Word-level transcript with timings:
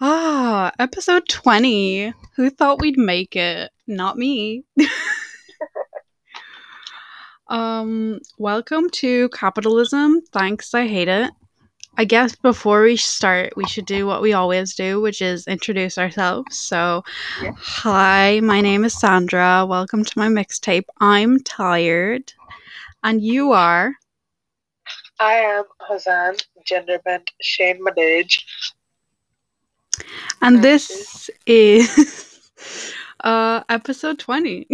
Ah, 0.00 0.72
episode 0.78 1.28
20. 1.28 2.12
Who 2.36 2.50
thought 2.50 2.80
we'd 2.80 2.98
make 2.98 3.36
it? 3.36 3.70
Not 3.86 4.18
me. 4.18 4.64
um, 7.48 8.20
welcome 8.38 8.90
to 8.90 9.28
capitalism. 9.30 10.20
Thanks, 10.32 10.74
I 10.74 10.86
hate 10.86 11.08
it. 11.08 11.30
I 11.96 12.04
guess 12.04 12.34
before 12.34 12.82
we 12.82 12.96
start, 12.96 13.56
we 13.56 13.66
should 13.66 13.86
do 13.86 14.04
what 14.04 14.20
we 14.20 14.32
always 14.32 14.74
do, 14.74 15.00
which 15.00 15.22
is 15.22 15.46
introduce 15.46 15.96
ourselves. 15.96 16.58
So, 16.58 17.04
Yeah. 17.40 17.52
hi, 17.56 18.40
my 18.42 18.60
name 18.60 18.84
is 18.84 18.98
Sandra. 18.98 19.64
Welcome 19.64 20.04
to 20.04 20.18
my 20.18 20.26
mixtape. 20.26 20.86
I'm 21.00 21.38
tired. 21.40 22.32
And 23.04 23.22
you 23.22 23.52
are. 23.52 23.94
I 25.20 25.34
am 25.34 25.64
Hosan, 25.88 26.42
gender 26.66 26.98
bent 27.04 27.30
Shane 27.40 27.80
Madej. 27.84 28.42
And 30.42 30.62
this 30.62 31.30
is 31.46 32.50
uh 33.20 33.62
episode 33.68 34.18
20. 34.18 34.66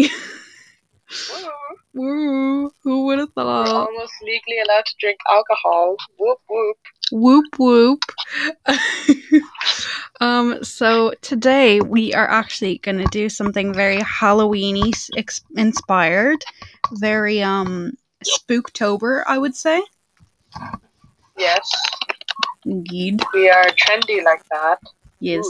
Woo, 1.92 2.70
who 2.82 3.06
would 3.06 3.18
have 3.18 3.30
We're 3.36 3.42
thought? 3.44 3.88
almost 3.88 4.12
legally 4.22 4.60
allowed 4.64 4.86
to 4.86 4.94
drink 5.00 5.18
alcohol. 5.30 5.96
Whoop 6.18 6.38
whoop. 6.48 6.76
Whoop 7.12 7.44
whoop. 7.58 8.00
um 10.20 10.62
so 10.62 11.12
today 11.20 11.80
we 11.80 12.14
are 12.14 12.28
actually 12.28 12.78
going 12.78 12.98
to 12.98 13.06
do 13.06 13.28
something 13.28 13.74
very 13.74 13.98
Halloweeny 13.98 14.92
ex- 15.16 15.40
inspired, 15.56 16.44
very 16.92 17.42
um 17.42 17.92
spooktober, 18.24 19.24
I 19.26 19.38
would 19.38 19.56
say. 19.56 19.82
Yes, 21.36 21.68
Indeed. 22.66 23.22
we 23.34 23.48
are 23.50 23.64
trendy 23.70 24.22
like 24.22 24.42
that. 24.50 24.78
Yes. 25.20 25.46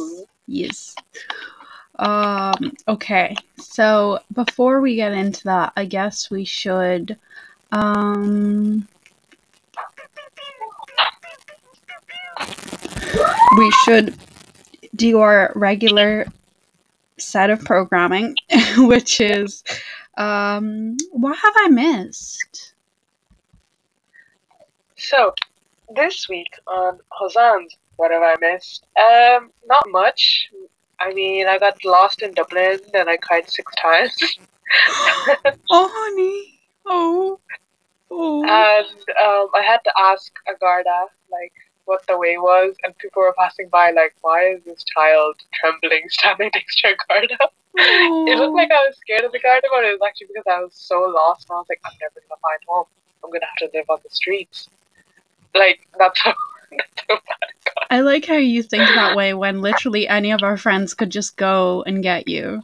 Yes. 0.46 0.94
Um, 1.98 2.72
okay. 2.88 3.34
So 3.58 4.18
before 4.32 4.80
we 4.80 4.96
get 4.96 5.12
into 5.12 5.44
that, 5.44 5.72
I 5.76 5.84
guess 5.84 6.30
we 6.30 6.44
should 6.44 7.16
um 7.72 8.88
we 13.56 13.70
should 13.84 14.16
do 14.96 15.20
our 15.20 15.52
regular 15.54 16.26
set 17.18 17.50
of 17.50 17.64
programming, 17.64 18.34
which 18.78 19.20
is 19.20 19.62
um 20.16 20.96
what 21.12 21.38
have 21.38 21.54
I 21.58 21.68
missed? 21.68 22.74
So, 24.96 25.32
this 25.94 26.28
week 26.28 26.52
on 26.66 26.98
Hosan's 27.08 27.74
What 28.00 28.12
Have 28.12 28.22
I 28.22 28.34
Missed? 28.40 28.86
Um, 28.96 29.50
not 29.66 29.84
much. 29.90 30.48
I 30.98 31.12
mean, 31.12 31.46
I 31.46 31.58
got 31.58 31.84
lost 31.84 32.22
in 32.22 32.32
Dublin 32.32 32.78
and 32.94 33.10
I 33.10 33.18
cried 33.18 33.50
six 33.50 33.70
times. 33.76 34.16
Oh 35.70 35.90
honey. 35.92 36.60
Oh. 36.86 37.40
Oh. 38.10 38.42
and 38.42 38.86
um, 39.26 39.48
I 39.54 39.62
had 39.62 39.80
to 39.84 39.92
ask 39.98 40.32
a 40.48 40.56
Garda, 40.58 41.06
like, 41.30 41.52
what 41.84 42.06
the 42.06 42.16
way 42.16 42.38
was, 42.38 42.74
and 42.84 42.96
people 42.98 43.20
were 43.22 43.34
passing 43.36 43.68
by, 43.68 43.90
like, 43.90 44.14
why 44.22 44.52
is 44.54 44.62
this 44.64 44.82
child 44.84 45.34
trembling 45.52 46.04
standing 46.08 46.50
next 46.54 46.78
to 46.80 46.88
a 46.88 46.96
Garda? 47.08 47.50
It 48.30 48.38
looked 48.38 48.54
like 48.54 48.70
I 48.70 48.86
was 48.86 48.96
scared 48.96 49.24
of 49.24 49.32
the 49.32 49.40
Garda, 49.40 49.66
but 49.74 49.84
it 49.84 49.98
was 49.98 50.00
actually 50.06 50.28
because 50.28 50.48
I 50.50 50.60
was 50.60 50.72
so 50.74 51.00
lost, 51.02 51.48
and 51.50 51.56
I 51.56 51.58
was 51.58 51.66
like, 51.68 51.80
I'm 51.84 51.98
never 52.00 52.14
gonna 52.28 52.40
find 52.40 52.60
home. 52.66 52.86
I'm 53.24 53.30
gonna 53.30 53.46
have 53.46 53.70
to 53.70 53.76
live 53.76 53.90
on 53.90 53.98
the 54.02 54.10
streets. 54.10 54.68
Like, 55.54 55.80
that's 55.98 56.18
how, 56.24 56.34
that's 56.70 57.06
how 57.08 57.16
bad 57.16 57.48
it 57.48 57.64
got. 57.64 57.86
I 57.90 58.00
like 58.00 58.26
how 58.26 58.36
you 58.36 58.62
think 58.62 58.88
that 58.88 59.16
way 59.16 59.34
when 59.34 59.60
literally 59.60 60.08
any 60.08 60.30
of 60.30 60.42
our 60.42 60.56
friends 60.56 60.94
could 60.94 61.10
just 61.10 61.36
go 61.36 61.82
and 61.86 62.02
get 62.02 62.28
you. 62.28 62.62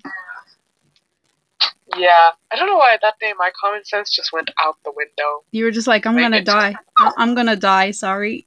Yeah, 1.96 2.30
I 2.50 2.56
don't 2.56 2.66
know 2.66 2.76
why 2.76 2.98
that 3.00 3.18
day 3.20 3.32
my 3.38 3.50
common 3.58 3.84
sense 3.84 4.14
just 4.14 4.32
went 4.32 4.50
out 4.62 4.76
the 4.84 4.92
window. 4.94 5.44
You 5.52 5.64
were 5.64 5.70
just 5.70 5.86
like, 5.86 6.06
I'm 6.06 6.16
Make 6.16 6.24
gonna 6.24 6.44
die. 6.44 6.74
I'm 6.98 7.34
gonna 7.34 7.56
die. 7.56 7.90
Sorry. 7.90 8.46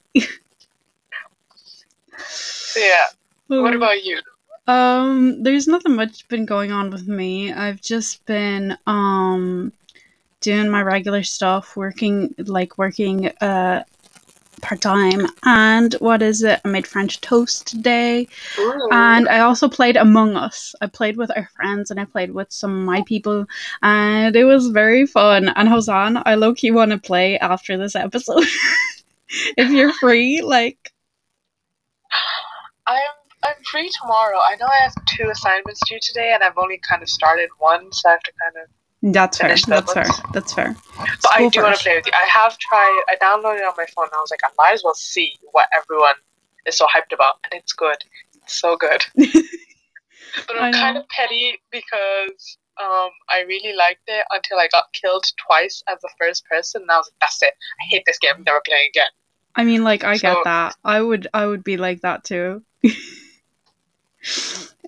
So, 2.18 2.80
yeah, 2.80 3.06
what 3.48 3.74
about 3.74 4.04
you? 4.04 4.20
Um, 4.68 5.42
there's 5.42 5.68
nothing 5.68 5.96
much 5.96 6.28
been 6.28 6.46
going 6.46 6.72
on 6.72 6.92
with 6.92 7.08
me. 7.08 7.52
I've 7.52 7.82
just 7.82 8.24
been 8.26 8.78
um 8.86 9.74
doing 10.42 10.70
my 10.70 10.84
regular 10.84 11.24
stuff, 11.24 11.76
working 11.76 12.36
like 12.38 12.78
working 12.78 13.30
uh 13.42 13.84
part 14.62 14.82
time. 14.82 15.28
And 15.44 15.94
what 15.96 16.22
is 16.22 16.44
it? 16.44 16.62
I 16.64 16.68
made 16.68 16.88
French 16.88 17.22
toast 17.22 17.68
today. 17.68 18.28
Ooh. 18.58 18.90
And 18.92 19.28
I 19.28 19.40
also 19.40 19.68
played 19.70 19.98
Among 19.98 20.36
Us. 20.36 20.76
I 20.82 20.88
played 20.88 21.18
with 21.18 21.32
our 21.36 21.50
friends 21.56 21.92
and 21.92 22.00
I 22.00 22.06
played 22.06 22.32
with 22.32 22.52
some 22.52 22.80
of 22.80 22.86
my 22.86 23.04
people, 23.04 23.46
and 23.82 24.36
it 24.36 24.46
was 24.46 24.68
very 24.68 25.06
fun. 25.06 25.50
And 25.50 25.70
Hosan, 25.70 26.22
I 26.26 26.36
low 26.36 26.54
key 26.54 26.72
want 26.72 26.92
to 26.92 26.98
play 26.98 27.38
after 27.40 27.78
this 27.78 27.96
episode. 27.96 28.46
if 29.58 29.70
you're 29.72 29.94
free, 29.94 30.42
like, 30.42 30.92
I'm 32.88 33.02
I'm 33.44 33.64
free 33.64 33.90
tomorrow. 34.02 34.38
I 34.40 34.56
know 34.60 34.66
I 34.66 34.84
have 34.84 34.94
two 35.06 35.30
assignments 35.30 35.80
due 35.88 36.00
today, 36.02 36.34
and 36.34 36.44
I've 36.44 36.58
only 36.58 36.80
kind 36.90 37.02
of 37.02 37.10
started 37.10 37.50
one, 37.58 37.92
so 37.92 38.10
I 38.10 38.12
have 38.14 38.24
to 38.24 38.32
kind 38.42 38.64
of. 38.64 38.70
That's 39.02 39.38
fair. 39.38 39.56
That's 39.68 39.94
fair. 39.94 40.06
That's 40.34 40.54
fair. 40.54 40.76
But 40.98 41.32
I 41.32 41.36
School 41.38 41.50
do 41.50 41.64
want 41.64 41.78
to 41.78 41.84
play 41.84 41.96
with 41.96 42.06
you. 42.06 42.12
I 42.14 42.28
have 42.30 42.58
tried. 42.58 43.02
I 43.10 43.16
downloaded 43.22 43.60
it 43.60 43.66
on 43.66 43.74
my 43.78 43.86
phone. 43.96 44.06
and 44.06 44.14
I 44.14 44.20
was 44.20 44.32
like, 44.32 44.42
I 44.44 44.50
might 44.58 44.74
as 44.74 44.84
well 44.84 44.94
see 44.94 45.34
what 45.52 45.68
everyone 45.76 46.16
is 46.66 46.78
so 46.78 46.86
hyped 46.86 47.14
about, 47.14 47.36
and 47.46 47.60
it's 47.60 47.74
good. 47.74 47.98
It's 48.44 48.60
so 48.60 48.78
good. 48.78 49.02
But 50.48 50.58
I 50.58 50.68
I'm 50.68 50.74
kind 50.74 50.98
of 50.98 51.08
petty 51.10 51.60
because 51.72 52.58
um 52.80 53.10
I 53.30 53.44
really 53.48 53.76
liked 53.76 54.04
it 54.08 54.26
until 54.32 54.60
I 54.60 54.68
got 54.72 54.94
killed 54.94 55.26
twice 55.38 55.84
as 55.92 56.00
the 56.02 56.10
first 56.20 56.46
person, 56.46 56.84
and 56.84 56.92
I 56.92 56.98
was 56.98 57.08
like, 57.08 57.20
that's 57.20 57.42
it. 57.42 57.54
I 57.82 57.86
hate 57.90 58.04
this 58.06 58.20
game. 58.20 58.32
I'm 58.36 58.44
never 58.44 58.62
playing 58.66 58.90
again. 58.90 59.08
I 59.56 59.64
mean, 59.64 59.84
like, 59.84 60.04
I 60.04 60.18
get 60.18 60.38
that. 60.44 60.76
I 60.86 61.02
would, 61.02 61.28
I 61.34 61.46
would 61.46 61.64
be 61.64 61.78
like 61.78 62.02
that 62.02 62.24
too. 62.24 62.64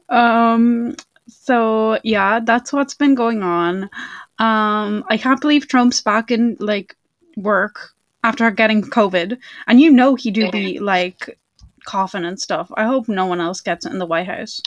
um. 0.09 0.95
So 1.31 2.00
yeah, 2.03 2.40
that's 2.44 2.72
what's 2.74 2.94
been 2.94 3.16
going 3.16 3.44
on. 3.44 3.90
Um. 4.40 5.03
I 5.09 5.18
can't 5.18 5.42
believe 5.42 5.68
Trump's 5.68 6.02
back 6.02 6.31
in 6.31 6.58
like 6.59 6.96
work 7.38 7.94
after 8.24 8.50
getting 8.52 8.84
COVID, 8.84 9.38
and 9.68 9.81
you 9.81 9.91
know 9.91 10.16
he 10.16 10.31
do 10.31 10.52
be 10.52 10.80
like 10.80 11.38
coughing 11.86 12.25
and 12.25 12.40
stuff. 12.40 12.72
I 12.75 12.86
hope 12.86 13.08
no 13.08 13.25
one 13.25 13.41
else 13.41 13.62
gets 13.62 13.86
it 13.86 13.91
in 13.91 14.00
the 14.00 14.06
White 14.06 14.28
House. 14.28 14.62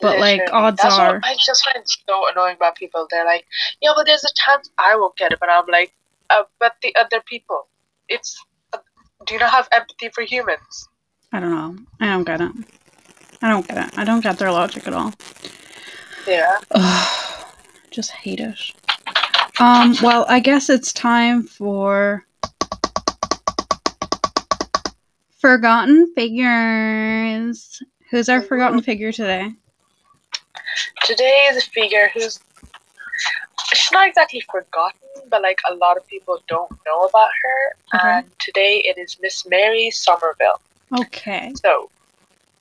But 0.00 0.18
like, 0.18 0.42
odds 0.52 0.82
That's 0.82 0.98
are, 0.98 1.20
I 1.22 1.36
just 1.38 1.64
find 1.64 1.76
it 1.76 1.88
so 1.88 2.28
annoying 2.28 2.56
about 2.56 2.74
people. 2.74 3.06
They're 3.08 3.24
like, 3.24 3.46
yeah, 3.80 3.92
but 3.94 4.04
there's 4.04 4.24
a 4.24 4.34
chance 4.34 4.68
I 4.76 4.96
won't 4.96 5.16
get 5.16 5.32
it. 5.32 5.38
But 5.38 5.48
I'm 5.48 5.64
like, 5.68 5.92
uh, 6.28 6.42
but 6.58 6.74
the 6.82 6.94
other 6.96 7.22
people. 7.24 7.68
It's. 8.08 8.44
Uh, 8.72 8.78
do 9.26 9.34
you 9.34 9.40
not 9.40 9.50
have 9.50 9.68
empathy 9.70 10.08
for 10.08 10.22
humans? 10.22 10.88
I 11.32 11.38
don't 11.38 11.50
know. 11.52 11.76
I 12.00 12.06
don't 12.06 12.24
get 12.24 12.40
it. 12.40 12.50
I 13.42 13.48
don't 13.48 13.66
get 13.66 13.78
it. 13.78 13.98
I 13.98 14.04
don't 14.04 14.22
get 14.22 14.38
their 14.38 14.50
logic 14.50 14.88
at 14.88 14.92
all. 14.92 15.12
Yeah. 16.26 16.58
Ugh, 16.70 17.44
just 17.90 18.10
hate 18.10 18.40
it. 18.40 18.58
Um, 19.60 19.94
well, 20.02 20.24
I 20.28 20.40
guess 20.40 20.70
it's 20.70 20.92
time 20.92 21.42
for 21.42 22.24
Forgotten 25.40 26.12
Figures. 26.14 27.82
Who's 28.10 28.28
our 28.28 28.42
forgotten 28.42 28.82
figure 28.82 29.10
today? 29.10 29.52
Today 31.04 31.48
is 31.50 31.56
a 31.56 31.66
figure 31.70 32.10
who's. 32.14 32.40
She's 33.72 33.92
not 33.92 34.08
exactly 34.08 34.42
forgotten, 34.50 35.00
but 35.30 35.42
like 35.42 35.58
a 35.70 35.74
lot 35.74 35.96
of 35.96 36.06
people 36.06 36.38
don't 36.46 36.70
know 36.86 37.06
about 37.06 37.30
her. 37.42 37.98
Okay. 37.98 38.18
And 38.18 38.38
today 38.38 38.82
it 38.84 38.98
is 38.98 39.16
Miss 39.20 39.46
Mary 39.48 39.90
Somerville. 39.90 40.60
Okay. 41.00 41.52
So, 41.56 41.90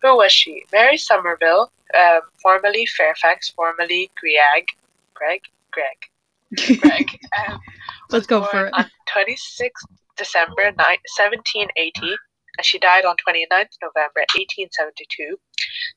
who 0.01 0.17
was 0.17 0.31
she? 0.31 0.63
Mary 0.71 0.97
Somerville, 0.97 1.71
um, 1.99 2.21
formerly 2.41 2.85
Fairfax, 2.85 3.49
formerly 3.49 4.11
Grieg, 4.19 4.65
Greg, 5.13 5.41
Greg, 5.71 6.79
Greg. 6.79 7.09
Um, 7.47 7.59
Let's 8.09 8.27
go 8.27 8.43
for 8.43 8.67
it. 8.67 8.73
On 8.73 8.85
26th 9.15 9.69
December 10.17 10.63
ni- 10.63 10.99
1780, 11.15 12.15
and 12.57 12.65
she 12.65 12.77
died 12.79 13.05
on 13.05 13.15
29th 13.15 13.77
November 13.81 14.21
1872. 14.35 15.37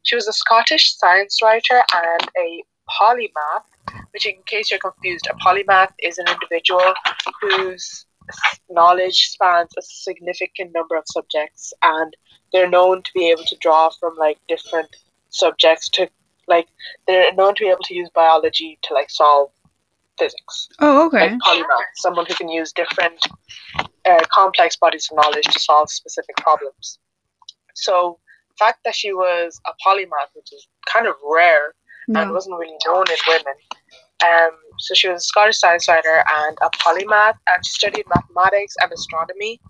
She 0.05 0.15
was 0.15 0.29
a 0.29 0.33
Scottish 0.33 0.97
science 0.97 1.41
writer 1.43 1.83
and 1.93 2.29
a 2.39 2.63
polymath, 2.89 3.67
which, 4.13 4.27
in 4.27 4.35
case 4.47 4.71
you're 4.71 4.79
confused, 4.79 5.27
a 5.31 5.35
polymath 5.45 5.93
is 6.03 6.19
an 6.19 6.27
individual 6.29 6.95
whose 7.41 8.07
knowledge 8.71 9.29
spans 9.31 9.71
a 9.77 9.83
significant 9.83 10.73
number 10.73 10.97
of 10.97 11.05
subjects, 11.07 11.75
and 11.83 12.17
they're 12.53 12.71
known 12.71 13.03
to 13.03 13.11
be 13.15 13.31
able 13.31 13.45
to 13.45 13.57
draw 13.61 13.91
from 13.91 14.17
like 14.17 14.39
different 14.49 14.89
subjects 15.35 15.89
to 15.91 16.09
like 16.47 16.69
they're 17.07 17.33
known 17.35 17.55
to 17.55 17.65
be 17.65 17.71
able 17.71 17.83
to 17.85 17.95
use 17.95 18.09
biology 18.15 18.79
to 18.83 18.95
like 18.95 19.11
solve 19.11 19.51
physics. 20.19 20.69
Oh, 20.81 21.07
okay. 21.07 21.31
Like 21.31 21.39
polymath, 21.41 21.91
someone 21.97 22.27
who 22.27 22.35
can 22.35 22.49
use 22.49 22.73
different 22.73 23.19
uh, 24.05 24.21
complex 24.33 24.77
bodies 24.77 25.09
of 25.11 25.17
knowledge 25.17 25.45
to 25.45 25.61
solve 25.61 25.91
specific 25.91 26.37
problems. 26.37 26.99
So 27.75 28.19
fact 28.59 28.81
that 28.85 28.95
she 28.95 29.13
was 29.13 29.61
a 29.67 29.73
polymath, 29.85 30.31
which 30.35 30.53
is 30.53 30.69
kind 30.93 31.07
of 31.07 31.15
rare 31.29 31.75
Yeah. 32.09 32.23
and 32.23 32.33
wasn't 32.33 32.59
really 32.59 32.77
known 32.87 33.05
in 33.11 33.17
women. 33.27 33.57
Um, 34.23 34.53
so 34.79 34.95
she 34.95 35.09
was 35.09 35.23
a 35.23 35.27
Scottish 35.27 35.59
science 35.59 35.89
writer 35.89 36.23
and 36.39 36.57
a 36.63 36.71
polymath, 36.83 37.37
and 37.49 37.67
she 37.67 37.73
studied 37.73 38.05
mathematics 38.15 38.75
and 38.81 38.93
astronomy. 38.93 39.61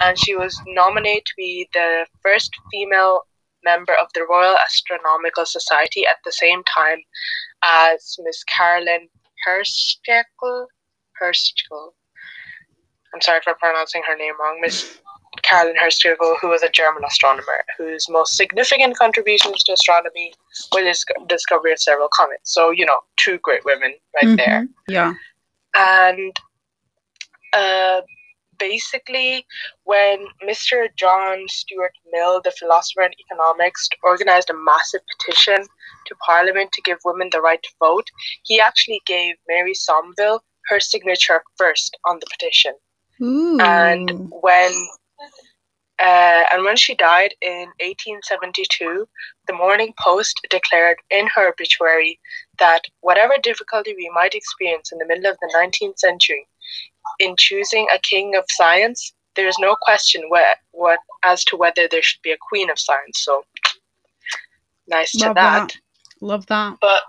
And 0.00 0.16
she 0.16 0.36
was 0.36 0.54
nominated 0.68 1.24
to 1.26 1.32
be 1.36 1.68
the 1.74 2.06
first 2.22 2.52
female 2.70 3.22
member 3.70 3.94
of 4.02 4.08
the 4.14 4.24
Royal 4.28 4.56
Astronomical 4.66 5.46
Society 5.46 6.06
at 6.06 6.18
the 6.24 6.32
same 6.32 6.62
time 6.64 7.00
as 7.62 8.16
Miss 8.24 8.42
Carolyn 8.44 9.08
Herschel. 9.44 10.68
Herschel. 11.18 11.94
I'm 13.12 13.20
sorry 13.20 13.40
for 13.42 13.54
pronouncing 13.54 14.02
her 14.08 14.16
name 14.16 14.34
wrong. 14.40 14.60
Miss 14.60 14.98
Carolyn 15.42 15.76
Herschel, 15.76 16.16
who 16.40 16.48
was 16.48 16.62
a 16.62 16.68
German 16.68 17.04
astronomer, 17.04 17.60
whose 17.76 18.06
most 18.08 18.36
significant 18.36 18.96
contributions 18.96 19.62
to 19.64 19.72
astronomy 19.72 20.32
was 20.72 21.04
the 21.08 21.26
discovery 21.26 21.72
of 21.72 21.80
several 21.80 22.08
comets. 22.08 22.52
So, 22.54 22.70
you 22.70 22.86
know, 22.86 23.00
two 23.16 23.38
great 23.38 23.64
women 23.64 23.94
right 24.16 24.36
there. 24.36 24.62
Mhm. 24.62 24.68
Yeah. 24.88 25.14
And 25.74 26.36
uh, 27.52 28.00
basically, 28.58 29.46
when 29.84 30.26
Mr. 30.46 30.88
John 30.96 31.46
Stuart 31.48 31.92
Mill, 32.12 32.40
the 32.42 32.52
philosopher 32.52 33.02
and 33.02 33.14
economist, 33.18 33.94
organized 34.02 34.50
a 34.50 34.54
massive 34.54 35.00
petition 35.16 35.66
to 36.06 36.14
Parliament 36.24 36.72
to 36.72 36.82
give 36.82 36.98
women 37.04 37.28
the 37.32 37.40
right 37.40 37.62
to 37.62 37.70
vote, 37.80 38.06
he 38.44 38.60
actually 38.60 39.00
gave 39.06 39.34
Mary 39.48 39.74
Somerville 39.74 40.42
her 40.68 40.80
signature 40.80 41.42
first 41.56 41.96
on 42.04 42.18
the 42.20 42.26
petition. 42.30 42.72
Ooh. 43.22 43.58
And 43.60 44.30
when 44.30 44.72
uh, 46.00 46.44
and 46.52 46.64
when 46.64 46.76
she 46.76 46.94
died 46.94 47.34
in 47.42 47.66
1872, 47.80 49.08
the 49.48 49.52
Morning 49.52 49.92
Post 49.98 50.46
declared 50.48 50.98
in 51.10 51.26
her 51.34 51.48
obituary 51.48 52.20
that 52.60 52.82
whatever 53.00 53.34
difficulty 53.42 53.94
we 53.96 54.08
might 54.14 54.34
experience 54.34 54.92
in 54.92 54.98
the 54.98 55.06
middle 55.06 55.28
of 55.28 55.36
the 55.40 55.52
19th 55.56 55.98
century 55.98 56.46
in 57.18 57.34
choosing 57.38 57.86
a 57.94 57.98
king 57.98 58.34
of 58.36 58.44
science, 58.50 59.12
there 59.36 59.48
is 59.48 59.56
no 59.58 59.76
question 59.80 60.22
what, 60.28 60.58
what 60.72 60.98
as 61.24 61.44
to 61.44 61.56
whether 61.56 61.88
there 61.88 62.02
should 62.02 62.22
be 62.22 62.32
a 62.32 62.38
queen 62.48 62.70
of 62.70 62.78
science. 62.78 63.22
So 63.22 63.44
nice 64.88 65.12
to 65.12 65.26
Love 65.26 65.34
that. 65.36 65.68
that. 65.68 65.76
Love 66.20 66.46
that. 66.46 66.78
But 66.80 67.02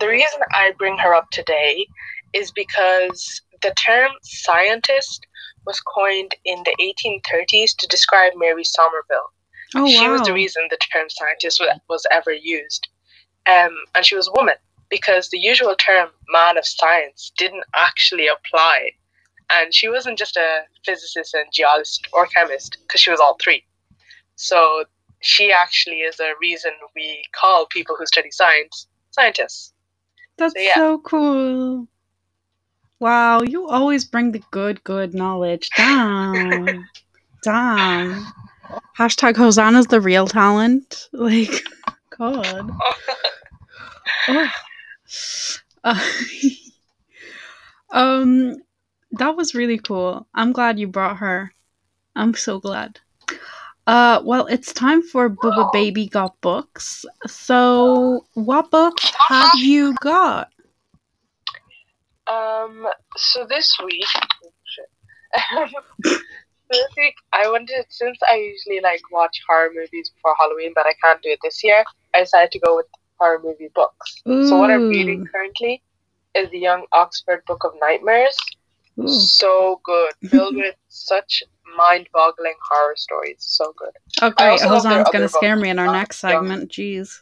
the 0.00 0.08
reason 0.08 0.40
I 0.52 0.72
bring 0.78 0.96
her 0.98 1.14
up 1.14 1.30
today 1.30 1.86
is 2.32 2.50
because 2.50 3.42
the 3.62 3.74
term 3.74 4.10
scientist 4.22 5.26
was 5.66 5.80
coined 5.80 6.32
in 6.44 6.62
the 6.64 6.74
1830s 6.80 7.76
to 7.78 7.86
describe 7.88 8.32
Mary 8.36 8.64
Somerville. 8.64 9.30
Oh 9.74 9.86
she 9.86 10.06
wow. 10.06 10.12
was 10.12 10.22
the 10.22 10.34
reason 10.34 10.62
the 10.68 10.78
term 10.92 11.08
scientist 11.08 11.60
wa- 11.60 11.78
was 11.88 12.06
ever 12.10 12.32
used. 12.32 12.88
Um, 13.46 13.70
and 13.94 14.04
she 14.04 14.14
was 14.14 14.28
a 14.28 14.32
woman 14.32 14.54
because 14.90 15.30
the 15.30 15.38
usual 15.38 15.74
term 15.76 16.10
man 16.30 16.58
of 16.58 16.66
science 16.66 17.32
didn't 17.38 17.64
actually 17.74 18.28
apply. 18.28 18.90
And 19.54 19.74
she 19.74 19.88
wasn't 19.88 20.18
just 20.18 20.36
a 20.36 20.60
physicist 20.84 21.34
and 21.34 21.46
geologist 21.52 22.06
or 22.12 22.26
chemist 22.26 22.78
because 22.82 23.00
she 23.00 23.10
was 23.10 23.20
all 23.20 23.36
three. 23.42 23.64
So 24.36 24.84
she 25.20 25.52
actually 25.52 26.00
is 26.00 26.18
a 26.20 26.32
reason 26.40 26.72
we 26.94 27.24
call 27.32 27.66
people 27.66 27.96
who 27.98 28.06
study 28.06 28.30
science 28.30 28.86
scientists. 29.10 29.72
That's 30.38 30.54
So, 30.54 30.60
yeah. 30.60 30.74
so 30.74 30.98
cool. 30.98 31.88
Wow, 32.98 33.42
you 33.42 33.68
always 33.68 34.04
bring 34.04 34.32
the 34.32 34.42
good, 34.50 34.82
good 34.84 35.12
knowledge. 35.12 35.68
Damn. 35.76 36.88
Damn. 37.42 38.26
Hashtag 38.96 39.36
Hosanna's 39.36 39.88
the 39.88 40.00
real 40.00 40.26
talent. 40.26 41.08
Like, 41.12 41.64
God. 42.18 42.70
Oh. 44.28 44.48
Uh, 45.82 45.98
um, 47.90 48.56
that 49.12 49.36
was 49.36 49.54
really 49.54 49.78
cool. 49.78 50.26
I'm 50.34 50.52
glad 50.52 50.78
you 50.78 50.86
brought 50.86 51.18
her. 51.18 51.52
I'm 52.16 52.34
so 52.34 52.60
glad. 52.60 53.00
Uh, 53.86 54.20
well, 54.24 54.46
it's 54.46 54.72
time 54.72 55.02
for 55.02 55.28
Bubba 55.28 55.72
Baby 55.72 56.06
Got 56.06 56.40
Books. 56.40 57.04
So, 57.26 58.24
what 58.34 58.70
books 58.70 59.12
have 59.28 59.54
you 59.56 59.94
got? 60.00 60.50
Um, 62.28 62.86
so 63.16 63.44
this 63.48 63.76
week, 63.84 64.06
this 66.04 66.88
week 66.96 67.14
I 67.32 67.48
wanted 67.48 67.84
since 67.88 68.18
I 68.30 68.36
usually 68.36 68.80
like 68.80 69.00
watch 69.10 69.42
horror 69.48 69.70
movies 69.74 70.10
before 70.10 70.36
Halloween, 70.38 70.72
but 70.74 70.86
I 70.86 70.94
can't 71.02 71.20
do 71.20 71.30
it 71.30 71.40
this 71.42 71.64
year. 71.64 71.84
I 72.14 72.20
decided 72.20 72.52
to 72.52 72.60
go 72.60 72.76
with 72.76 72.86
horror 73.18 73.40
movie 73.42 73.70
books. 73.74 74.22
So 74.24 74.56
what 74.56 74.70
I'm 74.70 74.88
reading 74.88 75.26
currently 75.32 75.82
is 76.36 76.48
the 76.50 76.58
Young 76.58 76.86
Oxford 76.92 77.42
Book 77.46 77.64
of 77.64 77.72
Nightmares. 77.80 78.36
Ooh. 79.00 79.08
So 79.08 79.80
good, 79.84 80.12
filled 80.30 80.56
with 80.56 80.74
such 80.88 81.42
mind-boggling 81.76 82.54
horror 82.70 82.94
stories. 82.96 83.36
So 83.40 83.72
good. 83.76 83.90
Oh, 84.20 84.30
great. 84.30 84.62
also 84.62 84.68
love 84.68 84.82
their 84.82 85.04
going 85.04 85.22
to 85.22 85.28
scare 85.28 85.56
me 85.56 85.70
in 85.70 85.78
our 85.78 85.90
next 85.92 86.22
Young- 86.22 86.46
segment. 86.46 86.70
Jeez. 86.70 87.20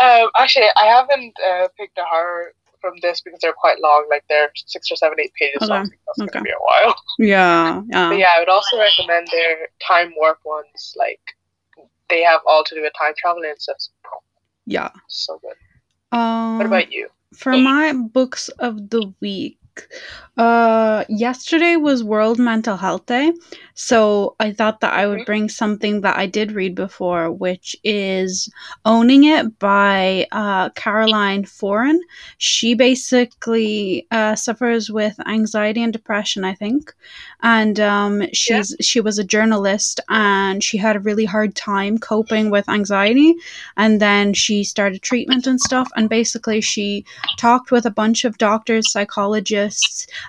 Um, 0.00 0.28
actually, 0.38 0.66
I 0.76 0.86
haven't 0.86 1.34
uh, 1.44 1.68
picked 1.76 1.98
a 1.98 2.04
horror 2.04 2.52
from 2.80 2.92
this 3.02 3.20
because 3.20 3.40
they're 3.40 3.52
quite 3.52 3.80
long. 3.80 4.06
Like 4.08 4.22
they're 4.28 4.50
six 4.54 4.90
or 4.92 4.96
seven, 4.96 5.18
eight 5.20 5.32
pages. 5.34 5.66
So 5.66 5.74
Okay, 5.74 5.82
think 5.88 6.00
that's 6.06 6.20
okay. 6.20 6.32
gonna 6.34 6.44
be 6.44 6.50
a 6.50 6.54
while. 6.84 6.94
Yeah, 7.18 7.82
yeah. 7.90 8.08
But 8.10 8.18
yeah, 8.18 8.28
I 8.36 8.38
would 8.38 8.48
also 8.48 8.78
recommend 8.78 9.26
their 9.32 9.68
time 9.84 10.12
warp 10.16 10.38
ones. 10.44 10.94
Like 10.96 11.18
they 12.08 12.22
have 12.22 12.40
all 12.46 12.62
to 12.62 12.74
do 12.76 12.82
with 12.82 12.92
time 12.96 13.14
travel 13.18 13.42
and 13.44 13.60
stuff. 13.60 13.78
Yeah. 14.66 14.90
So 15.08 15.40
good. 15.42 16.16
Um, 16.16 16.58
What 16.58 16.66
about 16.66 16.92
you? 16.92 17.08
For 17.34 17.56
my 17.56 17.92
books 17.92 18.48
of 18.58 18.90
the 18.90 19.12
week 19.20 19.58
uh 20.36 21.04
yesterday 21.08 21.76
was 21.76 22.02
world 22.04 22.38
mental 22.38 22.76
health 22.76 23.04
day 23.06 23.32
so 23.74 24.34
i 24.40 24.52
thought 24.52 24.80
that 24.80 24.92
i 24.94 25.06
would 25.06 25.20
Mhm. 25.20 25.26
bring 25.26 25.48
something 25.48 26.00
that 26.02 26.16
i 26.16 26.26
did 26.26 26.52
read 26.52 26.74
before 26.74 27.30
which 27.30 27.74
is 27.84 28.48
owning 28.84 29.24
it 29.24 29.58
by 29.58 30.26
uh 30.32 30.68
caroline 30.70 31.44
foran. 31.44 31.98
She 32.38 32.74
basically 32.74 34.06
uh 34.10 34.34
suffers 34.36 34.90
with 34.90 35.16
anxiety 35.26 35.82
and 35.82 35.92
depression 35.92 36.44
i 36.44 36.54
think. 36.54 36.94
And 37.42 37.78
um 37.80 38.22
she's 38.32 38.74
she 38.80 39.00
was 39.00 39.18
a 39.18 39.24
journalist 39.24 40.00
and 40.08 40.62
she 40.62 40.76
had 40.78 40.96
a 40.96 41.00
really 41.00 41.24
hard 41.24 41.54
time 41.54 41.98
coping 41.98 42.50
with 42.50 42.68
anxiety. 42.68 43.34
And 43.76 44.00
then 44.00 44.34
she 44.34 44.64
started 44.64 45.02
treatment 45.02 45.46
and 45.46 45.60
stuff. 45.60 45.88
And 45.96 46.08
basically 46.08 46.60
she 46.60 47.04
talked 47.36 47.70
with 47.70 47.86
a 47.86 47.90
bunch 47.90 48.24
of 48.24 48.38
doctors, 48.38 48.90
psychologists, 48.90 49.67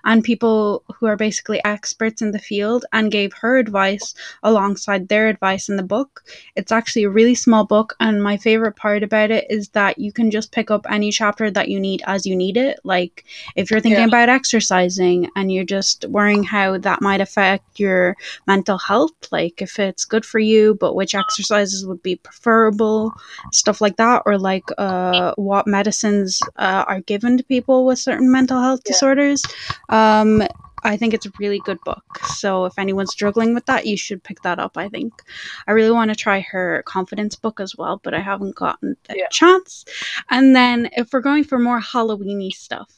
and 0.06 0.24
people 0.24 0.84
who 0.96 1.06
are 1.06 1.16
basically 1.16 1.64
experts 1.66 2.22
in 2.22 2.32
the 2.32 2.40
field 2.40 2.86
and 2.94 3.12
gave 3.12 3.34
her 3.34 3.58
advice 3.58 4.14
alongside 4.44 5.08
their 5.08 5.28
advice 5.28 5.70
in 5.70 5.76
the 5.78 5.84
book. 5.84 6.24
It's 6.56 6.72
actually 6.72 7.04
a 7.04 7.10
really 7.10 7.36
small 7.36 7.66
book, 7.66 7.96
and 8.00 8.22
my 8.24 8.38
favorite 8.38 8.76
part 8.76 9.04
about 9.04 9.32
it 9.32 9.46
is 9.50 9.70
that 9.70 9.98
you 10.00 10.12
can 10.12 10.32
just 10.32 10.52
pick 10.52 10.72
up 10.72 10.86
any 10.90 11.12
chapter 11.12 11.50
that 11.52 11.70
you 11.70 11.80
need 11.80 12.02
as 12.06 12.26
you 12.26 12.36
need 12.36 12.58
it. 12.58 12.80
Like 12.84 13.24
if 13.56 13.70
you're 13.72 13.80
thinking 13.80 14.00
Yeah. 14.02 14.08
about 14.08 14.30
exercising 14.30 15.30
and 15.36 15.52
you're 15.52 15.64
just 15.64 16.06
worrying 16.06 16.44
how 16.44 16.78
that 16.78 17.02
might 17.02 17.22
affect 17.22 17.80
your 17.80 18.16
mental 18.48 18.78
health, 18.78 19.12
like 19.32 19.62
if 19.62 19.80
it's 19.80 20.06
good 20.06 20.26
for 20.26 20.40
you, 20.40 20.76
but 20.80 20.96
which 20.96 21.16
exercises 21.16 21.86
would 21.86 22.02
be 22.04 22.16
preferable, 22.16 23.14
stuff 23.52 23.82
like 23.82 23.98
that, 23.98 24.24
or 24.26 24.38
like 24.38 24.64
uh, 24.78 25.34
what 25.36 25.68
medicines 25.68 26.40
uh, 26.58 26.84
are 26.88 27.02
given 27.02 27.38
to 27.38 27.44
people 27.44 27.86
with 27.86 28.00
certain 28.00 28.32
mental 28.32 28.62
health 28.62 28.82
Yeah. 28.86 28.94
disorders. 28.94 29.29
Um, 29.90 30.44
I 30.84 30.96
think 30.98 31.14
it's 31.14 31.26
a 31.26 31.32
really 31.40 31.60
good 31.60 31.80
book. 31.84 32.04
So 32.26 32.66
if 32.66 32.78
anyone's 32.80 33.12
struggling 33.12 33.54
with 33.54 33.66
that, 33.66 33.86
you 33.86 33.98
should 33.98 34.24
pick 34.24 34.42
that 34.44 34.60
up. 34.60 34.78
I 34.78 34.88
think 34.90 35.24
I 35.68 35.72
really 35.72 35.92
want 35.92 36.10
to 36.10 36.16
try 36.16 36.40
her 36.40 36.84
confidence 36.86 37.36
book 37.36 37.60
as 37.60 37.76
well, 37.76 38.00
but 38.04 38.14
I 38.14 38.22
haven't 38.22 38.56
gotten 38.56 38.96
the 39.08 39.18
Yeah. 39.18 39.28
chance. 39.30 39.86
And 40.30 40.56
then 40.56 40.90
if 40.96 41.12
we're 41.12 41.20
going 41.22 41.44
for 41.44 41.60
more 41.60 41.82
Halloweeny 41.82 42.52
stuff, 42.52 42.92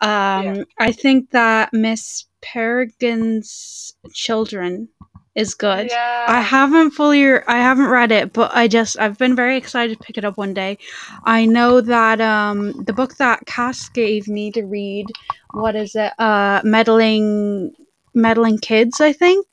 um, 0.00 0.44
Yeah. 0.44 0.62
I 0.78 0.92
think 0.92 1.30
that 1.30 1.72
Miss 1.72 2.24
Peregrine's 2.40 3.94
Children 4.12 4.88
is 5.34 5.54
good. 5.54 5.88
Yeah. 5.90 6.24
I 6.28 6.40
haven't 6.40 6.90
fully 6.92 7.24
I 7.24 7.58
haven't 7.58 7.86
read 7.88 8.12
it, 8.12 8.32
but 8.32 8.50
I 8.54 8.68
just 8.68 8.98
I've 8.98 9.18
been 9.18 9.36
very 9.36 9.56
excited 9.56 9.98
to 9.98 10.04
pick 10.04 10.18
it 10.18 10.24
up 10.24 10.36
one 10.36 10.54
day. 10.54 10.78
I 11.24 11.46
know 11.46 11.80
that 11.80 12.20
um 12.20 12.72
the 12.84 12.92
book 12.92 13.16
that 13.16 13.46
Cass 13.46 13.88
gave 13.90 14.28
me 14.28 14.50
to 14.52 14.64
read, 14.64 15.06
what 15.52 15.76
is 15.76 15.94
it? 15.94 16.12
Uh 16.18 16.60
meddling 16.64 17.72
meddling 18.14 18.58
kids, 18.58 19.00
I 19.00 19.12
think. 19.12 19.46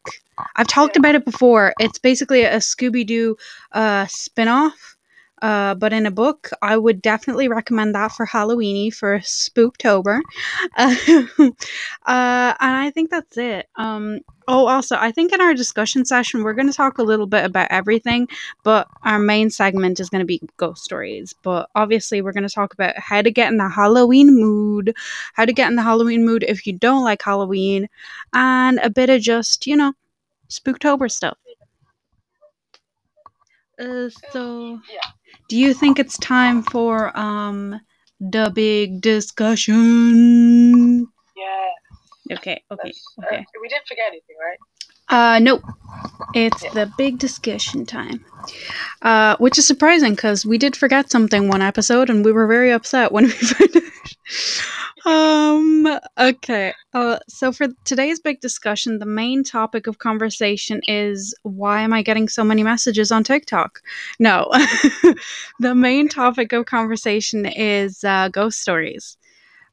I've 0.56 0.68
talked 0.68 0.96
Yeah. 0.96 1.02
about 1.02 1.16
it 1.16 1.26
before. 1.26 1.74
It's 1.80 2.00
basically 2.00 2.44
a 2.44 2.58
Scooby 2.58 3.06
Doo 3.06 3.36
uh 3.72 4.06
spin-off 4.08 4.95
Uh, 5.42 5.76
but 5.76 5.92
in 5.92 6.06
a 6.06 6.12
book, 6.12 6.50
I 6.62 6.78
would 6.78 7.02
definitely 7.02 7.48
recommend 7.48 7.94
that 7.96 8.12
for 8.14 8.26
Halloweeny 8.26 8.94
for 8.94 9.20
Spooktober. 9.20 10.22
Uh, 10.78 10.96
uh, 11.40 12.54
and 12.60 12.76
I 12.78 12.92
think 12.94 13.10
that's 13.10 13.38
it. 13.38 13.68
Um, 13.76 14.20
oh, 14.48 14.68
also, 14.68 14.96
I 14.98 15.12
think 15.12 15.34
in 15.34 15.42
our 15.42 15.54
discussion 15.54 16.06
session, 16.06 16.44
we're 16.44 16.54
going 16.54 16.70
to 16.70 16.74
talk 16.74 16.98
a 16.98 17.04
little 17.04 17.28
bit 17.28 17.44
about 17.44 17.68
everything, 17.70 18.28
but 18.64 18.88
our 19.04 19.20
main 19.20 19.50
segment 19.50 20.00
is 20.00 20.10
going 20.10 20.22
to 20.22 20.26
be 20.26 20.42
ghost 20.58 20.84
stories. 20.84 21.34
But 21.44 21.70
obviously, 21.76 22.22
we're 22.22 22.32
going 22.32 22.48
to 22.48 22.54
talk 22.54 22.74
about 22.74 22.98
how 22.98 23.22
to 23.22 23.32
get 23.32 23.52
in 23.52 23.58
the 23.58 23.70
Halloween 23.70 24.36
mood, 24.40 24.96
how 25.34 25.46
to 25.46 25.54
get 25.54 25.70
in 25.70 25.76
the 25.76 25.84
Halloween 25.84 26.26
mood 26.26 26.44
if 26.48 26.66
you 26.66 26.74
don't 26.74 27.04
like 27.04 27.22
Halloween, 27.22 27.88
and 28.34 28.80
a 28.80 28.90
bit 28.90 29.10
of 29.10 29.22
just, 29.22 29.68
you 29.68 29.76
know, 29.76 29.94
Spooktober 30.50 31.12
stuff. 31.12 31.38
Uh, 33.78 34.10
so, 34.32 34.80
Yeah. 34.90 35.12
Do 35.48 35.58
you 35.58 35.74
think 35.74 36.00
it's 36.00 36.18
time 36.18 36.64
for 36.64 37.18
um 37.18 37.80
the 38.20 38.52
big 38.54 39.02
discussion? 39.02 39.76
Yeah. 41.36 42.38
Okay, 42.38 42.64
okay, 42.72 42.94
uh, 43.22 43.26
okay. 43.26 43.46
we 43.62 43.68
didn't 43.68 43.88
forget 43.88 44.06
anything, 44.08 44.36
right? 44.42 44.58
Uh, 45.08 45.40
no, 45.40 45.62
it's 46.34 46.62
the 46.74 46.92
big 46.98 47.20
discussion 47.20 47.86
time. 47.86 48.26
Uh, 49.02 49.36
which 49.38 49.58
is 49.58 49.66
surprising 49.66 50.16
because 50.16 50.46
we 50.46 50.58
did 50.58 50.76
forget 50.76 51.12
something 51.12 51.48
one 51.48 51.62
episode 51.62 52.10
and 52.10 52.24
we 52.26 52.32
were 52.32 52.48
very 52.48 52.72
upset 52.72 53.12
when 53.12 53.26
we 53.26 53.32
found 53.32 53.78
out. 53.78 53.84
Um, 55.06 56.00
okay. 56.18 56.74
Uh, 56.94 57.20
so 57.30 57.52
for 57.52 57.68
today's 57.84 58.20
big 58.20 58.40
discussion, 58.40 59.00
the 59.00 59.06
main 59.06 59.44
topic 59.44 59.88
of 59.88 60.00
conversation 60.00 60.82
is 60.88 61.36
why 61.44 61.82
am 61.82 61.94
I 61.94 62.02
getting 62.02 62.28
so 62.28 62.44
many 62.44 62.64
messages 62.64 63.12
on 63.12 63.24
TikTok? 63.24 63.82
No, 64.20 64.50
the 65.60 65.76
main 65.76 66.10
topic 66.10 66.54
of 66.54 66.66
conversation 66.66 67.46
is 67.46 68.04
uh, 68.04 68.30
ghost 68.30 68.60
stories. 68.62 69.18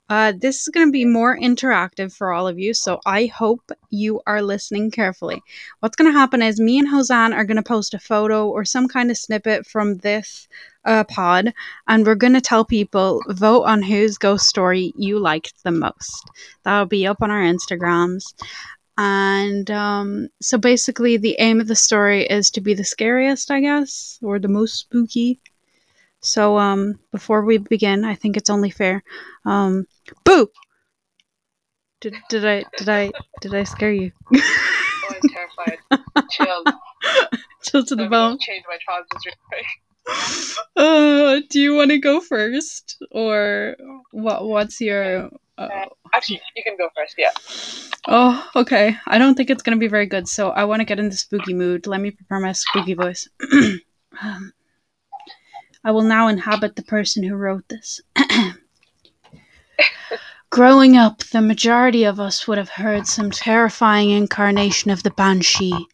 Uh, 0.09 0.33
this 0.39 0.61
is 0.61 0.69
going 0.69 0.87
to 0.87 0.93
be 0.93 1.05
more 1.05 1.39
interactive 1.39 2.15
for 2.15 2.33
all 2.33 2.47
of 2.47 2.59
you, 2.59 2.75
so 2.75 3.01
I 3.07 3.27
hope 3.27 3.73
you 3.91 4.21
are 4.27 4.43
listening 4.43 4.91
carefully. 4.91 5.41
What's 5.81 5.97
going 5.97 6.13
to 6.13 6.19
happen 6.19 6.43
is 6.43 6.61
me 6.61 6.79
and 6.79 6.89
Hosanne 6.89 7.33
are 7.33 7.45
going 7.45 7.57
to 7.57 7.63
post 7.63 7.95
a 7.95 7.99
photo 7.99 8.49
or 8.49 8.65
some 8.65 8.89
kind 8.89 9.11
of 9.11 9.17
snippet 9.17 9.67
from 9.67 9.97
this 9.99 10.49
uh, 10.85 11.05
pod, 11.05 11.55
and 11.89 12.05
we're 12.05 12.15
going 12.15 12.35
to 12.35 12.41
tell 12.41 12.65
people 12.65 13.23
vote 13.29 13.63
on 13.63 13.81
whose 13.81 14.19
ghost 14.19 14.47
story 14.47 14.93
you 14.97 15.19
liked 15.19 15.63
the 15.63 15.71
most. 15.71 16.31
That'll 16.65 16.87
be 16.87 17.07
up 17.07 17.23
on 17.23 17.31
our 17.31 17.43
Instagrams. 17.43 18.35
And 18.99 19.71
um, 19.71 20.29
so 20.43 20.59
basically, 20.59 21.17
the 21.17 21.37
aim 21.39 21.61
of 21.61 21.69
the 21.69 21.75
story 21.75 22.27
is 22.27 22.51
to 22.51 22.61
be 22.61 22.75
the 22.75 22.85
scariest, 22.85 23.51
I 23.51 23.61
guess, 23.61 24.19
or 24.23 24.39
the 24.39 24.49
most 24.49 24.75
spooky. 24.79 25.41
So 26.23 26.57
um, 26.57 26.99
before 27.11 27.45
we 27.45 27.59
begin, 27.59 28.05
I 28.05 28.15
think 28.15 28.37
it's 28.37 28.49
only 28.49 28.71
fair. 28.71 29.03
Um, 29.45 29.87
boo! 30.25 30.49
Did, 32.01 32.15
did 32.29 32.47
I 32.47 32.65
did 32.79 32.89
I 32.89 33.11
did 33.41 33.55
I 33.55 33.65
scare 33.65 33.93
you? 33.93 34.13
Oh, 34.35 35.15
I'm 35.15 35.29
terrified. 35.29 35.79
Chill. 36.31 36.65
Chill 37.63 37.85
to 37.85 37.97
the 37.97 38.07
bone. 38.09 38.39
change 38.41 38.65
my 38.69 38.77
trousers 38.85 39.25
real 39.27 39.35
quick. 39.49 39.67
Uh, 40.77 41.41
do 41.51 41.61
you 41.61 41.75
want 41.75 41.91
to 41.91 41.99
go 41.99 42.21
first, 42.21 42.97
or 43.11 43.77
what? 44.11 44.47
What's 44.47 44.81
your? 44.81 45.31
Uh, 45.59 45.87
Actually, 46.13 46.41
you 46.57 46.63
can 46.63 46.77
go 46.77 46.89
first. 46.97 47.15
Yeah. 47.19 47.31
oh, 48.09 48.49
okay. 48.57 48.97
I 49.07 49.19
don't 49.19 49.37
think 49.37 49.51
it's 49.51 49.63
gonna 49.63 49.77
be 49.77 49.89
very 49.89 50.07
good, 50.07 50.29
so 50.29 50.51
I 50.51 50.65
want 50.65 50.81
to 50.81 50.85
get 50.85 50.99
in 50.99 51.09
the 51.09 51.17
spooky 51.17 51.55
mood. 51.55 51.87
Let 51.87 52.01
me 52.01 52.11
prepare 52.11 52.41
my 52.41 52.53
spooky 52.53 52.95
voice. 52.95 53.29
um, 54.21 54.53
I 55.85 55.91
will 55.91 56.03
now 56.03 56.29
inhabit 56.29 56.77
the 56.77 56.83
person 56.83 57.23
who 57.23 57.35
wrote 57.35 57.69
this. 57.69 58.01
Growing 60.51 60.97
up, 60.97 61.19
the 61.25 61.41
majority 61.41 62.05
of 62.05 62.21
us 62.21 62.47
would 62.47 62.59
have 62.59 62.69
heard 62.69 63.07
some 63.07 63.31
terrifying 63.31 64.11
incarnation 64.11 64.91
of 64.91 65.03
the 65.03 65.11
banshee, 65.11 65.87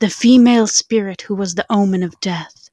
the 0.00 0.10
female 0.10 0.66
spirit 0.66 1.22
who 1.22 1.34
was 1.34 1.54
the 1.54 1.66
omen 1.70 2.02
of 2.02 2.20
death. 2.20 2.68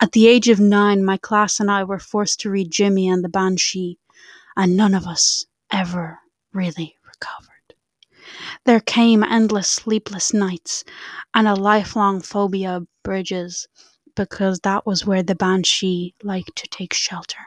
At 0.00 0.12
the 0.12 0.26
age 0.26 0.48
of 0.48 0.58
nine, 0.58 1.04
my 1.04 1.16
class 1.16 1.60
and 1.60 1.70
I 1.70 1.84
were 1.84 1.98
forced 1.98 2.40
to 2.40 2.50
read 2.50 2.70
Jimmy 2.70 3.08
and 3.08 3.24
the 3.24 3.28
Banshee, 3.28 3.98
and 4.56 4.76
none 4.76 4.94
of 4.94 5.06
us 5.06 5.46
ever 5.72 6.18
really 6.52 6.96
recovered. 7.06 7.74
There 8.64 8.80
came 8.80 9.22
endless 9.22 9.68
sleepless 9.68 10.34
nights 10.34 10.84
and 11.32 11.46
a 11.46 11.54
lifelong 11.54 12.20
phobia 12.20 12.76
of 12.76 12.88
bridges, 13.02 13.68
because 14.14 14.60
that 14.60 14.86
was 14.86 15.06
where 15.06 15.22
the 15.22 15.34
Banshee 15.34 16.14
liked 16.22 16.56
to 16.56 16.68
take 16.68 16.94
shelter. 16.94 17.40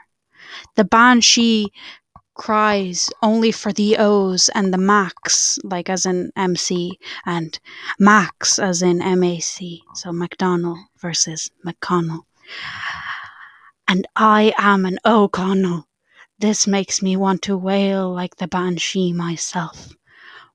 The 0.75 0.83
Banshee 0.83 1.71
cries 2.37 3.09
only 3.21 3.51
for 3.51 3.73
the 3.73 3.97
O's 3.97 4.49
and 4.49 4.73
the 4.73 4.77
Max, 4.77 5.57
like 5.63 5.89
as 5.89 6.05
in 6.05 6.31
MC, 6.35 6.99
and 7.25 7.59
Max 7.99 8.59
as 8.59 8.81
in 8.81 8.99
MAC, 8.99 9.81
so 9.95 10.13
McDonald 10.13 10.77
versus 10.99 11.49
McConnell. 11.65 12.25
And 13.87 14.07
I 14.15 14.53
am 14.57 14.85
an 14.85 14.99
O'Connell. 15.03 15.87
This 16.39 16.67
makes 16.67 17.01
me 17.01 17.17
want 17.17 17.41
to 17.43 17.57
wail 17.57 18.13
like 18.13 18.35
the 18.35 18.47
Banshee 18.47 19.11
myself. 19.11 19.95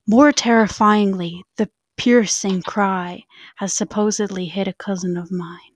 More 0.07 0.33
terrifyingly, 0.33 1.45
the 1.57 1.71
piercing 1.97 2.62
cry 2.62 3.25
has 3.57 3.75
supposedly 3.75 4.47
hit 4.47 4.69
a 4.69 4.73
cousin 4.73 5.16
of 5.16 5.33
mine. 5.33 5.72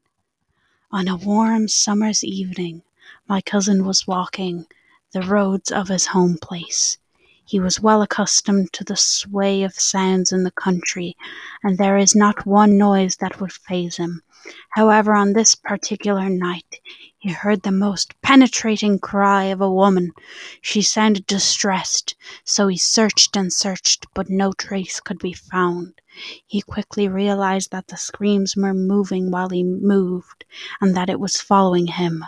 On 0.93 1.09
a 1.09 1.17
warm 1.17 1.67
summer's 1.67 2.23
evening, 2.23 2.83
my 3.29 3.41
cousin 3.41 3.85
was 3.85 4.07
walking 4.07 4.67
the 5.13 5.21
roads 5.21 5.73
of 5.73 5.89
his 5.89 6.07
home 6.07 6.39
place. 6.41 6.97
He 7.45 7.59
was 7.59 7.81
well 7.81 8.03
accustomed 8.03 8.73
to 8.75 8.85
the 8.85 8.97
sway 8.97 9.65
of 9.65 9.75
sounds 9.75 10.31
in 10.31 10.45
the 10.45 10.53
country, 10.53 11.17
and 11.65 11.77
there 11.77 11.99
is 11.99 12.15
not 12.15 12.47
one 12.47 12.79
noise 12.79 13.17
that 13.17 13.41
would 13.41 13.53
faze 13.53 13.97
him. 13.97 14.23
However, 14.71 15.17
on 15.17 15.33
this 15.33 15.57
particular 15.57 16.29
night, 16.29 16.81
he 17.27 17.33
heard 17.33 17.63
the 17.63 17.73
most 17.73 18.15
penetrating 18.23 19.01
cry 19.01 19.47
of 19.47 19.61
a 19.61 19.69
woman. 19.69 20.13
She 20.61 20.81
sounded 20.81 21.27
distressed, 21.27 22.15
so 22.45 22.69
he 22.69 22.79
searched 22.79 23.37
and 23.37 23.53
searched, 23.53 24.07
but 24.15 24.31
no 24.31 24.53
trace 24.53 25.01
could 25.01 25.19
be 25.19 25.33
found. 25.33 26.01
He 26.47 26.61
quickly 26.63 27.09
realized 27.09 27.73
that 27.73 27.89
the 27.89 27.97
screams 27.97 28.55
were 28.55 28.73
moving 28.73 29.33
while 29.33 29.49
he 29.49 29.65
moved, 29.65 30.45
and 30.81 30.97
that 30.97 31.11
it 31.11 31.19
was 31.19 31.41
following 31.41 31.89
him. 31.89 32.25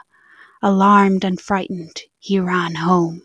Alarmed 0.62 1.22
and 1.22 1.40
frightened, 1.40 2.00
he 2.18 2.40
ran 2.40 2.74
home. 2.74 3.22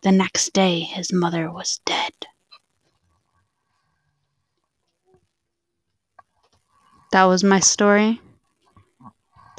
The 0.00 0.12
next 0.12 0.54
day, 0.54 0.80
his 0.80 1.12
mother 1.12 1.52
was 1.52 1.82
dead. 1.84 2.14
That 7.12 7.24
was 7.24 7.44
my 7.44 7.60
story. 7.60 8.22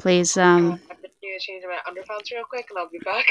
Please, 0.00 0.36
um. 0.36 0.80
I'm 1.32 1.38
gonna 1.38 1.40
change 1.40 1.64
my 1.66 1.78
underpants 1.90 2.30
real 2.30 2.44
quick, 2.44 2.66
and 2.70 2.78
I'll 2.78 2.90
be 2.90 2.98
back. 2.98 3.26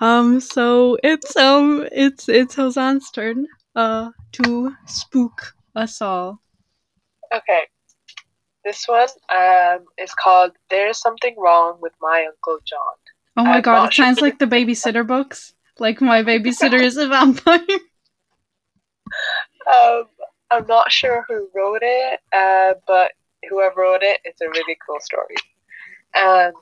um. 0.00 0.40
So 0.40 0.96
it's 1.02 1.36
um. 1.36 1.88
It's 1.90 2.28
it's 2.28 2.54
Hosan's 2.54 3.10
turn. 3.10 3.46
Uh, 3.74 4.10
to 4.32 4.74
spook 4.86 5.54
us 5.74 6.00
all. 6.00 6.40
Okay. 7.34 7.62
This 8.64 8.86
one 8.86 9.08
um 9.34 9.84
is 9.98 10.14
called 10.14 10.52
"There's 10.70 10.98
Something 11.00 11.34
Wrong 11.36 11.78
with 11.80 11.92
My 12.00 12.26
Uncle 12.28 12.58
John." 12.64 12.78
Oh 13.36 13.44
my 13.44 13.56
I'm 13.56 13.62
god! 13.62 13.88
It 13.88 13.94
sounds 13.94 14.20
like 14.20 14.38
the 14.38 14.46
babysitter 14.46 15.06
books. 15.06 15.52
Like 15.78 16.00
my 16.00 16.22
babysitter 16.22 16.80
is 16.80 16.96
a 16.96 17.08
vampire. 17.08 17.60
Um, 19.66 20.04
I'm 20.50 20.66
not 20.66 20.92
sure 20.92 21.24
who 21.28 21.48
wrote 21.54 21.82
it, 21.82 22.20
uh, 22.32 22.74
but 22.86 23.12
whoever 23.48 23.82
wrote 23.82 24.02
it, 24.02 24.20
it's 24.24 24.40
a 24.40 24.48
really 24.48 24.76
cool 24.86 25.00
story. 25.00 25.34
Um, 26.14 26.52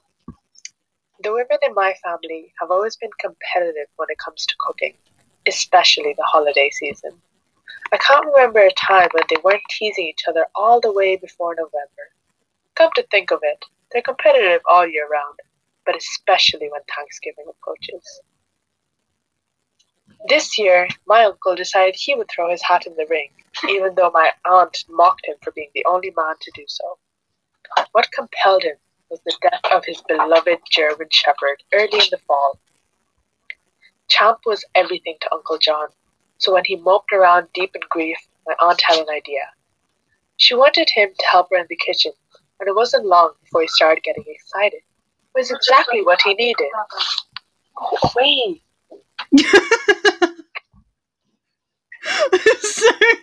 the 1.23 1.33
women 1.33 1.59
in 1.67 1.75
my 1.75 1.95
family 2.03 2.53
have 2.61 2.71
always 2.71 2.97
been 2.97 3.11
competitive 3.21 3.89
when 3.97 4.09
it 4.11 4.19
comes 4.19 4.47
to 4.47 4.55
cooking, 4.59 4.95
especially 5.47 6.15
the 6.17 6.25
holiday 6.25 6.71
season. 6.71 7.13
I 7.93 7.99
can't 7.99 8.27
remember 8.27 8.61
a 8.61 8.73
time 8.73 9.09
when 9.13 9.25
they 9.29 9.37
weren't 9.45 9.63
teasing 9.71 10.07
each 10.07 10.25
other 10.29 10.47
all 10.55 10.81
the 10.81 10.93
way 10.93 11.17
before 11.17 11.55
November. 11.55 12.11
Come 12.75 12.91
to 12.97 13.07
think 13.11 13.31
of 13.31 13.41
it, 13.43 13.65
they're 13.93 14.03
competitive 14.03 14.61
all 14.69 14.87
year 14.87 15.09
round, 15.09 15.39
but 15.87 15.97
especially 15.97 16.69
when 16.71 16.81
Thanksgiving 16.95 17.45
approaches. 17.49 18.21
This 20.27 20.59
year, 20.59 20.89
my 21.07 21.25
uncle 21.25 21.55
decided 21.55 21.97
he 21.97 22.15
would 22.15 22.31
throw 22.31 22.51
his 22.51 22.63
hat 22.63 22.87
in 22.87 22.97
the 22.97 23.07
ring, 23.11 23.31
even 23.69 23.95
though 23.95 24.11
my 24.11 24.31
aunt 24.47 24.85
mocked 24.89 25.27
him 25.27 25.37
for 25.43 25.53
being 25.53 25.71
the 25.75 25.85
only 25.87 26.15
man 26.17 26.35
to 26.41 26.51
do 26.55 26.65
so. 26.67 26.99
What 27.93 28.11
compelled 28.11 28.63
him 28.63 28.77
was 29.11 29.21
the 29.27 29.37
death 29.43 29.71
of 29.71 29.85
his 29.85 30.03
beloved 30.09 30.61
German 30.71 31.09
Shepherd 31.11 31.63
early 31.75 31.99
in 31.99 32.07
the 32.11 32.19
fall. 32.27 32.59
Champ 34.09 34.39
was 34.47 34.65
everything 34.75 35.17
to 35.21 35.35
Uncle 35.35 35.59
John, 35.59 35.89
so 36.39 36.55
when 36.55 36.65
he 36.65 36.77
moped 36.77 37.13
around 37.13 37.49
deep 37.53 37.75
in 37.75 37.83
grief, 37.91 38.19
my 38.47 38.55
aunt 38.61 38.83
had 38.87 39.01
an 39.01 39.11
idea. 39.11 39.51
She 40.39 40.55
wanted 40.55 40.89
him 40.95 41.11
to 41.19 41.27
help 41.31 41.49
her 41.51 41.59
in 41.59 41.67
the 41.69 41.77
kitchen, 41.77 42.13
and 42.61 42.69
it 42.69 42.75
wasn't 42.75 43.05
long 43.05 43.33
before 43.43 43.61
he 43.61 43.69
started 43.69 44.03
getting 44.03 44.25
excited. 44.27 44.81
It 45.35 45.39
was 45.39 45.51
exactly 45.51 46.03
what 46.03 46.21
he 46.23 46.33
needed. 46.33 46.71
Wait. 48.17 48.63
Sorry. 52.61 53.19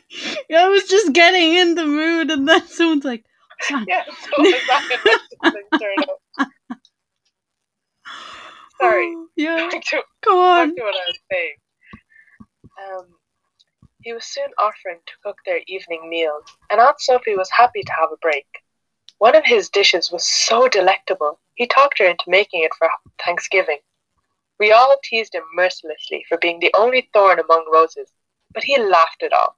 I 0.58 0.68
was 0.70 0.84
just 0.86 1.14
getting 1.14 1.54
in 1.56 1.76
the 1.76 1.86
mood, 1.86 2.32
and 2.32 2.48
then 2.48 2.66
someone's 2.68 3.06
like, 3.06 3.24
son. 3.62 3.86
Yeah, 3.88 4.04
so 4.06 4.44
exactly 4.46 4.96
what 5.04 5.22
this 5.54 5.80
turned 5.80 6.06
out. 6.40 6.48
Sorry. 8.80 9.14
Yeah, 9.36 9.70
Back 9.72 9.84
to 9.84 10.02
go 10.24 10.36
back 10.36 10.70
on. 10.70 10.76
to 10.76 10.82
what 10.82 10.96
I 10.96 11.08
was 11.08 11.20
saying. 11.32 11.54
Um, 12.82 13.06
he 14.02 14.14
was 14.14 14.26
soon 14.26 14.48
offering 14.60 14.98
to 15.06 15.14
cook 15.24 15.38
their 15.46 15.60
evening 15.68 16.10
meal, 16.10 16.40
and 16.72 16.82
Aunt 16.82 17.00
Sophie 17.00 17.36
was 17.36 17.50
happy 17.52 17.84
to 17.84 17.92
have 17.94 18.10
a 18.12 18.18
break. 18.18 18.48
One 19.20 19.36
of 19.36 19.46
his 19.46 19.70
dishes 19.70 20.12
was 20.12 20.26
so 20.26 20.68
delectable, 20.68 21.40
he 21.54 21.68
talked 21.68 22.00
her 22.00 22.06
into 22.06 22.24
making 22.28 22.64
it 22.64 22.72
for 22.76 22.90
Thanksgiving. 23.24 23.78
We 24.60 24.72
all 24.72 24.96
teased 25.04 25.36
him 25.36 25.44
mercilessly 25.54 26.26
for 26.28 26.40
being 26.40 26.60
the 26.60 26.74
only 26.76 27.08
thorn 27.14 27.38
among 27.40 27.66
roses, 27.72 28.12
but 28.54 28.64
he 28.64 28.78
laughed 28.78 29.22
it 29.22 29.34
off. 29.34 29.56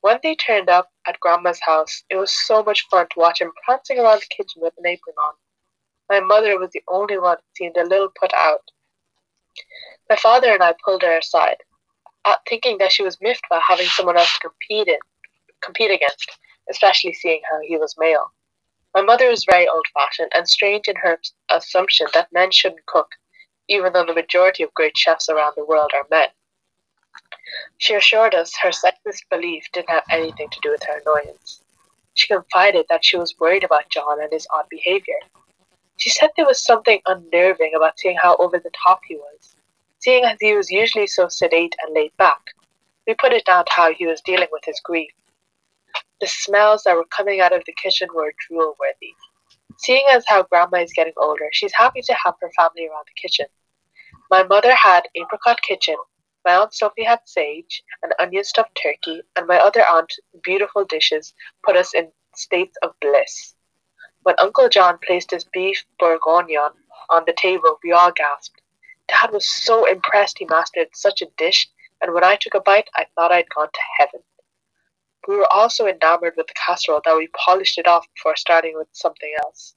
When 0.00 0.18
they 0.22 0.34
turned 0.34 0.68
up 0.68 0.90
at 1.06 1.18
Grandma's 1.20 1.60
house, 1.62 2.04
it 2.10 2.16
was 2.16 2.32
so 2.32 2.62
much 2.62 2.86
fun 2.90 3.06
to 3.10 3.18
watch 3.18 3.40
him 3.40 3.52
prancing 3.64 3.98
around 3.98 4.20
the 4.20 4.36
kitchen 4.36 4.60
with 4.60 4.74
an 4.76 4.86
apron 4.86 5.14
on. 5.26 5.34
My 6.10 6.20
mother 6.20 6.58
was 6.58 6.70
the 6.72 6.82
only 6.88 7.18
one 7.18 7.38
who 7.38 7.56
seemed 7.56 7.76
a 7.76 7.88
little 7.88 8.10
put 8.20 8.32
out. 8.34 8.60
My 10.10 10.16
father 10.16 10.52
and 10.52 10.62
I 10.62 10.74
pulled 10.84 11.02
her 11.02 11.18
aside, 11.18 11.56
uh, 12.26 12.36
thinking 12.48 12.78
that 12.78 12.92
she 12.92 13.02
was 13.02 13.20
miffed 13.20 13.44
by 13.48 13.60
having 13.66 13.86
someone 13.86 14.18
else 14.18 14.32
to 14.34 14.48
compete 14.48 14.88
in, 14.88 14.98
compete 15.62 15.90
against, 15.90 16.38
especially 16.70 17.14
seeing 17.14 17.40
how 17.50 17.60
he 17.62 17.78
was 17.78 17.94
male. 17.98 18.32
My 18.94 19.02
mother 19.02 19.28
was 19.28 19.46
very 19.48 19.66
old-fashioned 19.66 20.30
and 20.34 20.48
strange 20.48 20.86
in 20.86 20.96
her 20.96 21.18
assumption 21.50 22.06
that 22.12 22.32
men 22.32 22.50
shouldn't 22.52 22.86
cook, 22.86 23.08
even 23.68 23.92
though 23.92 24.04
the 24.04 24.14
majority 24.14 24.62
of 24.62 24.74
great 24.74 24.96
chefs 24.96 25.28
around 25.28 25.54
the 25.56 25.64
world 25.64 25.92
are 25.94 26.06
men. 26.10 26.28
She 27.78 27.94
assured 27.94 28.34
us 28.34 28.56
her 28.58 28.70
sexist 28.70 29.28
belief 29.30 29.66
didn't 29.72 29.90
have 29.90 30.04
anything 30.10 30.48
to 30.50 30.60
do 30.62 30.70
with 30.70 30.82
her 30.84 30.98
annoyance. 30.98 31.62
She 32.14 32.28
confided 32.28 32.86
that 32.88 33.04
she 33.04 33.16
was 33.16 33.38
worried 33.38 33.64
about 33.64 33.90
John 33.90 34.20
and 34.22 34.32
his 34.32 34.46
odd 34.50 34.68
behavior. 34.68 35.18
She 35.96 36.10
said 36.10 36.30
there 36.36 36.46
was 36.46 36.64
something 36.64 37.00
unnerving 37.06 37.74
about 37.74 37.98
seeing 37.98 38.16
how 38.16 38.36
over 38.36 38.58
the 38.58 38.70
top 38.70 39.00
he 39.06 39.16
was, 39.16 39.56
seeing 39.98 40.24
as 40.24 40.38
he 40.40 40.54
was 40.54 40.70
usually 40.70 41.06
so 41.06 41.28
sedate 41.28 41.74
and 41.82 41.94
laid 41.94 42.16
back. 42.16 42.54
We 43.06 43.14
put 43.14 43.32
it 43.32 43.44
down 43.44 43.64
to 43.64 43.72
how 43.72 43.92
he 43.92 44.06
was 44.06 44.20
dealing 44.20 44.48
with 44.50 44.64
his 44.64 44.80
grief. 44.80 45.12
The 46.20 46.26
smells 46.26 46.84
that 46.84 46.96
were 46.96 47.06
coming 47.06 47.40
out 47.40 47.52
of 47.52 47.64
the 47.64 47.72
kitchen 47.72 48.08
were 48.14 48.34
drool 48.48 48.76
worthy. 48.78 49.14
Seeing 49.78 50.06
as 50.10 50.24
how 50.26 50.44
Grandma 50.44 50.78
is 50.78 50.92
getting 50.92 51.12
older, 51.16 51.48
she's 51.52 51.72
happy 51.74 52.00
to 52.02 52.14
have 52.24 52.34
her 52.40 52.50
family 52.56 52.86
around 52.86 53.06
the 53.06 53.20
kitchen. 53.20 53.46
My 54.30 54.42
mother 54.42 54.74
had 54.74 55.08
apricot 55.14 55.60
kitchen, 55.62 55.96
my 56.44 56.56
aunt 56.56 56.74
Sophie 56.74 57.04
had 57.04 57.20
sage, 57.24 57.82
and 58.02 58.12
onion 58.18 58.44
stuffed 58.44 58.78
turkey, 58.82 59.22
and 59.36 59.46
my 59.46 59.58
other 59.58 59.84
aunt 59.88 60.12
beautiful 60.42 60.84
dishes 60.84 61.34
put 61.64 61.76
us 61.76 61.94
in 61.94 62.12
states 62.34 62.76
of 62.82 62.98
bliss. 63.00 63.54
When 64.22 64.34
Uncle 64.38 64.68
John 64.68 64.98
placed 64.98 65.30
his 65.30 65.44
beef 65.44 65.84
bourguignon 65.98 66.72
on 67.10 67.24
the 67.26 67.32
table, 67.32 67.78
we 67.82 67.92
all 67.92 68.12
gasped. 68.12 68.60
Dad 69.08 69.30
was 69.32 69.48
so 69.48 69.84
impressed 69.84 70.38
he 70.38 70.46
mastered 70.46 70.88
such 70.94 71.22
a 71.22 71.30
dish, 71.36 71.68
and 72.00 72.12
when 72.14 72.24
I 72.24 72.36
took 72.36 72.54
a 72.54 72.60
bite, 72.60 72.88
I 72.94 73.06
thought 73.14 73.32
I'd 73.32 73.48
gone 73.50 73.68
to 73.72 73.80
heaven. 73.98 74.20
We 75.26 75.36
were 75.36 75.52
also 75.52 75.86
enamored 75.86 76.34
with 76.36 76.46
the 76.46 76.54
casserole 76.54 77.00
that 77.04 77.16
we 77.16 77.28
polished 77.28 77.78
it 77.78 77.86
off 77.86 78.06
before 78.14 78.36
starting 78.36 78.76
with 78.76 78.88
something 78.92 79.34
else. 79.42 79.74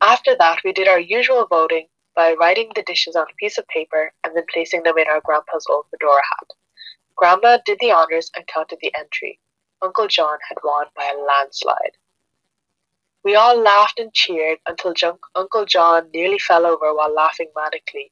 After 0.00 0.34
that, 0.36 0.60
we 0.64 0.72
did 0.72 0.88
our 0.88 1.00
usual 1.00 1.46
voting 1.46 1.88
by 2.14 2.34
writing 2.38 2.70
the 2.74 2.82
dishes 2.82 3.16
on 3.16 3.26
a 3.30 3.34
piece 3.36 3.58
of 3.58 3.66
paper 3.68 4.12
and 4.24 4.36
then 4.36 4.44
placing 4.52 4.82
them 4.82 4.98
in 4.98 5.06
our 5.08 5.20
grandpa's 5.24 5.66
old 5.70 5.86
fedora 5.90 6.14
hat. 6.16 6.48
Grandma 7.16 7.58
did 7.64 7.78
the 7.80 7.92
honors 7.92 8.30
and 8.36 8.46
counted 8.46 8.78
the 8.80 8.92
entry. 8.98 9.38
Uncle 9.82 10.08
John 10.08 10.38
had 10.48 10.58
won 10.62 10.86
by 10.96 11.12
a 11.14 11.18
landslide. 11.18 11.96
We 13.24 13.34
all 13.36 13.60
laughed 13.60 13.98
and 13.98 14.12
cheered 14.12 14.58
until 14.66 14.94
Jun- 14.94 15.18
Uncle 15.34 15.64
John 15.64 16.10
nearly 16.12 16.38
fell 16.38 16.66
over 16.66 16.92
while 16.94 17.12
laughing 17.14 17.48
manically. 17.56 18.10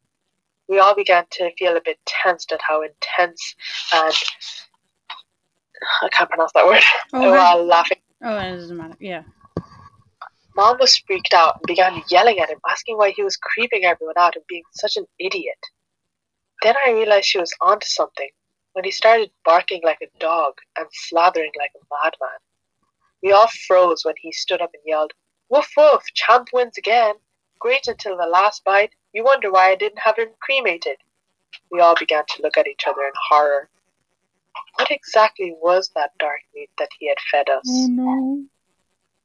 We 0.68 0.78
all 0.78 0.94
began 0.94 1.24
to 1.32 1.50
feel 1.58 1.76
a 1.76 1.80
bit 1.84 1.98
tensed 2.06 2.52
at 2.52 2.60
how 2.62 2.82
intense 2.82 3.56
and 3.92 4.14
I 6.02 6.08
can't 6.10 6.30
pronounce 6.30 6.52
that 6.52 6.66
word. 6.66 6.82
Oh, 7.12 7.30
while 7.30 7.64
laughing 7.64 7.98
oh, 8.22 8.36
it 8.36 8.56
doesn't 8.56 8.76
matter. 8.76 8.96
Yeah. 9.00 9.22
Mom 10.56 10.78
was 10.78 10.96
freaked 10.98 11.32
out 11.32 11.56
and 11.56 11.66
began 11.66 12.02
yelling 12.08 12.38
at 12.38 12.50
him, 12.50 12.58
asking 12.68 12.96
why 12.96 13.10
he 13.10 13.22
was 13.22 13.36
creeping 13.36 13.84
everyone 13.84 14.18
out 14.18 14.36
and 14.36 14.44
being 14.48 14.64
such 14.72 14.96
an 14.96 15.06
idiot. 15.18 15.58
Then 16.62 16.74
I 16.86 16.90
realized 16.90 17.26
she 17.26 17.38
was 17.38 17.54
onto 17.60 17.86
something 17.86 18.30
when 18.72 18.84
he 18.84 18.90
started 18.90 19.30
barking 19.44 19.80
like 19.84 20.00
a 20.02 20.18
dog 20.18 20.54
and 20.76 20.86
slathering 20.92 21.52
like 21.58 21.72
a 21.74 21.84
madman. 21.90 22.38
We 23.22 23.32
all 23.32 23.48
froze 23.66 24.04
when 24.04 24.14
he 24.20 24.32
stood 24.32 24.60
up 24.60 24.70
and 24.74 24.82
yelled, 24.86 25.12
Woof 25.48 25.70
woof, 25.76 26.04
Champ 26.14 26.48
wins 26.52 26.78
again. 26.78 27.14
Great 27.58 27.86
until 27.86 28.16
the 28.16 28.26
last 28.26 28.64
bite. 28.64 28.94
You 29.12 29.24
wonder 29.24 29.50
why 29.50 29.70
I 29.70 29.74
didn't 29.74 29.98
have 29.98 30.16
him 30.16 30.28
cremated. 30.40 30.96
We 31.70 31.80
all 31.80 31.94
began 31.98 32.24
to 32.26 32.42
look 32.42 32.56
at 32.56 32.68
each 32.68 32.84
other 32.86 33.02
in 33.02 33.12
horror. 33.28 33.68
What 34.76 34.90
exactly 34.90 35.54
was 35.60 35.90
that 35.94 36.12
dark 36.18 36.40
meat 36.54 36.70
that 36.78 36.90
he 36.98 37.08
had 37.08 37.18
fed 37.30 37.50
us? 37.50 37.62
No. 37.66 38.44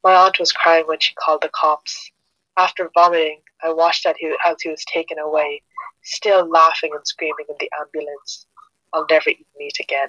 My 0.04 0.14
aunt 0.14 0.38
was 0.38 0.52
crying 0.52 0.86
when 0.86 1.00
she 1.00 1.14
called 1.14 1.42
the 1.42 1.48
cops. 1.48 2.10
After 2.58 2.90
vomiting, 2.94 3.40
I 3.62 3.72
watched 3.72 4.06
as 4.06 4.14
he, 4.18 4.32
as 4.46 4.56
he 4.62 4.70
was 4.70 4.84
taken 4.84 5.18
away, 5.18 5.62
still 6.02 6.48
laughing 6.48 6.90
and 6.94 7.06
screaming 7.06 7.46
in 7.48 7.56
the 7.58 7.70
ambulance. 7.80 8.46
I'll 8.92 9.06
never 9.10 9.30
eat 9.30 9.46
meat 9.58 9.76
again. 9.80 10.08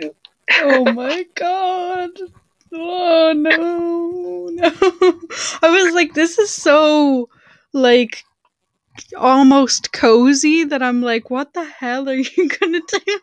Poop. 0.00 0.16
Oh 0.62 0.84
my 0.92 1.24
god. 1.34 2.10
Oh 2.72 3.32
no. 3.36 4.48
No. 4.50 4.72
I 5.62 5.70
was 5.70 5.94
like, 5.94 6.14
this 6.14 6.38
is 6.38 6.50
so 6.50 7.28
like 7.72 8.24
almost 9.16 9.92
cozy 9.92 10.64
that 10.64 10.82
I'm 10.82 11.02
like, 11.02 11.30
what 11.30 11.54
the 11.54 11.64
hell 11.64 12.08
are 12.08 12.14
you 12.14 12.48
gonna 12.60 12.80
do? 12.86 13.20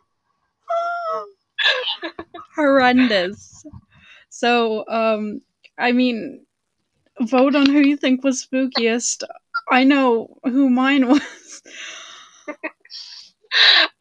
Horrendous. 2.56 3.66
So, 4.32 4.88
um, 4.88 5.42
I 5.78 5.92
mean, 5.92 6.46
vote 7.20 7.54
on 7.54 7.66
who 7.68 7.82
you 7.82 7.98
think 7.98 8.24
was 8.24 8.48
spookiest. 8.48 9.24
I 9.70 9.84
know 9.84 10.38
who 10.46 10.70
mine 10.70 11.08
was. 11.10 11.62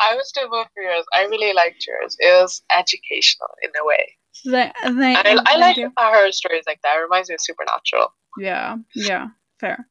I 0.01 0.15
was 0.15 0.29
still 0.29 0.49
vote 0.49 0.69
for 0.73 0.83
yours. 0.85 1.05
I 1.15 1.25
really 1.25 1.53
liked 1.53 1.85
yours. 1.87 2.17
It 2.21 2.41
was 2.41 2.63
educational 2.77 3.49
in 3.63 3.71
a 3.71 3.85
way. 3.85 4.17
They, 4.45 4.73
they, 4.93 5.15
I, 5.17 5.43
I 5.47 5.57
like 5.59 5.79
horror 5.97 6.31
stories 6.31 6.63
like 6.67 6.81
that. 6.83 6.97
It 6.97 7.01
reminds 7.03 7.29
me 7.29 7.35
of 7.35 7.41
Supernatural. 7.41 8.15
Yeah, 8.39 8.77
yeah, 8.95 9.29
fair. 9.59 9.87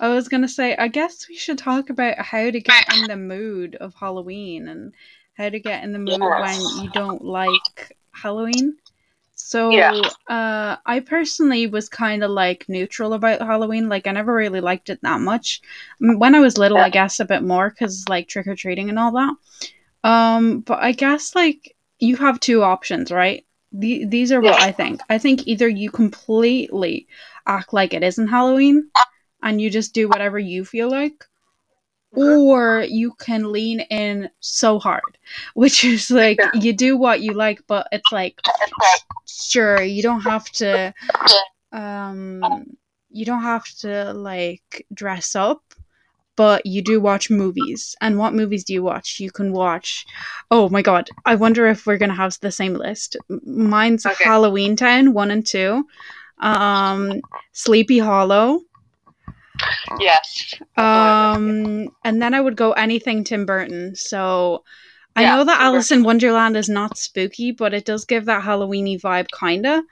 I 0.00 0.08
was 0.08 0.28
gonna 0.28 0.48
say, 0.48 0.74
I 0.76 0.88
guess 0.88 1.28
we 1.28 1.36
should 1.36 1.58
talk 1.58 1.90
about 1.90 2.18
how 2.18 2.50
to 2.50 2.60
get 2.60 2.88
in 2.88 3.06
the 3.06 3.16
mood 3.16 3.76
of 3.76 3.94
Halloween 3.94 4.66
and 4.66 4.94
how 5.34 5.50
to 5.50 5.60
get 5.60 5.84
in 5.84 5.92
the 5.92 5.98
mood 5.98 6.18
Yes. 6.20 6.40
when 6.40 6.82
you 6.82 6.90
don't 6.90 7.22
like 7.22 7.96
Halloween. 8.14 8.78
So, 9.54 9.70
Yeah. 9.70 9.92
uh, 10.28 10.76
I 10.84 10.98
personally 10.98 11.68
was 11.68 11.88
kind 11.88 12.24
of 12.24 12.30
like 12.32 12.64
neutral 12.66 13.12
about 13.12 13.40
Halloween. 13.40 13.88
Like, 13.88 14.08
I 14.08 14.10
never 14.10 14.34
really 14.34 14.60
liked 14.60 14.90
it 14.90 14.98
that 15.02 15.20
much. 15.20 15.60
When 16.00 16.34
I 16.34 16.40
was 16.40 16.58
little, 16.58 16.78
I 16.78 16.90
guess 16.90 17.20
a 17.20 17.24
bit 17.24 17.44
more 17.44 17.70
because 17.70 18.04
like 18.08 18.26
trick 18.26 18.48
or 18.48 18.56
treating 18.56 18.88
and 18.88 18.98
all 18.98 19.12
that. 19.12 19.34
Um, 20.02 20.60
but 20.62 20.82
I 20.82 20.90
guess 20.90 21.36
like 21.36 21.76
you 22.00 22.16
have 22.16 22.40
two 22.40 22.64
options, 22.64 23.12
right? 23.12 23.46
The- 23.70 24.06
these 24.06 24.32
are 24.32 24.40
what. 24.40 24.60
I 24.60 24.72
think. 24.72 25.00
I 25.08 25.18
think 25.18 25.46
either 25.46 25.68
you 25.68 25.88
completely 25.88 27.06
act 27.46 27.72
like 27.72 27.94
it 27.94 28.02
isn't 28.02 28.26
Halloween 28.26 28.90
and 29.40 29.60
you 29.60 29.70
just 29.70 29.94
do 29.94 30.08
whatever 30.08 30.38
you 30.38 30.64
feel 30.64 30.90
like, 30.90 31.24
or 32.16 32.84
you 32.88 33.12
can 33.18 33.52
lean 33.52 33.80
in 33.90 34.30
so 34.40 34.78
hard, 34.78 35.18
which 35.54 35.84
is 35.84 36.10
like 36.10 36.38
Yeah. 36.38 36.50
you 36.54 36.72
do 36.72 36.96
what 36.96 37.20
you 37.20 37.32
like, 37.32 37.60
but 37.66 37.88
it's 37.92 38.12
like 38.12 38.40
sure 39.26 39.82
you 39.82 40.02
don't 40.02 40.20
have 40.20 40.44
to 40.50 40.92
um 41.72 42.66
you 43.10 43.24
don't 43.24 43.42
have 43.42 43.64
to 43.78 44.12
like 44.12 44.86
dress 44.92 45.34
up 45.34 45.62
but 46.36 46.64
you 46.66 46.82
do 46.82 47.00
watch 47.00 47.30
movies 47.30 47.94
and 48.00 48.18
what 48.18 48.34
movies 48.34 48.64
do 48.64 48.72
you 48.72 48.82
watch 48.82 49.18
you 49.20 49.30
can 49.30 49.52
watch 49.52 50.04
oh 50.50 50.68
my 50.68 50.82
god 50.82 51.08
i 51.24 51.34
wonder 51.34 51.66
if 51.66 51.86
we're 51.86 51.96
gonna 51.98 52.14
have 52.14 52.36
the 52.40 52.50
same 52.50 52.74
list 52.74 53.16
mine's 53.44 54.06
Okay. 54.06 54.24
halloween 54.24 54.76
town 54.76 55.12
1 55.12 55.30
and 55.30 55.46
2 55.46 55.84
um 56.40 57.20
sleepy 57.52 57.98
hollow 57.98 58.60
Yes. 60.00 60.54
um 60.76 61.88
and 62.04 62.20
then 62.20 62.34
i 62.34 62.40
would 62.40 62.56
go 62.56 62.72
anything 62.72 63.22
tim 63.24 63.46
burton 63.46 63.94
so 63.94 64.62
I 65.16 65.22
Yeah, 65.22 65.36
know 65.36 65.44
that 65.44 65.58
so 65.58 65.64
Alice 65.64 65.90
in 65.92 66.02
Wonderland 66.02 66.56
is 66.56 66.68
not 66.68 66.98
spooky, 66.98 67.52
but 67.52 67.72
it 67.72 67.84
does 67.84 68.04
give 68.04 68.24
that 68.24 68.42
Halloweeny 68.42 69.00
vibe, 69.00 69.28
kinda. 69.38 69.82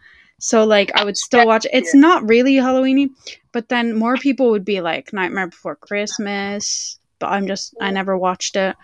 So 0.40 0.64
like, 0.64 0.90
I 0.96 1.04
would 1.04 1.16
still 1.16 1.46
watch. 1.46 1.64
It's 1.72 1.94
not 1.94 2.28
really 2.28 2.54
Halloweeny, 2.54 3.10
but 3.52 3.68
then 3.68 3.94
more 3.94 4.16
people 4.16 4.50
would 4.50 4.64
be 4.64 4.80
like 4.80 5.12
Nightmare 5.12 5.46
Before 5.46 5.76
Christmas. 5.76 6.98
But 7.20 7.28
I'm 7.30 7.46
just, 7.46 7.76
I 7.80 7.92
never 7.92 8.18
watched 8.18 8.56
it. 8.56 8.74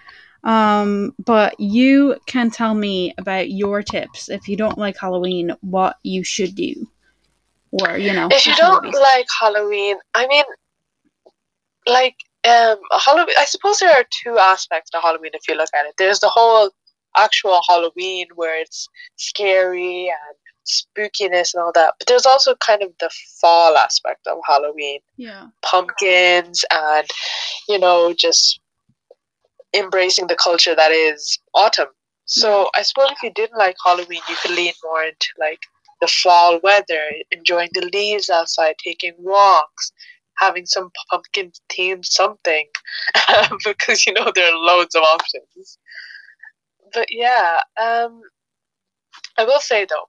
Um, 0.44 1.14
but 1.24 1.58
you 1.58 2.16
can 2.26 2.50
tell 2.52 2.72
me 2.74 3.12
about 3.18 3.50
your 3.50 3.82
tips 3.82 4.28
if 4.28 4.46
you 4.48 4.56
don't 4.56 4.78
like 4.78 4.96
Halloween, 4.96 5.56
what 5.60 5.96
you 6.04 6.22
should 6.22 6.54
do, 6.54 6.86
or 7.72 7.98
you 7.98 8.14
know, 8.14 8.28
If 8.30 8.46
you 8.46 8.54
don't 8.54 8.84
movies. 8.84 9.00
like 9.00 9.26
Halloween, 9.40 9.96
I 10.14 10.28
mean, 10.28 10.44
like 11.88 12.16
um, 12.46 12.78
Halloween. 13.04 13.34
I 13.38 13.44
suppose 13.44 13.78
there 13.78 13.90
are 13.90 14.04
two 14.22 14.38
aspects 14.38 14.90
to 14.90 15.00
Halloween 15.00 15.32
if 15.34 15.48
you 15.48 15.54
look 15.54 15.70
at 15.74 15.86
it. 15.86 15.94
There's 15.98 16.20
the 16.20 16.28
whole 16.28 16.70
actual 17.16 17.60
Halloween 17.68 18.26
where 18.34 18.60
it's 18.60 18.88
scary 19.16 20.08
and 20.08 20.36
spookiness 20.66 21.54
and 21.54 21.62
all 21.62 21.72
that, 21.74 21.94
but 21.98 22.06
there's 22.06 22.26
also 22.26 22.54
kind 22.56 22.82
of 22.82 22.92
the 23.00 23.10
fall 23.40 23.76
aspect 23.76 24.26
of 24.26 24.38
Halloween, 24.46 25.00
yeah, 25.16 25.46
pumpkins 25.62 26.64
and 26.70 27.06
you 27.68 27.78
know 27.78 28.12
just 28.12 28.60
embracing 29.74 30.26
the 30.26 30.36
culture 30.36 30.74
that 30.74 30.92
is 30.92 31.38
autumn. 31.54 31.88
So 32.26 32.68
I 32.76 32.82
suppose 32.82 33.10
if 33.12 33.22
you 33.22 33.32
didn't 33.34 33.58
like 33.58 33.76
Halloween, 33.84 34.20
you 34.28 34.36
could 34.42 34.50
lean 34.50 34.74
more 34.84 35.02
into 35.02 35.28
like 35.40 35.60
the 36.00 36.06
fall 36.06 36.60
weather, 36.62 37.00
enjoying 37.30 37.70
the 37.72 37.90
leaves 37.92 38.30
outside, 38.30 38.76
taking 38.78 39.14
walks, 39.18 39.92
having 40.38 40.66
some 40.66 40.90
pumpkin 41.10 41.52
themed 41.70 42.04
something, 42.04 42.66
because 43.64 44.06
you 44.06 44.12
know 44.12 44.30
there 44.34 44.52
are 44.52 44.58
loads 44.58 44.94
of 44.94 45.02
options. 45.02 45.78
But 46.92 47.06
yeah, 47.10 47.60
um, 47.80 48.22
I 49.36 49.44
will 49.44 49.60
say 49.60 49.84
though, 49.84 50.08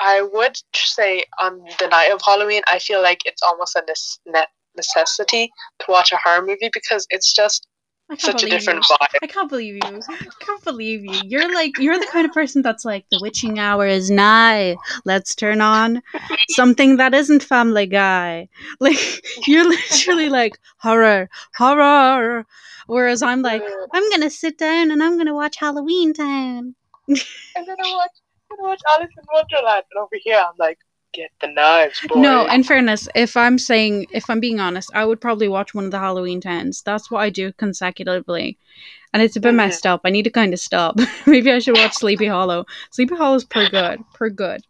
I 0.00 0.22
would 0.22 0.56
say 0.74 1.24
on 1.40 1.64
the 1.78 1.88
night 1.88 2.12
of 2.12 2.20
Halloween, 2.24 2.62
I 2.66 2.78
feel 2.78 3.02
like 3.02 3.20
it's 3.24 3.42
almost 3.42 3.76
a 3.76 3.82
ne- 4.26 4.46
necessity 4.76 5.50
to 5.80 5.86
watch 5.88 6.12
a 6.12 6.18
horror 6.22 6.44
movie 6.44 6.70
because 6.72 7.06
it's 7.10 7.32
just 7.32 7.66
such 8.18 8.42
a 8.42 8.46
different 8.46 8.84
you. 8.88 8.96
vibe. 8.96 9.18
I 9.22 9.26
can't 9.26 9.48
believe 9.48 9.74
you. 9.76 10.00
I 10.08 10.28
can't 10.40 10.64
believe 10.64 11.04
you. 11.04 11.20
You're 11.24 11.52
like 11.52 11.78
you're 11.78 11.98
the 11.98 12.06
kind 12.06 12.26
of 12.26 12.32
person 12.32 12.62
that's 12.62 12.84
like 12.84 13.06
the 13.10 13.18
witching 13.22 13.58
hour 13.58 13.86
is 13.86 14.10
nigh. 14.10 14.76
Let's 15.04 15.34
turn 15.34 15.60
on 15.60 16.02
something 16.50 16.96
that 16.96 17.14
isn't 17.14 17.42
Family 17.42 17.86
Guy. 17.86 18.48
Like 18.80 19.22
you're 19.46 19.68
literally 19.68 20.28
like 20.28 20.58
horror, 20.78 21.28
horror. 21.56 22.44
Whereas 22.86 23.22
I'm 23.22 23.42
like 23.42 23.62
I'm 23.92 24.10
gonna 24.10 24.30
sit 24.30 24.58
down 24.58 24.90
and 24.90 25.02
I'm 25.02 25.16
gonna 25.16 25.34
watch 25.34 25.56
Halloween 25.56 26.12
Town. 26.12 26.74
and 27.08 27.16
then 27.66 27.76
I 27.78 27.92
watch, 27.94 28.10
I 28.50 28.54
watch 28.58 28.80
Alice 28.90 29.10
in 29.16 29.24
Wonderland, 29.32 29.84
and 29.90 30.02
over 30.02 30.16
here 30.22 30.36
I'm 30.38 30.54
like, 30.58 30.78
get 31.14 31.30
the 31.40 31.48
knives, 31.48 32.00
boy. 32.08 32.20
No, 32.20 32.46
in 32.46 32.62
fairness, 32.64 33.08
if 33.14 33.36
I'm 33.36 33.58
saying 33.58 34.06
if 34.12 34.28
I'm 34.28 34.40
being 34.40 34.60
honest, 34.60 34.90
I 34.94 35.04
would 35.04 35.20
probably 35.20 35.48
watch 35.48 35.74
one 35.74 35.84
of 35.84 35.90
the 35.90 35.98
Halloween 35.98 36.40
Towns. 36.40 36.82
That's 36.82 37.10
what 37.10 37.20
I 37.20 37.30
do 37.30 37.52
consecutively. 37.52 38.58
And 39.12 39.22
it's 39.22 39.36
a 39.36 39.40
bit 39.40 39.54
messed 39.54 39.86
up. 39.86 40.00
I 40.04 40.10
need 40.10 40.24
to 40.24 40.30
kind 40.30 40.52
of 40.52 40.58
stop. 40.58 40.98
Maybe 41.26 41.52
I 41.52 41.60
should 41.60 41.76
watch 41.76 41.94
Sleepy 41.94 42.26
Hollow. 42.26 42.66
Sleepy 42.90 43.14
Hollow 43.14 43.36
is 43.36 43.44
pretty 43.44 43.70
good. 43.70 44.00
Pretty 44.12 44.34
good. 44.34 44.60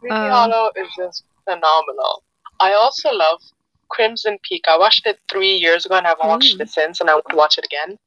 Sleepy 0.00 0.14
um, 0.14 0.30
Hollow 0.30 0.70
is 0.76 0.88
just 0.96 1.24
phenomenal. 1.44 2.22
I 2.60 2.74
also 2.74 3.12
love 3.12 3.40
Crimson 3.88 4.38
Peak. 4.42 4.64
I 4.68 4.78
watched 4.78 5.06
it 5.06 5.18
three 5.30 5.56
years 5.56 5.84
ago, 5.84 5.96
and 5.96 6.06
I 6.06 6.10
haven't 6.10 6.28
watched 6.28 6.54
Ooh. 6.54 6.62
it 6.62 6.70
since, 6.70 7.00
and 7.00 7.10
I 7.10 7.14
want 7.14 7.26
to 7.30 7.36
watch 7.36 7.58
it 7.58 7.64
again. 7.64 7.98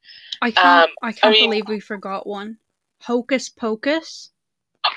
I 0.42 0.52
can't. 0.52 0.90
Um, 0.90 0.96
I 1.02 1.12
can't 1.12 1.34
mean- 1.34 1.50
believe 1.50 1.68
we 1.68 1.80
forgot 1.80 2.26
one. 2.26 2.58
Hocus 3.02 3.50
Pocus. 3.50 4.32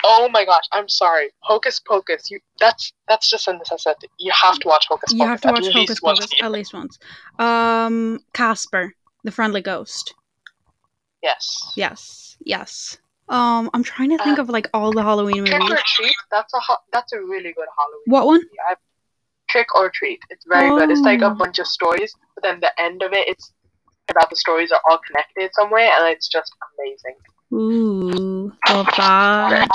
Oh 0.05 0.29
my 0.33 0.45
gosh, 0.45 0.65
I'm 0.73 0.89
sorry. 0.89 1.29
Hocus 1.41 1.81
Pocus. 1.81 2.31
You 2.31 2.41
that's 2.59 2.93
that's 3.09 3.29
just 3.31 3.49
a 3.49 3.53
necessity. 3.53 4.09
You 4.19 4.33
have 4.41 4.59
to 4.61 4.69
watch 4.69 4.87
Hocus 4.89 5.13
Pocus. 5.13 5.21
You 5.21 5.27
have 5.27 5.41
to 5.43 5.49
at 5.49 5.55
watch 5.55 5.67
Hocus 5.73 6.01
Pocus 6.01 6.31
at 6.43 6.53
least 6.53 6.73
once. 6.75 6.99
Um, 7.39 8.21
Casper, 8.33 8.95
the 9.25 9.31
friendly 9.31 9.61
ghost. 9.61 10.15
Yes. 11.23 11.73
Yes, 11.77 12.37
yes. 12.45 12.99
Um, 13.29 13.71
I'm 13.73 13.83
trying 13.83 14.11
to 14.11 14.23
think 14.23 14.39
Uh, 14.39 14.43
of 14.43 14.51
like 14.51 14.69
all 14.75 14.93
the 14.93 15.03
Halloween 15.03 15.45
Trick 15.47 15.61
movies. 15.63 15.75
or 15.79 15.83
Treat. 15.87 16.17
That's 16.31 16.53
a 16.55 16.61
ho- 16.61 16.83
that's 16.93 17.13
a 17.13 17.19
really 17.21 17.53
good 17.53 17.69
Halloween. 17.79 18.03
What 18.07 18.27
one? 18.27 18.41
movie. 18.41 18.77
Trick 19.49 19.75
or 19.77 19.91
Treat. 19.95 20.21
It's 20.31 20.45
very 20.49 20.69
good. 20.71 20.91
It's 20.91 21.01
like 21.01 21.21
a 21.23 21.27
Oh. 21.27 21.35
bunch 21.35 21.59
of 21.59 21.67
stories, 21.67 22.15
but 22.35 22.43
then 22.43 22.61
the 22.61 22.73
end 22.81 23.03
of 23.03 23.13
it, 23.13 23.29
it's 23.29 23.53
about 24.11 24.29
the 24.29 24.37
stories 24.37 24.73
are 24.73 24.81
all 24.91 24.99
connected 25.07 25.51
somewhere, 25.55 25.91
and 25.99 26.09
it's 26.09 26.29
just 26.29 26.53
amazing. 26.79 27.17
Ooh, 27.53 28.53
love 28.69 28.87
that. 28.97 29.69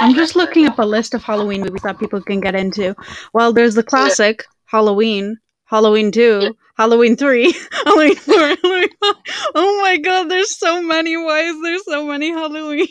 I'm 0.00 0.14
just 0.14 0.36
looking 0.36 0.66
up 0.66 0.78
a 0.78 0.86
list 0.86 1.14
of 1.14 1.22
Halloween 1.22 1.62
movies 1.62 1.82
that 1.82 1.98
people 1.98 2.20
can 2.20 2.40
get 2.40 2.54
into. 2.54 2.94
Well, 3.32 3.52
there's 3.52 3.74
the 3.74 3.82
classic 3.82 4.44
Halloween, 4.66 5.38
Halloween 5.66 6.10
2, 6.12 6.56
Halloween 6.76 7.16
3, 7.16 7.54
Halloween 7.84 8.16
4, 8.16 8.34
Halloween 8.34 8.88
5. 9.02 9.14
Oh 9.54 9.80
my 9.82 9.96
god, 9.98 10.30
there's 10.30 10.58
so 10.58 10.82
many. 10.82 11.16
Why 11.16 11.40
is 11.40 11.62
there 11.62 11.78
so 11.78 12.06
many 12.06 12.30
Halloween? 12.30 12.86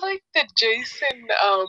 Like 0.00 0.22
the 0.34 0.44
Jason 0.56 1.28
um 1.44 1.66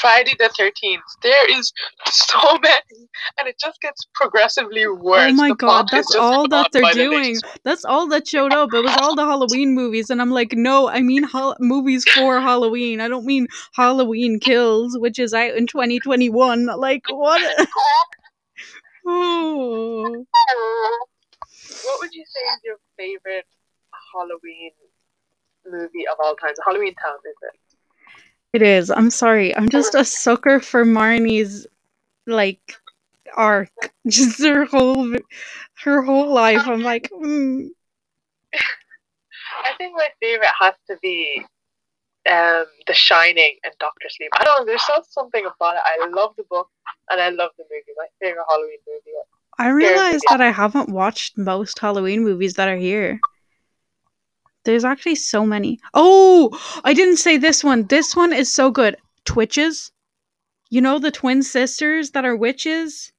Friday 0.00 0.34
the 0.38 0.48
Thirteenth. 0.56 1.02
There 1.22 1.58
is 1.58 1.72
so 2.06 2.38
many, 2.62 3.08
and 3.38 3.48
it 3.48 3.56
just 3.60 3.80
gets 3.80 4.06
progressively 4.14 4.86
worse. 4.86 5.30
Oh 5.30 5.34
my 5.34 5.48
The 5.48 5.54
god, 5.56 5.88
that's 5.90 6.14
all 6.14 6.48
that 6.48 6.68
they're 6.72 6.82
by 6.82 6.92
the 6.92 7.04
doing. 7.04 7.36
That's 7.64 7.84
all 7.84 8.08
that 8.08 8.26
showed 8.28 8.52
up. 8.52 8.70
It 8.72 8.84
was 8.84 8.96
all 9.00 9.14
the 9.14 9.24
Halloween 9.24 9.74
movies, 9.74 10.10
and 10.10 10.20
I'm 10.20 10.30
like, 10.30 10.52
no, 10.52 10.88
I 10.88 11.00
mean 11.00 11.22
hol- 11.22 11.56
movies 11.60 12.04
for 12.08 12.40
Halloween. 12.40 13.00
I 13.00 13.08
don't 13.08 13.26
mean 13.26 13.48
Halloween 13.74 14.38
Kills, 14.40 14.96
which 14.98 15.18
is 15.18 15.34
out 15.34 15.54
in 15.54 15.66
2021. 15.66 16.66
Like, 16.66 17.02
what? 17.08 17.68
oh. 19.06 20.24
What 21.84 22.00
would 22.00 22.12
you 22.12 22.24
say 22.26 22.40
is 22.40 22.60
your 22.64 22.76
favorite 22.96 23.46
Halloween 24.12 24.72
movie 25.66 26.06
of 26.10 26.18
all 26.22 26.34
time? 26.36 26.54
Halloween 26.64 26.94
Town, 26.94 27.18
is 27.24 27.36
it? 27.42 27.67
It 28.52 28.62
is. 28.62 28.90
I'm 28.90 29.10
sorry. 29.10 29.54
I'm 29.54 29.68
just 29.68 29.94
a 29.94 30.04
sucker 30.04 30.60
for 30.60 30.84
Marnie's 30.84 31.66
like 32.26 32.76
arc. 33.36 33.70
Just 34.06 34.42
her 34.42 34.64
whole 34.64 35.14
her 35.84 36.02
whole 36.02 36.32
life. 36.32 36.66
I'm 36.66 36.82
like, 36.82 37.10
mm. 37.10 37.68
I 38.54 39.76
think 39.76 39.94
my 39.94 40.08
favorite 40.20 40.48
has 40.58 40.74
to 40.88 40.96
be 41.02 41.44
um, 42.30 42.64
The 42.86 42.94
Shining 42.94 43.56
and 43.64 43.74
Doctor 43.78 44.08
Sleep. 44.08 44.30
I 44.34 44.44
don't 44.44 44.60
know. 44.60 44.66
There's 44.66 44.84
just 44.86 45.12
something 45.12 45.44
about 45.44 45.76
it. 45.76 45.82
I 45.84 46.08
love 46.08 46.34
the 46.36 46.44
book 46.48 46.68
and 47.10 47.20
I 47.20 47.28
love 47.30 47.50
the 47.58 47.64
movie. 47.64 47.92
My 47.96 48.06
favorite 48.20 48.44
Halloween 48.48 48.78
movie. 48.86 49.16
I 49.58 49.70
realized 49.70 50.24
that 50.28 50.40
I 50.40 50.50
haven't 50.50 50.88
watched 50.88 51.36
most 51.36 51.78
Halloween 51.78 52.22
movies 52.22 52.54
that 52.54 52.68
are 52.68 52.76
here. 52.76 53.20
There's 54.64 54.84
actually 54.84 55.14
so 55.14 55.46
many. 55.46 55.78
Oh, 55.94 56.50
I 56.84 56.92
didn't 56.94 57.16
say 57.18 57.36
this 57.36 57.64
one. 57.64 57.86
This 57.86 58.14
one 58.14 58.32
is 58.32 58.52
so 58.52 58.70
good. 58.70 58.96
Twitches. 59.24 59.92
You 60.70 60.80
know 60.80 60.98
the 60.98 61.10
twin 61.10 61.42
sisters 61.42 62.10
that 62.10 62.24
are 62.24 62.36
witches? 62.36 63.12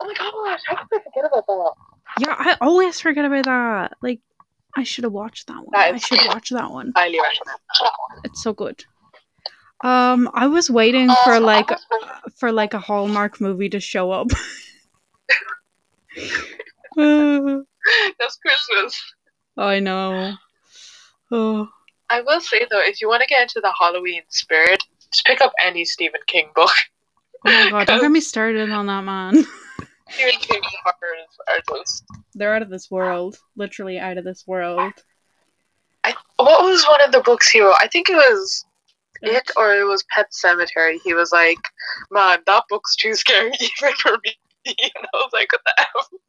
Oh 0.00 0.06
my 0.06 0.14
gosh! 0.14 0.60
How 0.66 0.76
could 0.76 1.00
I 1.00 1.04
forget 1.04 1.24
about 1.30 1.46
that? 1.46 1.72
Yeah, 2.18 2.34
I 2.36 2.56
always 2.60 3.00
forget 3.00 3.24
about 3.24 3.44
that. 3.44 3.96
Like, 4.02 4.20
I 4.76 4.82
should 4.82 5.04
have 5.04 5.12
watched 5.12 5.46
that 5.46 5.56
one. 5.58 5.68
That 5.72 5.94
I 5.94 5.98
should 5.98 6.18
watch 6.26 6.50
that 6.50 6.70
one. 6.70 6.92
Highly 6.96 7.18
recommend. 7.20 7.58
That 7.80 7.92
one. 8.08 8.20
It's 8.24 8.42
so 8.42 8.52
good. 8.52 8.84
Um, 9.82 10.30
I 10.34 10.46
was 10.48 10.70
waiting 10.70 11.08
Oh, 11.10 11.16
for 11.24 11.38
like 11.40 11.70
for 12.36 12.50
like 12.50 12.74
a 12.74 12.78
Hallmark 12.80 13.40
movie 13.40 13.68
to 13.68 13.80
show 13.80 14.10
up. 14.10 14.28
Uh, 16.96 17.58
That's 18.20 18.36
Christmas. 18.36 19.13
I 19.56 19.80
know. 19.80 20.34
Oh, 21.30 21.68
I 22.10 22.20
will 22.20 22.40
say 22.40 22.66
though, 22.70 22.80
if 22.80 23.00
you 23.00 23.08
want 23.08 23.22
to 23.22 23.28
get 23.28 23.42
into 23.42 23.60
the 23.60 23.72
Halloween 23.78 24.22
spirit, 24.28 24.82
just 25.10 25.24
pick 25.24 25.40
up 25.40 25.52
any 25.60 25.84
Stephen 25.84 26.20
King 26.26 26.50
book. 26.54 26.70
oh 27.46 27.70
my 27.70 27.84
god, 27.84 27.86
don't 27.86 28.00
get 28.00 28.10
me 28.10 28.20
started 28.34 28.70
on 28.70 28.86
that 28.86 29.04
man. 29.04 29.44
Stephen 30.10 30.40
King 30.40 30.62
horrors 30.84 31.38
are 31.48 31.76
just. 31.76 32.04
They're 32.34 32.54
out 32.54 32.62
of 32.62 32.70
this 32.70 32.90
world. 32.90 33.38
Literally 33.56 33.98
out 33.98 34.18
of 34.18 34.24
this 34.24 34.46
world. 34.46 34.92
I, 36.04 36.14
what 36.36 36.64
was 36.64 36.84
one 36.84 37.02
of 37.02 37.12
the 37.12 37.20
books 37.20 37.50
he 37.50 37.60
wrote? 37.60 37.76
I 37.80 37.88
think 37.88 38.10
it 38.10 38.16
was 38.16 38.66
it 39.22 39.50
or 39.56 39.74
it 39.74 39.84
was 39.84 40.04
Pet 40.14 40.30
Sematary. 40.32 40.98
He 41.02 41.14
was 41.14 41.32
like, 41.32 41.58
"Man, 42.10 42.40
that 42.46 42.64
book's 42.68 42.96
too 42.96 43.14
scary 43.14 43.52
even 43.60 43.94
for 43.96 44.18
me." 44.24 44.36
And 44.66 45.06
I 45.12 45.16
was 45.16 45.30
like, 45.32 45.52
"What 45.52 45.60
the 45.64 45.74
hell?" 45.76 46.20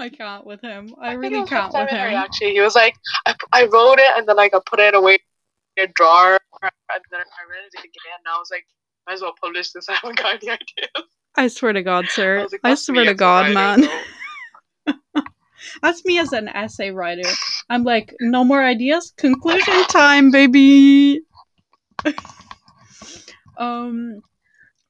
I 0.00 0.08
can't 0.08 0.46
with 0.46 0.62
him. 0.62 0.94
I 1.00 1.12
it 1.12 1.16
really 1.16 1.46
can't 1.46 1.72
with 1.72 1.90
him. 1.90 2.14
Actually, 2.14 2.52
he 2.52 2.60
was 2.60 2.74
like, 2.74 2.96
I, 3.26 3.34
I 3.52 3.64
wrote 3.66 3.98
it 3.98 4.10
and 4.16 4.26
then 4.26 4.36
like 4.36 4.54
I 4.54 4.60
put 4.64 4.80
it 4.80 4.94
away 4.94 5.18
in 5.76 5.84
a 5.84 5.92
drawer 5.94 6.38
and 6.62 7.04
then 7.10 7.20
I 7.20 7.42
read 7.48 7.68
it 7.72 7.78
again 7.78 8.18
and 8.18 8.34
I 8.34 8.38
was 8.38 8.48
like, 8.50 8.66
might 9.06 9.14
as 9.14 9.22
well 9.22 9.34
publish 9.40 9.72
this. 9.72 9.88
I 9.88 9.94
haven't 9.94 10.16
got 10.16 10.42
any 10.42 10.50
ideas. 10.50 11.08
I 11.36 11.48
swear 11.48 11.72
to 11.74 11.82
God, 11.82 12.06
I 12.06 12.08
sir. 12.08 12.42
was 12.42 12.52
like, 12.52 12.60
I 12.64 12.74
swear 12.74 13.04
to 13.04 13.14
God, 13.14 13.52
man. 13.52 13.88
That's 15.82 16.04
me 16.06 16.18
as 16.18 16.32
an 16.32 16.48
essay 16.48 16.90
writer. 16.90 17.28
I'm 17.68 17.84
like, 17.84 18.14
no 18.20 18.42
more 18.42 18.64
ideas. 18.64 19.12
Conclusion 19.16 19.84
time, 19.84 20.30
baby. 20.30 21.20
um, 23.58 24.22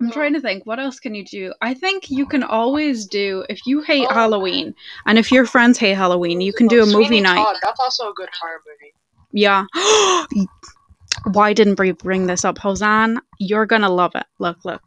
I'm 0.00 0.10
trying 0.10 0.32
to 0.32 0.40
think. 0.40 0.64
What 0.64 0.78
else 0.78 0.98
can 0.98 1.14
you 1.14 1.24
do? 1.24 1.52
I 1.60 1.74
think 1.74 2.10
you 2.10 2.24
can 2.26 2.42
always 2.42 3.06
do 3.06 3.44
if 3.50 3.66
you 3.66 3.82
hate 3.82 4.06
Oh. 4.10 4.14
Halloween, 4.14 4.74
and 5.06 5.18
if 5.18 5.30
your 5.30 5.44
friends 5.44 5.78
hate 5.78 5.96
Halloween, 5.96 6.40
you 6.40 6.52
can 6.52 6.68
do 6.68 6.78
a 6.78 6.82
oh, 6.82 6.86
Sweeney 6.86 7.04
movie 7.04 7.20
night. 7.20 7.36
Todd, 7.36 7.56
That's 7.62 7.80
also 7.80 8.10
a 8.10 8.14
good 8.14 8.30
horror 8.40 8.62
movie. 8.66 8.94
Yeah. 9.32 9.64
Why 11.32 11.52
didn't 11.52 11.78
we 11.78 11.92
bring 11.92 12.26
this 12.26 12.44
up, 12.44 12.56
Hosan? 12.56 13.18
You're 13.38 13.66
gonna 13.66 13.90
love 13.90 14.12
it. 14.14 14.26
Look, 14.38 14.64
look. 14.64 14.82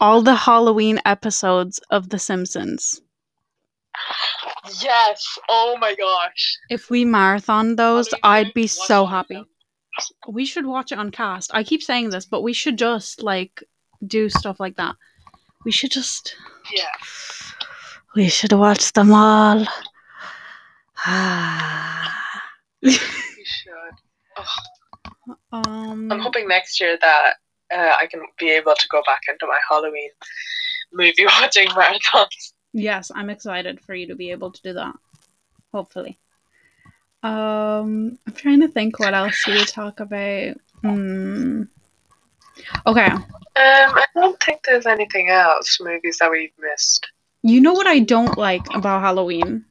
All 0.00 0.22
the 0.22 0.34
Halloween 0.34 1.00
episodes 1.04 1.78
of 1.90 2.10
The 2.10 2.18
Simpsons. 2.18 3.00
Yes. 4.80 5.38
Oh 5.48 5.76
my 5.80 5.94
gosh. 5.94 6.56
If 6.70 6.90
we 6.90 7.04
marathon 7.04 7.76
those, 7.76 8.08
I'd 8.22 8.52
be 8.54 8.66
so 8.66 9.06
happy. 9.06 9.34
them. 9.34 9.46
We 10.28 10.44
should 10.46 10.66
watch 10.66 10.92
it 10.92 10.98
on 10.98 11.10
cast. 11.10 11.50
I 11.54 11.62
keep 11.64 11.82
saying 11.82 12.10
this, 12.10 12.26
but 12.26 12.42
we 12.42 12.52
should 12.52 12.78
just 12.78 13.22
like 13.22 13.62
do 14.06 14.28
stuff 14.28 14.60
like 14.60 14.76
that. 14.76 14.96
We 15.64 15.70
should 15.70 15.90
just 15.90 16.36
Yeah. 16.74 16.84
we 18.14 18.28
should 18.28 18.52
watch 18.52 18.92
them 18.92 19.12
all. 19.12 19.66
Ah 21.06 21.94
you 22.84 22.90
should. 23.44 23.74
um 25.52 26.12
I'm 26.12 26.20
hoping 26.20 26.48
next 26.48 26.80
year 26.80 26.98
that 27.00 27.34
uh, 27.74 27.94
I 28.00 28.06
can 28.06 28.20
be 28.38 28.50
able 28.50 28.74
to 28.74 28.88
go 28.90 29.02
back 29.06 29.22
into 29.28 29.46
my 29.46 29.58
Halloween 29.68 30.10
movie 30.92 31.24
watching 31.40 31.68
marathons. 31.68 32.52
Yes, 32.72 33.10
I'm 33.14 33.30
excited 33.30 33.80
for 33.80 33.94
you 33.94 34.08
to 34.08 34.14
be 34.14 34.30
able 34.32 34.52
to 34.52 34.62
do 34.62 34.74
that. 34.74 34.94
Hopefully. 35.72 36.18
Um, 37.24 38.18
I'm 38.26 38.34
trying 38.34 38.60
to 38.60 38.68
think 38.68 38.98
what 38.98 39.14
else 39.14 39.42
do 39.46 39.52
we 39.52 39.64
talk 39.64 40.00
about. 40.00 40.56
Hmm. 40.82 41.62
Okay, 42.86 43.06
Um, 43.06 43.24
I 43.56 44.04
don't 44.14 44.40
think 44.42 44.60
there's 44.64 44.86
anything 44.86 45.30
else 45.30 45.78
movies 45.80 46.18
that 46.20 46.30
we've 46.30 46.52
missed. 46.60 47.06
you 47.42 47.60
know 47.60 47.72
what 47.72 47.86
I 47.86 47.98
don't 48.00 48.36
like 48.38 48.62
about 48.74 49.00
Halloween? 49.00 49.64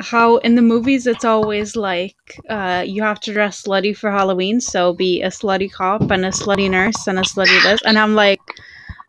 How 0.00 0.38
in 0.38 0.54
the 0.56 0.62
movies 0.62 1.06
it's 1.06 1.24
always 1.24 1.76
like 1.76 2.16
uh, 2.48 2.84
you 2.86 3.02
have 3.02 3.20
to 3.20 3.32
dress 3.32 3.62
slutty 3.62 3.96
for 3.96 4.10
Halloween, 4.10 4.60
so 4.60 4.92
be 4.94 5.22
a 5.22 5.28
slutty 5.28 5.70
cop 5.70 6.10
and 6.10 6.24
a 6.24 6.30
slutty 6.30 6.70
nurse 6.70 7.06
and 7.06 7.18
a 7.18 7.22
slutty 7.22 7.62
this, 7.62 7.82
and 7.84 7.98
I'm 7.98 8.14
like, 8.14 8.40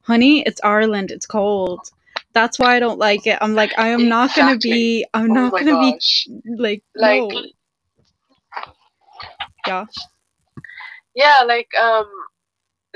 honey, 0.03 0.43
it's 0.45 0.61
Ireland, 0.63 1.11
it's 1.11 1.25
cold. 1.25 1.79
That's 2.37 2.59
why 2.59 2.75
I 2.75 2.79
don't 2.79 2.99
like 2.99 3.25
it. 3.25 3.39
I'm 3.41 3.55
like, 3.55 3.73
I 3.79 3.87
am 3.87 4.07
not 4.07 4.35
gonna 4.35 4.59
be. 4.59 5.03
I'm 5.11 5.31
oh 5.31 5.33
not 5.33 5.51
gonna 5.53 5.79
be 5.79 5.99
like 6.45 6.83
Like, 6.93 7.21
no. 7.21 7.43
Yeah. 9.65 9.85
Yeah, 11.15 11.37
like 11.47 11.67
um, 11.81 12.05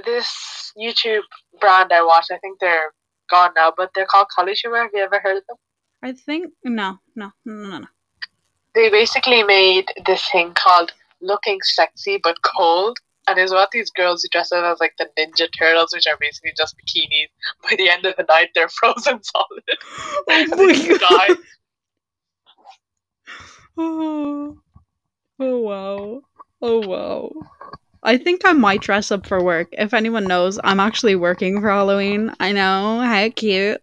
this 0.05 0.71
YouTube 0.77 1.23
brand 1.59 1.91
I 1.91 2.03
watch. 2.03 2.27
I 2.31 2.37
think 2.37 2.59
they're 2.59 2.93
gone 3.31 3.49
now, 3.55 3.73
but 3.75 3.89
they're 3.95 4.05
called 4.05 4.27
Humor. 4.37 4.83
Have 4.83 4.91
you 4.93 5.01
ever 5.01 5.19
heard 5.19 5.37
of 5.37 5.43
them? 5.47 5.57
I 6.03 6.11
think 6.11 6.53
no, 6.63 6.99
no, 7.15 7.31
no, 7.43 7.53
no, 7.53 7.79
no. 7.79 7.87
They 8.75 8.91
basically 8.91 9.41
made 9.41 9.87
this 10.05 10.29
thing 10.31 10.53
called 10.53 10.91
looking 11.19 11.57
sexy 11.63 12.19
but 12.21 12.37
cold. 12.43 12.99
And 13.27 13.37
it's 13.37 13.51
about 13.51 13.71
these 13.71 13.91
girls 13.91 14.23
who 14.23 14.29
dress 14.31 14.51
up 14.51 14.63
as 14.63 14.79
like 14.79 14.93
the 14.97 15.07
Ninja 15.17 15.47
Turtles, 15.57 15.93
which 15.93 16.07
are 16.07 16.17
basically 16.19 16.53
just 16.57 16.75
bikinis. 16.77 17.29
By 17.63 17.75
the 17.77 17.89
end 17.89 18.05
of 18.05 18.15
the 18.15 18.25
night, 18.27 18.49
they're 18.55 18.69
frozen 18.79 19.21
solid. 19.23 19.63
Oh 20.29 20.45
my 20.57 20.97
God. 20.97 21.27
die. 21.27 21.35
Oh. 23.77 24.57
oh 25.39 25.59
wow. 25.59 26.21
Oh 26.61 26.87
wow. 26.87 27.31
I 28.03 28.17
think 28.17 28.41
I 28.45 28.53
might 28.53 28.81
dress 28.81 29.11
up 29.11 29.27
for 29.27 29.43
work. 29.43 29.69
If 29.73 29.93
anyone 29.93 30.25
knows, 30.25 30.59
I'm 30.63 30.79
actually 30.79 31.15
working 31.15 31.61
for 31.61 31.69
Halloween. 31.69 32.33
I 32.39 32.51
know, 32.51 32.99
how 32.99 33.29
cute. 33.29 33.81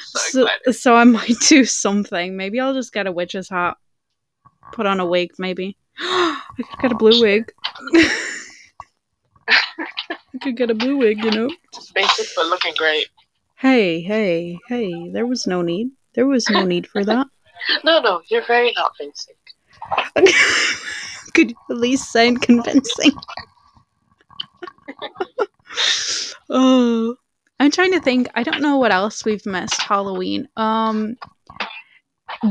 So 0.00 0.48
So, 0.64 0.72
so 0.72 0.94
I 0.94 1.04
might 1.04 1.38
do 1.48 1.64
something. 1.64 2.36
Maybe 2.36 2.60
I'll 2.60 2.74
just 2.74 2.92
get 2.92 3.06
a 3.06 3.12
witch's 3.12 3.48
hat. 3.48 3.76
Put 4.72 4.86
on 4.86 5.00
a 5.00 5.06
wig, 5.06 5.32
maybe. 5.38 5.76
I 5.98 6.40
could 6.56 6.66
get 6.82 6.92
a 6.92 6.96
blue 6.96 7.20
wig. 7.20 7.52
I 10.36 10.38
could 10.38 10.56
get 10.58 10.70
a 10.70 10.74
blue 10.74 10.98
wig, 10.98 11.24
you 11.24 11.30
know. 11.30 11.48
Just 11.72 11.94
basic 11.94 12.28
but 12.36 12.44
looking 12.48 12.74
great. 12.76 13.06
Hey, 13.54 14.02
hey, 14.02 14.58
hey, 14.68 15.08
there 15.08 15.24
was 15.24 15.46
no 15.46 15.62
need. 15.62 15.92
There 16.14 16.26
was 16.26 16.50
no 16.50 16.66
need 16.66 16.86
for 16.86 17.02
that. 17.04 17.26
No, 17.84 18.00
no, 18.00 18.20
you're 18.28 18.44
very 18.44 18.70
not 18.76 18.92
basic. 18.98 19.34
Could 21.34 21.50
you 21.52 21.56
at 21.70 21.78
least 21.78 22.12
sound 22.12 22.42
convincing? 22.42 23.12
oh, 26.50 27.16
I'm 27.58 27.70
trying 27.70 27.92
to 27.92 28.00
think. 28.00 28.28
I 28.34 28.42
don't 28.42 28.60
know 28.60 28.76
what 28.76 28.92
else 28.92 29.24
we've 29.24 29.44
missed 29.46 29.80
Halloween. 29.80 30.48
Um, 30.58 31.16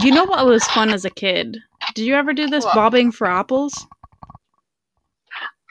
you 0.01 0.11
know 0.11 0.25
what 0.25 0.45
was 0.47 0.65
fun 0.65 0.89
as 0.89 1.05
a 1.05 1.11
kid? 1.11 1.59
Did 1.93 2.07
you 2.07 2.15
ever 2.15 2.33
do 2.33 2.47
this 2.47 2.65
What? 2.65 2.73
bobbing 2.73 3.11
for 3.11 3.27
apples? 3.27 3.85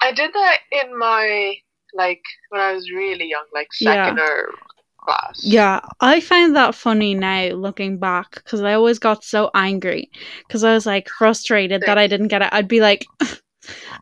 I 0.01 0.13
did 0.13 0.33
that 0.33 0.59
in 0.71 0.97
my 0.97 1.57
like 1.95 2.23
when 2.51 2.61
I 2.61 2.73
was 2.73 2.91
really 2.91 3.29
young, 3.29 3.45
like 3.55 3.69
Yeah. 3.81 4.05
second 4.07 4.19
or 4.21 4.51
class. 4.99 5.41
Yeah, 5.43 5.81
I 6.01 6.21
find 6.21 6.57
that 6.57 6.75
funny 6.75 7.15
now 7.15 7.49
looking 7.51 7.99
back 7.99 8.35
because 8.37 8.63
I 8.63 8.75
always 8.75 8.99
got 8.99 9.23
so 9.25 9.51
angry 9.55 10.11
because 10.47 10.65
I 10.65 10.73
was 10.75 10.87
like 10.87 11.09
frustrated 11.09 11.83
that 11.87 11.99
I 11.99 12.07
didn't 12.07 12.29
get 12.29 12.43
it. 12.43 12.49
I'd 12.53 12.69
be 12.69 12.81
like, 12.81 13.07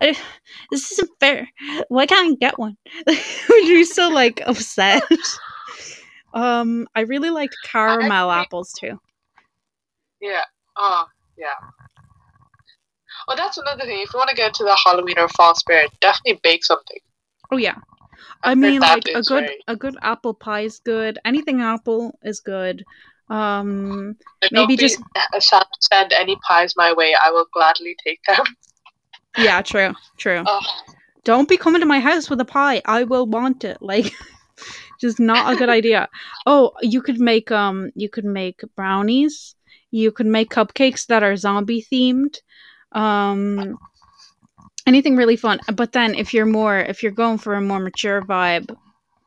I, 0.01 0.17
"This 0.71 0.93
isn't 0.93 1.11
fair. 1.21 1.49
Why 1.89 2.07
can't 2.07 2.33
I 2.33 2.37
get 2.41 2.59
one?" 2.59 2.77
Would 3.07 3.69
you 3.69 3.85
so 3.85 4.09
like 4.09 4.41
upset? 4.47 5.03
um, 6.35 6.87
I 6.95 7.01
really 7.01 7.31
liked 7.31 7.57
caramel 7.65 8.31
actually- 8.31 8.45
apples 8.47 8.73
too. 8.73 8.99
Yeah. 10.21 10.43
Oh, 10.77 11.05
yeah. 11.37 11.47
Oh, 13.29 13.35
that's 13.37 13.59
another 13.59 13.85
thing. 13.85 14.01
If 14.03 14.13
you 14.13 14.19
want 14.19 14.31
to 14.31 14.37
get 14.37 14.49
into 14.49 14.65
the 14.65 14.79
Halloween 14.85 15.19
or 15.19 15.29
fall 15.29 15.55
spirit, 15.55 15.91
definitely 16.01 16.41
bake 16.43 16.65
something. 16.65 16.99
Oh 17.53 17.59
yeah, 17.59 17.77
I 18.43 18.55
mean 18.55 18.81
like 18.81 19.05
a 19.09 19.21
good 19.23 19.45
very- 19.45 19.65
a 19.69 19.77
good 19.77 19.97
apple 20.03 20.33
pie 20.35 20.62
is 20.62 20.81
good. 20.81 21.19
Anything 21.25 21.61
apple 21.61 22.19
is 22.23 22.41
good. 22.41 22.85
Um, 23.29 24.17
But 24.41 24.53
Maybe 24.53 24.77
just- 24.77 24.99
to 24.99 25.41
send 25.81 26.12
any 26.12 26.37
pies 26.49 26.75
my 26.77 26.93
way. 26.93 27.15
I 27.25 27.31
will 27.31 27.47
gladly 27.53 27.95
take 28.05 28.21
them. 28.27 28.45
yeah, 29.38 29.62
true, 29.62 29.95
true. 30.19 30.43
Oh, 30.47 30.61
don't 31.25 31.49
be 31.49 31.57
coming 31.57 31.81
to 31.81 31.87
my 31.87 32.01
house 32.01 32.29
with 32.29 32.41
a 32.41 32.45
pie. 32.45 32.83
I 32.85 33.05
will 33.05 33.27
want 33.27 33.65
it. 33.65 33.79
Like 33.81 34.12
just 35.01 35.21
not 35.21 35.53
a 35.53 35.57
good 35.57 35.69
idea. 35.79 36.09
Oh, 36.47 36.73
you 36.81 37.01
could 37.03 37.21
make 37.21 37.51
um 37.51 37.91
you 37.95 38.09
could 38.09 38.25
make 38.25 38.61
brownies. 38.77 39.55
You 39.91 40.11
could 40.11 40.27
make 40.27 40.51
cupcakes 40.51 41.07
that 41.07 41.23
are 41.23 41.37
zombie 41.37 41.85
themed. 41.93 42.37
Um 42.93 43.77
anything 44.87 45.16
really 45.16 45.37
fun. 45.37 45.61
But 45.75 45.92
then 45.92 46.14
if 46.14 46.33
you're 46.35 46.47
more 46.47 46.79
if 46.79 47.03
you're 47.03 47.12
going 47.12 47.38
for 47.38 47.55
a 47.55 47.61
more 47.61 47.81
mature 47.81 48.23
vibe, 48.23 48.75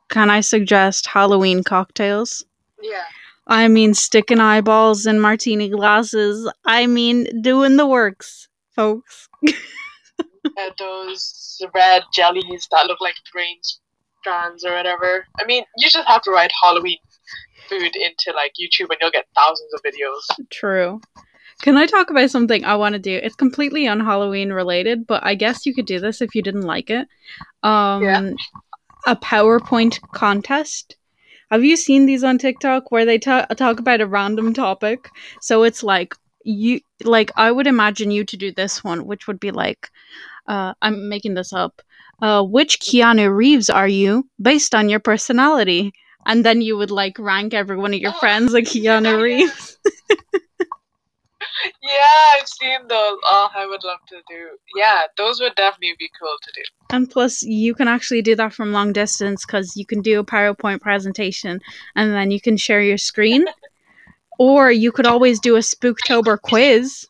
can 0.08 0.30
I 0.30 0.40
suggest 0.40 1.06
Halloween 1.06 1.62
cocktails? 1.64 2.44
yeah. 2.82 3.04
I 3.48 3.68
mean 3.68 3.94
sticking 3.94 4.40
eyeballs 4.40 5.06
in 5.06 5.20
martini 5.20 5.68
glasses. 5.68 6.50
I 6.64 6.86
mean 6.86 7.42
doing 7.42 7.76
the 7.76 7.86
works, 7.86 8.48
folks. 8.74 9.28
Uh, 10.58 10.70
those 10.78 11.60
red 11.74 12.02
jellies 12.14 12.68
that 12.70 12.86
look 12.86 13.00
like 13.00 13.16
green 13.32 13.58
strands 14.20 14.64
or 14.64 14.72
whatever. 14.72 15.26
I 15.40 15.44
mean, 15.44 15.64
you 15.76 15.88
just 15.88 16.06
have 16.06 16.22
to 16.22 16.30
write 16.30 16.50
Halloween 16.62 16.98
food 17.68 17.92
into 17.96 18.32
like 18.34 18.52
YouTube 18.60 18.88
and 18.90 18.98
you'll 19.00 19.10
get 19.10 19.26
thousands 19.34 19.72
of 19.74 19.80
videos. 19.82 20.46
True. 20.50 21.00
Can 21.62 21.76
I 21.76 21.86
talk 21.86 22.10
about 22.10 22.30
something 22.30 22.64
I 22.64 22.76
want 22.76 22.92
to 22.94 22.98
do? 22.98 23.18
It's 23.22 23.34
completely 23.34 23.88
on 23.88 24.00
Halloween 24.00 24.52
related, 24.52 25.06
but 25.06 25.24
I 25.24 25.34
guess 25.34 25.64
you 25.66 25.74
could 25.74 25.86
do 25.86 25.98
this 25.98 26.20
if 26.20 26.34
you 26.34 26.42
didn't 26.42 26.62
like 26.62 26.90
it. 26.90 27.08
Um 27.62 28.02
Yeah. 28.02 28.30
a 29.06 29.16
PowerPoint 29.16 30.00
contest. 30.12 30.96
Have 31.50 31.64
you 31.64 31.76
seen 31.76 32.06
these 32.06 32.24
on 32.24 32.38
TikTok 32.38 32.90
where 32.90 33.04
they 33.04 33.18
ta- 33.18 33.46
talk 33.56 33.78
about 33.80 34.00
a 34.00 34.06
random 34.06 34.52
topic? 34.52 35.08
So 35.40 35.62
it's 35.62 35.82
like 35.82 36.14
you 36.44 36.80
like 37.04 37.30
I 37.36 37.50
would 37.52 37.66
imagine 37.66 38.10
you 38.10 38.24
to 38.24 38.36
do 38.36 38.52
this 38.52 38.84
one, 38.84 39.06
which 39.06 39.26
would 39.26 39.40
be 39.40 39.50
like 39.50 39.90
uh 40.48 40.74
I'm 40.82 41.08
making 41.08 41.34
this 41.34 41.52
up. 41.52 41.82
Uh 42.22 42.42
which 42.44 42.80
Keanu 42.80 43.34
Reeves 43.34 43.70
are 43.70 43.88
you 43.88 44.28
based 44.40 44.74
on 44.74 44.88
your 44.88 45.00
personality? 45.00 45.92
And 46.26 46.44
then 46.44 46.60
you 46.60 46.76
would 46.76 46.90
like 46.90 47.18
rank 47.18 47.54
every 47.54 47.76
one 47.76 47.94
of 47.94 48.00
your 48.00 48.12
Oh, 48.14 48.18
friends 48.20 48.52
like 48.52 48.64
Keanu 48.64 49.04
yeah. 49.04 49.20
Reeves. 49.22 49.78
Yeah, 50.10 50.65
I've 52.34 52.48
seen 52.48 52.80
those. 52.88 53.18
Oh, 53.24 53.48
I 53.54 53.66
would 53.66 53.82
love 53.84 54.00
to 54.08 54.16
do. 54.28 54.48
Yeah, 54.76 55.02
those 55.16 55.40
would 55.40 55.54
definitely 55.54 55.94
be 55.98 56.10
cool 56.20 56.34
to 56.42 56.52
do. 56.54 56.62
And 56.90 57.10
plus, 57.10 57.42
you 57.42 57.74
can 57.74 57.88
actually 57.88 58.22
do 58.22 58.34
that 58.36 58.52
from 58.52 58.72
long 58.72 58.92
distance 58.92 59.44
because 59.46 59.76
you 59.76 59.86
can 59.86 60.02
do 60.02 60.20
a 60.20 60.24
PowerPoint 60.24 60.80
presentation 60.80 61.60
and 61.94 62.12
then 62.12 62.30
you 62.30 62.40
can 62.40 62.56
share 62.56 62.82
your 62.82 62.98
screen. 62.98 63.44
Or 64.38 64.70
you 64.70 64.92
could 64.92 65.06
always 65.06 65.40
do 65.40 65.56
a 65.56 65.60
Spooktober 65.60 66.38
quiz. 66.42 67.06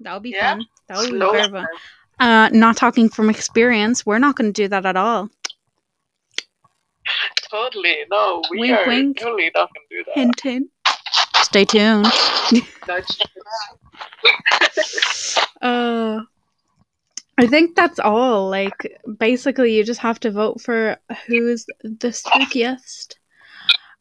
That 0.00 0.14
would 0.14 0.24
be 0.24 0.30
Yeah. 0.30 0.54
fun. 0.54 0.66
That 0.88 0.98
would 0.98 1.10
be 1.12 1.16
Slow 1.18 1.30
very 1.30 1.48
fun. 1.48 1.66
Uh, 2.18 2.48
not 2.48 2.76
talking 2.76 3.08
from 3.08 3.30
experience, 3.30 4.04
we're 4.04 4.18
not 4.18 4.34
going 4.34 4.52
to 4.52 4.62
do 4.62 4.66
that 4.66 4.84
at 4.84 4.96
all. 4.96 5.30
Totally. 7.48 7.98
No, 8.10 8.42
we 8.50 8.58
Wink, 8.60 8.78
are 8.78 8.86
wink. 8.88 9.18
totally 9.20 9.50
not 9.54 9.70
gonna 9.72 9.86
do 9.90 10.04
that. 10.06 10.14
Hint, 10.14 10.40
hint. 10.40 10.70
Stay 11.42 11.64
tuned. 11.64 12.06
Nudge. 12.86 13.18
Uh, 15.60 16.20
I 17.38 17.46
think 17.46 17.74
that's 17.76 17.98
all. 17.98 18.48
Like, 18.48 19.00
basically, 19.18 19.76
you 19.76 19.84
just 19.84 20.00
have 20.00 20.20
to 20.20 20.30
vote 20.30 20.60
for 20.60 20.98
who's 21.26 21.66
the 21.82 22.08
spookiest. 22.08 23.14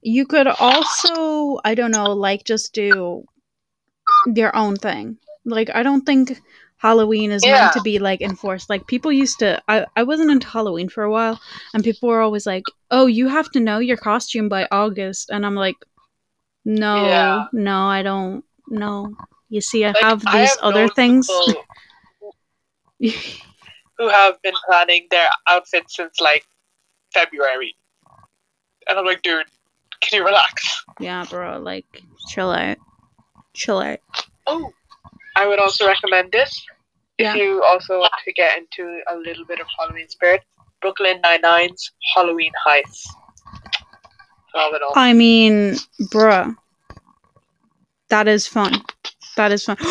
You 0.02 0.26
could 0.26 0.47
also, 0.47 1.60
I 1.65 1.76
don't 1.76 1.91
know, 1.91 2.13
like 2.13 2.43
just 2.45 2.73
do 2.73 3.26
your 4.36 4.56
own 4.56 4.76
thing. 4.76 5.17
Like, 5.45 5.69
I 5.73 5.84
don't 5.84 6.06
think 6.06 6.39
Halloween 6.78 7.32
is 7.32 7.43
Yeah. 7.43 7.62
meant 7.62 7.73
to 7.73 7.82
be 7.82 8.00
like 8.00 8.21
enforced. 8.21 8.69
Like, 8.69 8.86
people 8.88 9.12
used 9.12 9.39
to, 9.39 9.62
I, 9.67 9.86
I 9.95 10.04
wasn't 10.04 10.32
into 10.32 10.47
Halloween 10.47 10.89
for 10.89 11.04
a 11.04 11.12
while, 11.12 11.39
and 11.73 11.84
people 11.84 12.10
were 12.10 12.21
always 12.21 12.45
like, 12.45 12.63
oh, 12.91 13.06
you 13.06 13.28
have 13.28 13.50
to 13.52 13.60
know 13.60 13.80
your 13.80 13.97
costume 13.97 14.50
by 14.50 14.67
August. 14.71 15.30
And 15.30 15.45
I'm 15.45 15.56
like, 15.56 15.76
no, 16.68 17.06
Yeah. 17.08 17.46
no, 17.54 17.88
I 17.88 18.04
don't. 18.04 18.44
No. 18.68 19.16
You 19.50 19.62
see, 19.62 19.86
I 19.86 19.90
Like, 19.90 19.98
have 20.04 20.24
I 20.28 20.42
these 20.42 20.50
have 20.50 20.60
other 20.62 20.88
things. 20.90 21.28
who 23.00 24.10
have 24.10 24.42
been 24.42 24.54
planning 24.66 25.08
their 25.10 25.30
outfits 25.48 25.96
since 25.96 26.20
like 26.20 26.46
February, 27.14 27.76
and 28.88 29.00
I'm 29.00 29.06
like, 29.06 29.22
dude, 29.22 29.46
can 30.02 30.20
you 30.20 30.26
relax? 30.26 30.84
Yeah, 31.00 31.26
bro, 31.30 31.60
like 31.60 31.86
chill 32.28 32.52
out. 32.52 32.78
Chill 33.54 33.80
out. 33.80 34.00
Oh, 34.46 34.72
I 35.36 35.48
would 35.48 35.60
also 35.60 35.88
recommend 35.88 36.32
this 36.32 36.66
if 37.18 37.36
you 37.36 37.64
also 37.64 38.00
want 38.00 38.14
to 38.26 38.34
get 38.34 38.58
into 38.58 39.00
a 39.10 39.16
little 39.16 39.46
bit 39.46 39.60
of 39.60 39.68
Halloween 39.80 40.10
spirit. 40.10 40.44
Brooklyn 40.82 41.22
Nine 41.22 41.42
Nine's 41.42 41.92
Halloween 42.16 42.52
Heist. 42.68 43.08
Phenomenal. 44.58 44.91
I 44.96 45.13
mean, 45.13 45.76
bruh. 46.10 46.56
That 48.10 48.28
is 48.28 48.48
fun. 48.48 48.74
That 49.36 49.52
is 49.52 49.65
fun. 49.65 49.78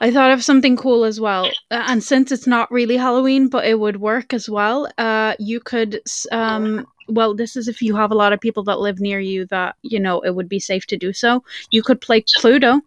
I 0.00 0.10
thought 0.10 0.32
of 0.32 0.42
something 0.42 0.76
cool 0.76 1.04
as 1.04 1.20
well. 1.20 1.46
Uh, 1.70 1.84
and 1.86 2.02
since 2.02 2.32
it's 2.32 2.46
not 2.46 2.70
really 2.70 2.96
Halloween, 2.96 3.48
but 3.48 3.66
it 3.66 3.78
would 3.78 4.00
work 4.00 4.32
as 4.32 4.48
well, 4.48 4.88
uh, 4.98 5.34
you 5.38 5.60
could, 5.60 6.00
um, 6.32 6.86
well, 7.08 7.34
this 7.34 7.56
is 7.56 7.68
if 7.68 7.82
you 7.82 7.94
have 7.96 8.10
a 8.10 8.14
lot 8.14 8.32
of 8.32 8.40
people 8.40 8.64
that 8.64 8.80
live 8.80 9.00
near 9.00 9.20
you 9.20 9.46
that, 9.46 9.76
you 9.82 10.00
know, 10.00 10.20
it 10.20 10.34
would 10.34 10.48
be 10.48 10.58
safe 10.58 10.86
to 10.86 10.96
do 10.96 11.12
so. 11.12 11.42
You 11.70 11.82
could 11.82 12.00
play 12.00 12.22
Cluedo. 12.22 12.80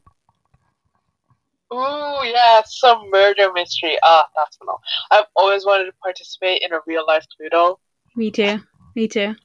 Ooh, 1.74 2.24
yeah, 2.24 2.62
some 2.66 3.10
murder 3.12 3.52
mystery. 3.54 3.98
Ah, 4.04 4.26
that's 4.36 4.58
phenomenal. 4.58 4.82
I've 5.12 5.26
always 5.36 5.66
wanted 5.66 5.86
to 5.86 5.94
participate 6.02 6.62
in 6.64 6.74
a 6.74 6.80
real 6.88 7.06
life 7.06 7.26
Cluedo. 7.40 7.78
Me 8.16 8.32
too. 8.32 8.60
Me 8.96 9.08
too. 9.08 9.36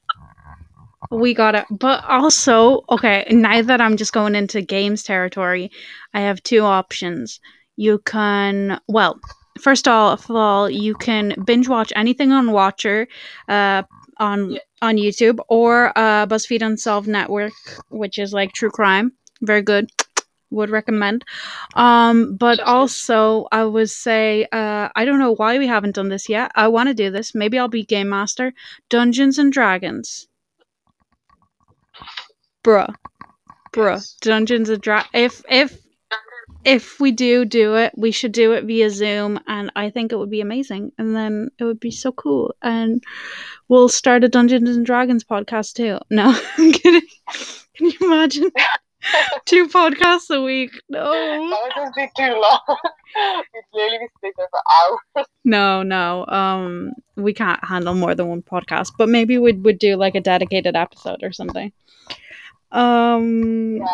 We 1.13 1.33
got 1.35 1.55
it. 1.55 1.65
But 1.69 2.03
also, 2.05 2.81
okay, 2.89 3.25
now 3.29 3.61
that 3.61 3.79
I'm 3.79 3.97
just 3.97 4.13
going 4.13 4.35
into 4.35 4.61
games 4.61 5.03
territory, 5.03 5.71
I 6.13 6.21
have 6.21 6.41
two 6.41 6.61
options. 6.61 7.39
You 7.75 7.99
can, 7.99 8.79
well, 8.87 9.19
first 9.59 9.87
of 9.87 10.29
all, 10.31 10.69
you 10.69 10.95
can 10.95 11.35
binge 11.45 11.67
watch 11.67 11.93
anything 11.95 12.31
on 12.31 12.51
Watcher, 12.51 13.07
uh, 13.47 13.83
on 14.17 14.51
Yeah. 14.51 14.59
on 14.81 14.97
YouTube, 14.97 15.39
or 15.49 15.97
uh, 15.97 16.25
BuzzFeed 16.27 16.61
Unsolved 16.61 17.07
Network, 17.07 17.53
which 17.89 18.17
is 18.17 18.33
like 18.33 18.51
true 18.53 18.71
crime. 18.71 19.13
Very 19.41 19.61
good. 19.61 19.89
Would 20.51 20.69
recommend. 20.69 21.23
Um, 21.75 22.35
but 22.37 22.59
also, 22.59 23.47
I 23.51 23.63
would 23.65 23.89
say, 23.89 24.45
uh, 24.51 24.89
I 24.95 25.05
don't 25.05 25.17
know 25.19 25.33
why 25.33 25.57
we 25.57 25.65
haven't 25.67 25.95
done 25.95 26.09
this 26.09 26.29
yet. 26.29 26.51
I 26.55 26.67
want 26.67 26.89
to 26.89 26.93
do 26.93 27.09
this. 27.09 27.33
Maybe 27.33 27.57
I'll 27.57 27.67
be 27.67 27.83
game 27.83 28.09
master. 28.09 28.53
Dungeons 28.89 29.39
and 29.39 29.51
Dragons. 29.51 30.27
Bruh. 32.63 32.93
Bruh. 33.73 33.95
Yes. 33.95 34.15
Dungeons 34.21 34.69
and 34.69 34.81
Dragons. 34.81 35.09
If, 35.13 35.41
if, 35.49 35.77
if 36.63 36.99
we 36.99 37.11
do 37.11 37.43
do 37.45 37.75
it, 37.75 37.91
we 37.97 38.11
should 38.11 38.31
do 38.31 38.53
it 38.53 38.63
via 38.65 38.89
Zoom, 38.89 39.39
and 39.47 39.71
I 39.75 39.89
think 39.89 40.11
it 40.11 40.17
would 40.17 40.29
be 40.29 40.41
amazing. 40.41 40.91
And 40.97 41.15
then 41.15 41.49
it 41.59 41.65
would 41.65 41.79
be 41.79 41.91
so 41.91 42.11
cool. 42.11 42.55
And 42.61 43.03
we'll 43.67 43.89
start 43.89 44.23
a 44.23 44.29
Dungeons 44.29 44.75
and 44.75 44.85
Dragons 44.85 45.23
podcast 45.23 45.73
too. 45.73 45.99
No, 46.09 46.39
I'm 46.57 46.71
kidding. 46.71 47.01
Can 47.75 47.87
you 47.87 47.97
imagine? 48.01 48.51
Two 49.45 49.67
podcasts 49.67 50.33
a 50.33 50.41
week. 50.41 50.71
No. 50.89 51.11
That 51.11 51.59
would 51.63 51.73
just 51.75 51.95
be 51.95 52.07
too 52.15 52.31
long. 52.31 52.59
We'd 53.53 53.63
literally 53.73 53.97
be 53.99 54.07
sitting 54.21 54.33
there 54.37 54.47
for 54.49 54.59
hours. 55.17 55.27
No, 55.43 55.83
no. 55.83 56.25
Um, 56.27 56.93
we 57.15 57.33
can't 57.33 57.63
handle 57.63 57.95
more 57.95 58.15
than 58.15 58.27
one 58.27 58.41
podcast, 58.41 58.91
but 58.97 59.09
maybe 59.09 59.37
we'd 59.37 59.63
would 59.63 59.77
do 59.77 59.97
like 59.97 60.15
a 60.15 60.21
dedicated 60.21 60.75
episode 60.75 61.21
or 61.21 61.31
something. 61.31 61.71
Um, 62.73 63.77
Yeah. 63.77 63.85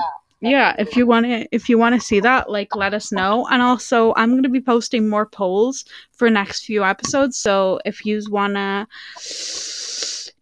yeah. 0.42 0.76
If 0.80 0.96
you 0.96 1.06
want 1.06 1.26
to, 1.26 1.48
if 1.52 1.70
you 1.70 1.78
want 1.78 1.96
to 1.96 2.02
see 2.02 2.20
that, 2.22 2.50
like, 2.50 2.76
let 2.76 2.94
us 2.94 3.12
know. 3.12 3.46
And 3.52 3.62
also, 3.62 4.14
I'm 4.16 4.36
gonna 4.36 4.50
be 4.50 4.62
posting 4.62 5.08
more 5.08 5.26
polls 5.26 5.86
for 6.12 6.30
next 6.30 6.66
few 6.66 6.84
episodes. 6.84 7.38
So 7.38 7.80
if 7.86 8.06
you 8.06 8.22
wanna 8.30 8.88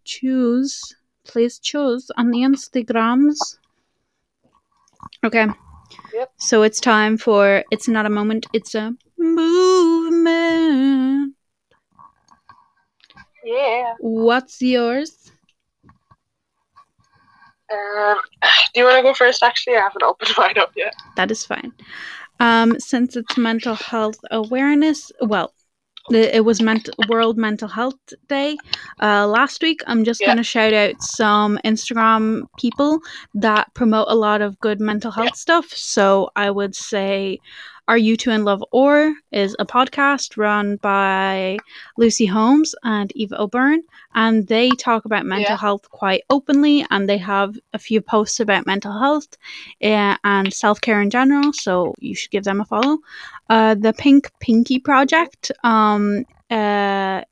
choose, 0.04 0.94
please 1.24 1.58
choose 1.58 2.10
on 2.16 2.30
the 2.30 2.38
Instagrams. 2.38 3.58
Okay. 5.24 5.48
Yep. 6.14 6.32
So 6.38 6.62
it's 6.62 6.80
time 6.80 7.18
for 7.18 7.64
it's 7.70 7.88
not 7.88 8.06
a 8.06 8.10
moment, 8.10 8.46
it's 8.52 8.74
a 8.74 8.94
movement. 9.18 10.48
Yeah. 13.44 13.94
What's 13.98 14.60
yours? 14.62 15.32
Um, 17.72 18.16
do 18.74 18.80
you 18.80 18.84
want 18.84 18.96
to 18.96 19.02
go 19.02 19.14
first? 19.14 19.42
Actually, 19.42 19.76
I 19.76 19.80
haven't 19.82 20.02
opened 20.02 20.30
mine 20.38 20.58
up 20.58 20.72
yet. 20.76 20.94
That 21.16 21.30
is 21.30 21.44
fine. 21.44 21.72
Um, 22.40 22.78
since 22.78 23.16
it's 23.16 23.36
mental 23.36 23.74
health 23.74 24.18
awareness, 24.30 25.10
well, 25.20 25.52
it 26.10 26.44
was 26.44 26.62
ment- 26.62 26.88
World 27.08 27.36
Mental 27.36 27.68
Health 27.68 27.98
Day 28.28 28.56
uh, 29.02 29.26
last 29.26 29.60
week. 29.60 29.82
I'm 29.86 30.04
just 30.04 30.20
Yeah. 30.20 30.28
going 30.28 30.38
to 30.38 30.42
shout 30.44 30.72
out 30.72 31.02
some 31.02 31.58
Instagram 31.64 32.44
people 32.58 33.00
that 33.34 33.74
promote 33.74 34.06
a 34.08 34.14
lot 34.14 34.40
of 34.40 34.58
good 34.60 34.80
mental 34.80 35.10
health 35.10 35.36
stuff. 35.36 35.68
So 35.70 36.30
I 36.34 36.50
would 36.50 36.74
say 36.74 37.40
Are 37.88 37.96
You 37.98 38.16
Two 38.18 38.30
in 38.30 38.44
Love 38.44 38.62
Or 38.70 39.14
is 39.32 39.56
a 39.58 39.64
podcast 39.64 40.36
run 40.36 40.76
by 40.76 41.58
Lucy 41.96 42.26
Holmes 42.26 42.74
and 42.84 43.10
Eva 43.16 43.40
O'Byrne. 43.40 43.82
And 44.14 44.46
they 44.46 44.68
talk 44.70 45.06
about 45.06 45.24
mental 45.24 45.52
Yeah. 45.54 45.56
health 45.56 45.90
quite 45.90 46.22
openly. 46.28 46.84
And 46.90 47.08
they 47.08 47.16
have 47.18 47.56
a 47.72 47.78
few 47.78 48.00
posts 48.02 48.40
about 48.40 48.66
mental 48.66 48.92
health 48.92 49.36
uh, 49.82 50.16
and 50.22 50.52
self 50.52 50.80
care 50.82 51.00
in 51.00 51.08
general. 51.08 51.52
So 51.54 51.94
you 51.98 52.14
should 52.14 52.30
give 52.30 52.44
them 52.44 52.60
a 52.60 52.66
follow. 52.66 52.98
Uh, 53.48 53.74
the 53.74 53.94
Pink 53.94 54.30
Pinky 54.38 54.78
Project 54.78 55.50
um, 55.64 56.24
uh, 56.50 57.22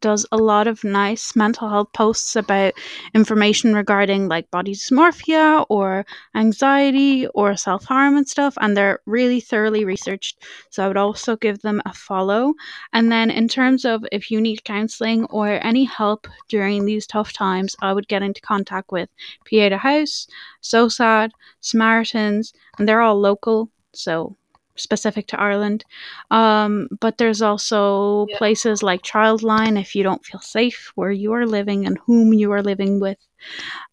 does 0.00 0.26
a 0.32 0.36
lot 0.36 0.66
of 0.66 0.82
nice 0.84 1.36
mental 1.36 1.68
health 1.68 1.92
posts 1.92 2.36
about 2.36 2.74
information 3.14 3.74
regarding 3.74 4.28
like 4.28 4.50
body 4.50 4.72
dysmorphia 4.74 5.64
or 5.68 6.04
anxiety 6.34 7.26
or 7.28 7.56
self 7.56 7.84
harm 7.84 8.16
and 8.16 8.28
stuff. 8.28 8.54
And 8.60 8.76
they're 8.76 9.00
really 9.06 9.40
thoroughly 9.40 9.84
researched. 9.84 10.42
So 10.70 10.84
I 10.84 10.88
would 10.88 10.96
also 10.96 11.36
give 11.36 11.60
them 11.62 11.80
a 11.86 11.92
follow. 11.92 12.54
And 12.92 13.10
then, 13.10 13.30
in 13.30 13.48
terms 13.48 13.84
of 13.84 14.04
if 14.12 14.30
you 14.30 14.40
need 14.40 14.64
counseling 14.64 15.24
or 15.26 15.64
any 15.64 15.84
help 15.84 16.26
during 16.48 16.84
these 16.84 17.06
tough 17.06 17.32
times, 17.32 17.76
I 17.80 17.92
would 17.92 18.08
get 18.08 18.22
into 18.22 18.40
contact 18.40 18.92
with 18.92 19.08
Pieta 19.44 19.78
House, 19.78 20.26
SOSAD, 20.62 21.30
Samaritans, 21.60 22.52
and 22.78 22.88
they're 22.88 23.00
all 23.02 23.18
local. 23.18 23.70
So 23.94 24.36
specific 24.76 25.26
to 25.28 25.40
Ireland. 25.40 25.84
Um, 26.30 26.88
but 27.00 27.18
there's 27.18 27.42
also 27.42 28.26
Yeah. 28.26 28.38
places 28.38 28.82
like 28.82 29.02
Childline 29.02 29.80
if 29.80 29.94
you 29.94 30.02
don't 30.02 30.24
feel 30.24 30.40
safe 30.40 30.92
where 30.94 31.10
you 31.10 31.32
are 31.32 31.46
living 31.46 31.86
and 31.86 31.98
whom 32.06 32.32
you 32.32 32.52
are 32.52 32.62
living 32.62 33.00
with. 33.00 33.18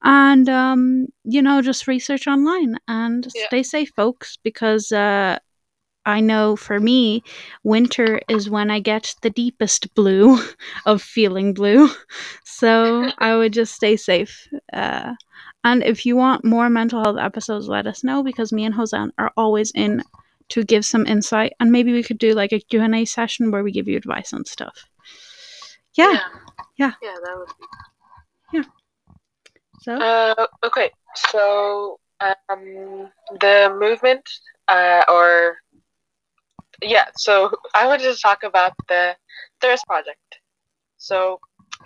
And, 0.04 0.50
um, 0.50 1.08
you 1.24 1.42
know, 1.42 1.62
just 1.62 1.88
research 1.88 2.28
online 2.28 2.78
and 2.88 3.26
Yeah. 3.34 3.46
stay 3.48 3.64
safe, 3.64 3.92
folks, 3.96 4.38
because 4.44 4.92
uh, 4.92 5.40
I 6.06 6.20
know 6.22 6.56
for 6.56 6.80
me, 6.80 7.24
winter 7.64 8.20
is 8.30 8.50
when 8.50 8.70
I 8.72 8.80
get 8.80 9.16
the 9.22 9.30
deepest 9.30 9.94
blue 9.96 10.38
of 10.86 11.02
feeling 11.02 11.54
blue. 11.54 11.90
So 12.46 13.12
I 13.20 13.36
would 13.36 13.54
just 13.54 13.74
stay 13.76 13.98
safe. 13.98 14.48
Uh, 14.72 15.14
and 15.64 15.84
if 15.84 16.06
you 16.06 16.16
want 16.16 16.46
more 16.46 16.70
mental 16.70 17.02
health 17.04 17.18
episodes, 17.20 17.68
let 17.68 17.88
us 17.88 18.04
know 18.04 18.24
because 18.24 18.54
me 18.54 18.64
and 18.66 18.74
Hosan 18.76 19.12
are 19.18 19.32
always 19.36 19.72
in 19.76 20.04
to 20.50 20.64
give 20.64 20.86
some 20.86 21.06
insight. 21.06 21.54
And 21.60 21.72
maybe 21.72 21.94
we 21.94 22.04
could 22.04 22.18
do 22.18 22.34
like 22.34 22.52
a 22.54 22.60
Q&A 22.60 23.06
session 23.06 23.52
where 23.52 23.64
we 23.64 23.72
give 23.72 23.88
you 23.88 23.98
advice 23.98 24.34
on 24.34 24.46
stuff. 24.46 24.86
Yeah. 25.96 26.20
Yeah. 26.78 26.94
Yeah, 27.02 27.16
that 27.24 27.38
would 27.38 27.48
be. 27.48 27.66
So 29.84 29.96
Uh, 29.96 30.48
okay, 30.64 30.92
so 31.16 32.00
Um, 32.50 33.12
the 33.42 33.76
movement, 33.78 34.24
uh, 34.70 35.04
or 35.10 35.58
yeah. 36.82 37.08
So 37.18 37.52
I 37.76 37.88
wanted 37.88 38.14
to 38.14 38.22
talk 38.22 38.44
about 38.44 38.74
the 38.88 39.16
Thirst 39.62 39.86
Project. 39.86 40.20
So, 40.98 41.40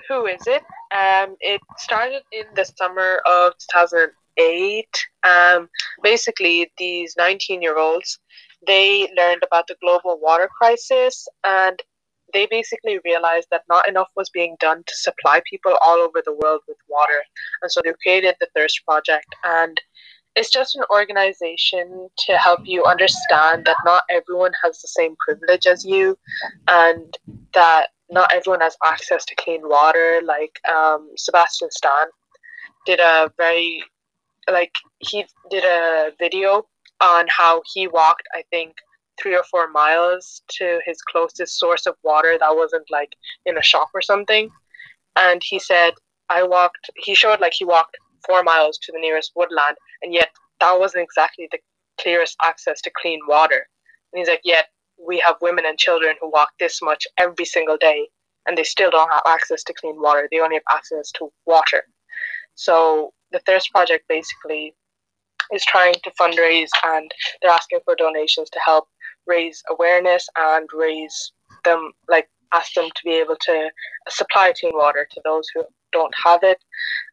who 0.08 0.28
is 0.28 0.46
it? 0.46 0.64
Um, 0.94 1.36
it 1.40 1.62
started 1.78 2.22
in 2.32 2.46
the 2.56 2.66
summer 2.66 3.22
of 3.26 3.54
2008. 3.74 4.88
Um, 5.24 5.70
basically, 6.04 6.72
these 6.78 7.16
19 7.18 7.62
year 7.62 7.78
olds 7.78 8.20
they 8.68 9.10
learned 9.18 9.44
about 9.44 9.68
the 9.68 9.76
global 9.82 10.20
water 10.22 10.50
crisis 10.58 11.28
and 11.44 11.82
they 12.34 12.46
basically 12.50 13.00
realized 13.06 13.48
that 13.52 13.64
not 13.70 13.88
enough 13.88 14.10
was 14.16 14.30
being 14.30 14.56
done 14.60 14.84
to 14.86 14.96
supply 14.96 15.42
people 15.50 15.78
all 15.84 15.98
over 15.98 16.22
the 16.24 16.34
world 16.34 16.62
with 16.68 16.78
water. 16.90 17.24
And 17.62 17.72
so 17.72 17.82
they 17.84 17.94
created 18.04 18.36
the 18.40 18.50
Thirst 18.54 18.82
Project. 18.86 19.28
And 19.44 19.80
it's 20.36 20.52
just 20.52 20.76
an 20.76 20.84
organization 20.92 22.10
to 22.26 22.38
help 22.38 22.60
you 22.66 22.84
understand 22.84 23.66
that 23.66 23.78
not 23.86 24.04
everyone 24.10 24.52
has 24.64 24.80
the 24.82 24.88
same 24.88 25.16
privilege 25.26 25.66
as 25.66 25.86
you 25.86 26.18
and 26.68 27.18
that 27.54 27.88
not 28.10 28.32
everyone 28.34 28.62
has 28.62 28.78
access 28.86 29.26
to 29.26 29.36
clean 29.36 29.62
water. 29.64 30.22
Like 30.24 30.60
um, 30.70 31.10
Sebastian 31.18 31.72
Stan 31.72 32.08
did 32.86 33.00
a 33.00 33.32
very, 33.38 33.84
like, 34.52 34.74
he 35.00 35.26
did 35.50 35.64
a 35.64 36.12
video 36.20 36.68
on 37.02 37.28
how 37.30 37.62
he 37.74 37.88
walked, 37.88 38.28
I 38.34 38.44
think, 38.50 38.76
three 39.22 39.36
or 39.36 39.44
four 39.44 39.70
miles 39.70 40.42
to 40.50 40.80
his 40.86 41.02
closest 41.02 41.60
source 41.60 41.86
of 41.86 41.96
water 42.04 42.38
that 42.40 42.56
wasn't 42.56 42.86
like 42.92 43.16
in 43.46 43.58
a 43.58 43.64
shop 43.64 43.90
or 43.94 44.02
something. 44.02 44.50
And 45.16 45.42
he 45.44 45.60
said, 45.60 45.94
I 46.30 46.44
walked, 46.44 46.90
he 46.96 47.16
showed 47.16 47.40
like 47.40 47.54
he 47.54 47.66
walked 47.66 47.98
four 48.26 48.44
miles 48.44 48.78
to 48.80 48.92
the 48.92 49.00
nearest 49.00 49.32
woodland, 49.36 49.78
and 50.02 50.14
yet 50.14 50.30
that 50.60 50.80
wasn't 50.80 51.04
exactly 51.04 51.48
the 51.52 51.60
clearest 52.02 52.36
access 52.44 52.82
to 52.82 52.92
clean 53.02 53.20
water. 53.28 53.68
And 54.14 54.20
he's 54.20 54.28
like, 54.28 54.42
yet 54.44 54.68
we 55.04 55.20
have 55.26 55.36
women 55.42 55.66
and 55.66 55.78
children 55.78 56.16
who 56.20 56.30
walk 56.30 56.50
this 56.60 56.82
much 56.82 57.08
every 57.18 57.46
single 57.46 57.78
day, 57.78 58.08
and 58.46 58.58
they 58.58 58.64
still 58.64 58.92
don't 58.92 59.12
have 59.12 59.24
access 59.26 59.64
to 59.64 59.74
clean 59.74 60.00
water. 60.00 60.28
They 60.32 60.40
only 60.40 60.56
have 60.56 60.78
access 60.78 61.12
to 61.14 61.30
water. 61.46 61.84
So 62.56 63.14
the 63.32 63.40
Thirst 63.40 63.72
Project 63.72 64.06
basically 64.08 64.76
is 65.54 65.66
trying 65.66 65.96
to 66.04 66.12
fundraise 66.20 66.70
and 66.86 67.12
they're 67.42 67.52
asking 67.52 67.80
for 67.86 67.96
donations 67.96 68.50
to 68.50 68.60
help 68.66 68.88
raise 69.26 69.62
awareness 69.70 70.28
and 70.38 70.68
raise 70.74 71.32
them 71.64 71.92
like 72.10 72.30
ask 72.54 72.74
them 72.74 72.88
to 72.96 73.02
be 73.04 73.12
able 73.12 73.36
to 73.36 73.70
supply 74.10 74.54
clean 74.60 74.74
water 74.76 75.08
to 75.12 75.22
those 75.24 75.48
who 75.54 75.64
don't 75.92 76.14
have 76.24 76.44
it. 76.44 76.58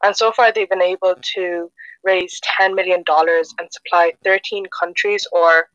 And 0.03 0.17
so 0.17 0.33
far 0.33 0.53
they've 0.53 0.69
been 0.69 0.83
able 0.83 1.15
to 1.35 1.71
raise 2.03 2.41
$10 2.61 2.75
million 2.75 3.03
and 3.09 3.69
supply 3.71 4.13
13 4.25 4.67
countries 4.79 5.27
or 5.33 5.69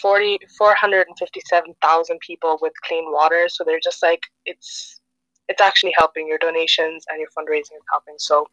40, 0.00 0.38
457,000 0.56 2.20
people 2.20 2.58
with 2.60 2.72
clean 2.86 3.10
water. 3.10 3.48
So 3.48 3.64
they're 3.64 3.80
just 3.82 4.02
like, 4.02 4.22
it's, 4.44 5.00
it's 5.48 5.62
actually 5.62 5.94
helping 5.96 6.28
your 6.28 6.38
donations 6.38 7.04
and 7.08 7.20
your 7.20 7.28
fundraising 7.30 7.76
is 7.76 7.86
helping. 7.90 8.14
So 8.18 8.46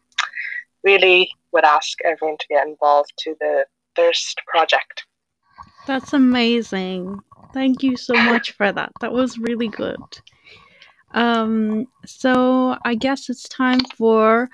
really 0.86 1.28
would 1.52 1.64
ask 1.64 1.98
everyone 2.04 2.38
to 2.38 2.46
get 2.48 2.66
involved 2.66 3.12
to 3.18 3.34
the 3.40 3.66
Thirst 3.96 4.40
Project. 4.46 5.04
That's 5.86 6.12
amazing. 6.12 7.18
Thank 7.52 7.82
you 7.82 7.96
so 7.96 8.14
much 8.14 8.52
for 8.52 8.72
that. 8.72 8.92
That 9.00 9.12
was 9.12 9.38
really 9.38 9.68
good. 9.68 10.00
Um, 11.12 11.86
so 12.04 12.76
I 12.84 12.94
guess 12.94 13.30
it's 13.30 13.48
time 13.48 13.80
for 13.96 14.50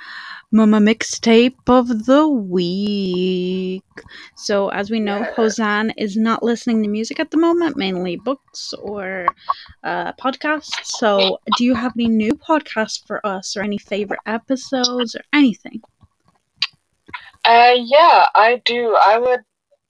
Mama 0.52 0.78
Mixtape 0.78 1.56
of 1.66 2.06
the 2.06 2.28
Week. 2.28 3.82
So 4.36 4.68
as 4.68 4.90
we 4.90 5.00
know, 5.00 5.26
Hosan 5.36 5.92
is 5.96 6.16
not 6.16 6.42
listening 6.42 6.82
to 6.82 6.88
music 6.88 7.18
at 7.18 7.30
the 7.30 7.38
moment, 7.38 7.76
mainly 7.76 8.16
books 8.16 8.74
or 8.80 9.26
uh, 9.82 10.12
podcasts. 10.12 10.84
So 10.84 11.38
do 11.56 11.64
you 11.64 11.74
have 11.74 11.94
any 11.96 12.08
new 12.08 12.34
podcasts 12.34 13.04
for 13.06 13.26
us 13.26 13.56
or 13.56 13.62
any 13.62 13.78
favorite 13.78 14.20
episodes 14.26 15.16
or 15.16 15.22
anything? 15.32 15.80
Uh, 17.45 17.74
yeah, 17.76 18.26
I 18.34 18.62
do. 18.64 18.97
I 19.05 19.18
would. 19.18 19.40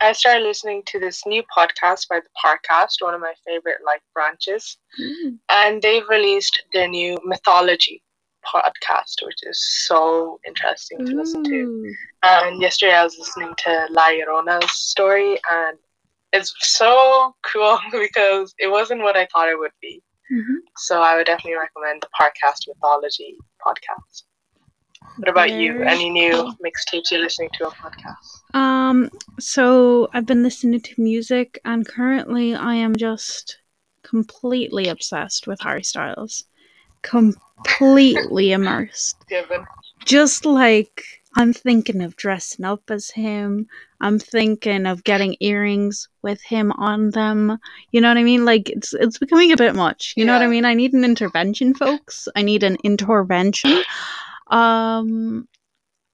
I 0.00 0.12
started 0.12 0.42
listening 0.42 0.82
to 0.86 0.98
this 0.98 1.24
new 1.26 1.44
podcast 1.56 2.08
by 2.08 2.18
the 2.20 2.28
Parcast, 2.44 2.96
one 3.00 3.14
of 3.14 3.20
my 3.20 3.34
favorite 3.46 3.78
like 3.86 4.02
branches, 4.12 4.76
Mm. 5.00 5.38
and 5.48 5.80
they've 5.82 6.08
released 6.08 6.60
their 6.72 6.88
new 6.88 7.18
mythology 7.24 8.02
podcast, 8.44 9.24
which 9.24 9.38
is 9.44 9.64
so 9.86 10.40
interesting 10.46 11.06
to 11.06 11.14
listen 11.14 11.44
to. 11.44 11.94
And 12.24 12.60
yesterday 12.60 12.94
I 12.94 13.04
was 13.04 13.16
listening 13.16 13.54
to 13.58 13.86
La 13.90 14.08
Llorona's 14.10 14.72
story, 14.72 15.38
and 15.50 15.78
it's 16.32 16.52
so 16.60 17.36
cool 17.42 17.78
because 17.92 18.54
it 18.58 18.68
wasn't 18.68 19.02
what 19.02 19.16
I 19.16 19.26
thought 19.32 19.48
it 19.48 19.58
would 19.58 19.76
be. 19.80 20.02
Mhm. 20.32 20.56
So 20.78 21.00
I 21.00 21.14
would 21.16 21.26
definitely 21.26 21.58
recommend 21.60 22.02
the 22.02 22.08
Parcast 22.20 22.66
Mythology 22.66 23.36
podcast. 23.64 24.24
What 25.16 25.28
about 25.28 25.50
you? 25.52 25.82
Any 25.82 26.10
new 26.10 26.52
mixtapes 26.64 27.10
you're 27.10 27.20
listening 27.20 27.50
to 27.54 27.66
or 27.66 27.70
podcasts? 27.72 28.54
Um, 28.54 29.10
so 29.38 30.08
I've 30.12 30.26
been 30.26 30.42
listening 30.42 30.80
to 30.80 31.00
music, 31.00 31.60
and 31.64 31.86
currently 31.86 32.54
I 32.54 32.74
am 32.74 32.96
just 32.96 33.58
completely 34.02 34.88
obsessed 34.88 35.46
with 35.46 35.60
Harry 35.60 35.84
Styles. 35.84 36.44
Completely 37.02 38.52
immersed. 38.52 39.16
Given. 39.28 39.64
Just 40.04 40.44
like 40.46 41.04
I'm 41.36 41.52
thinking 41.52 42.02
of 42.02 42.16
dressing 42.16 42.64
up 42.64 42.82
as 42.90 43.10
him. 43.10 43.68
I'm 44.00 44.18
thinking 44.18 44.86
of 44.86 45.04
getting 45.04 45.36
earrings 45.40 46.08
with 46.22 46.42
him 46.42 46.72
on 46.72 47.10
them. 47.10 47.58
You 47.90 48.00
know 48.00 48.08
what 48.08 48.18
I 48.18 48.24
mean? 48.24 48.44
Like 48.44 48.70
it's 48.70 48.94
it's 48.94 49.18
becoming 49.18 49.52
a 49.52 49.56
bit 49.56 49.74
much. 49.74 50.14
You 50.16 50.24
know 50.24 50.32
what 50.32 50.42
I 50.42 50.48
mean? 50.48 50.64
I 50.64 50.74
need 50.74 50.94
an 50.94 51.04
intervention, 51.04 51.74
folks. 51.74 52.28
I 52.34 52.42
need 52.42 52.62
an 52.62 52.76
intervention. 52.82 53.82
Um 54.52 55.48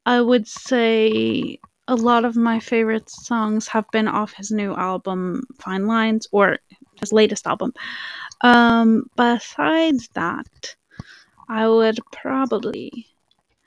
I 0.07 0.21
would 0.21 0.47
say 0.49 1.59
a 1.89 1.95
lot 1.95 2.25
of 2.25 2.37
my 2.37 2.61
favorite 2.61 3.09
songs 3.11 3.67
have 3.69 3.85
been 3.93 4.09
off 4.09 4.33
his 4.35 4.51
new 4.51 4.75
album 4.75 5.43
Fine 5.61 5.87
Lines 5.87 6.27
or 6.33 6.59
his 7.01 7.13
latest 7.13 7.47
album. 7.47 7.73
Um 8.43 9.05
besides 9.17 10.09
that, 10.15 10.77
I 11.49 11.69
would 11.69 11.99
probably 12.13 13.07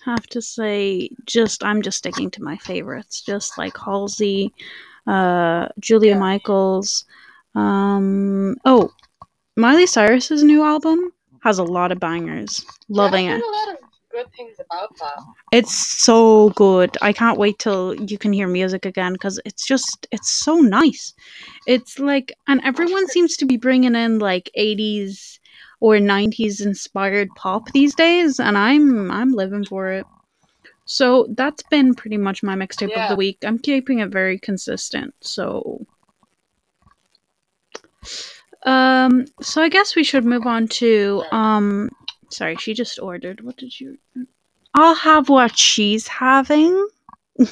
have 0.05 0.25
to 0.27 0.41
say 0.41 1.09
just 1.25 1.63
I'm 1.63 1.81
just 1.81 1.97
sticking 1.99 2.31
to 2.31 2.43
my 2.43 2.57
favorites, 2.57 3.21
just 3.21 3.57
like 3.57 3.77
Halsey, 3.77 4.53
uh 5.07 5.67
Julia 5.79 6.13
Yeah. 6.13 6.19
Michaels. 6.19 7.05
Um 7.55 8.55
oh, 8.65 8.91
Miley 9.57 9.85
Cyrus's 9.85 10.43
new 10.43 10.63
album 10.63 11.11
has 11.43 11.59
a 11.59 11.63
lot 11.63 11.91
of 11.91 11.99
bangers. 11.99 12.63
Loving 12.87 13.25
it. 13.27 13.41
a 13.43 13.45
lot 13.45 13.75
of 13.75 13.80
good 14.11 14.31
things 14.35 14.57
about 14.59 14.97
that. 14.97 15.23
It's 15.51 15.75
so 15.75 16.49
good. 16.51 16.97
I 17.01 17.13
can't 17.13 17.37
wait 17.37 17.59
till 17.59 17.95
you 17.95 18.17
can 18.17 18.33
hear 18.33 18.47
music 18.47 18.85
again 18.85 19.13
because 19.13 19.39
it's 19.45 19.65
just 19.65 20.07
it's 20.11 20.29
so 20.29 20.55
nice. 20.55 21.13
It's 21.67 21.99
like 21.99 22.33
and 22.47 22.61
everyone 22.63 23.07
seems 23.07 23.37
to 23.37 23.45
be 23.45 23.57
bringing 23.57 23.95
in 23.95 24.19
like 24.19 24.49
80s 24.57 25.39
or 25.79 25.95
90s 25.95 26.61
inspired 26.61 27.29
pop 27.35 27.71
these 27.71 27.95
days 27.95 28.39
and 28.39 28.57
I'm 28.57 29.11
I'm 29.11 29.31
living 29.31 29.65
for 29.65 29.91
it. 29.91 30.05
So 30.85 31.27
that's 31.37 31.63
been 31.63 31.95
pretty 31.95 32.17
much 32.17 32.43
my 32.43 32.55
mixtape 32.55 32.95
of 32.95 33.09
the 33.09 33.15
week. 33.15 33.37
I'm 33.43 33.59
keeping 33.59 33.99
it 33.99 34.09
very 34.09 34.37
consistent. 34.37 35.13
So 35.21 35.85
um 38.63 39.25
so 39.41 39.61
I 39.61 39.69
guess 39.69 39.95
we 39.95 40.03
should 40.03 40.25
move 40.25 40.45
on 40.45 40.67
to 40.67 41.23
um 41.31 41.89
sorry, 42.31 42.55
she 42.57 42.73
just 42.73 42.99
ordered. 42.99 43.41
What 43.41 43.57
did 43.57 43.79
you 43.79 43.97
I'll 44.73 44.95
have 44.95 45.29
what 45.29 45.57
she's 45.57 46.07
having. 46.07 46.87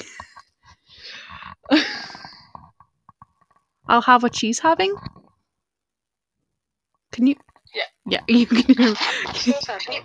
I'll 3.88 4.02
have 4.02 4.22
what 4.22 4.34
she's 4.34 4.58
having. 4.58 4.94
Can 7.12 7.26
you? 7.26 7.34
Yeah. 7.74 7.82
Yeah, 8.06 8.20
you 8.28 8.46
can 8.46 8.96
sorry. 9.62 9.80
You? 9.90 10.02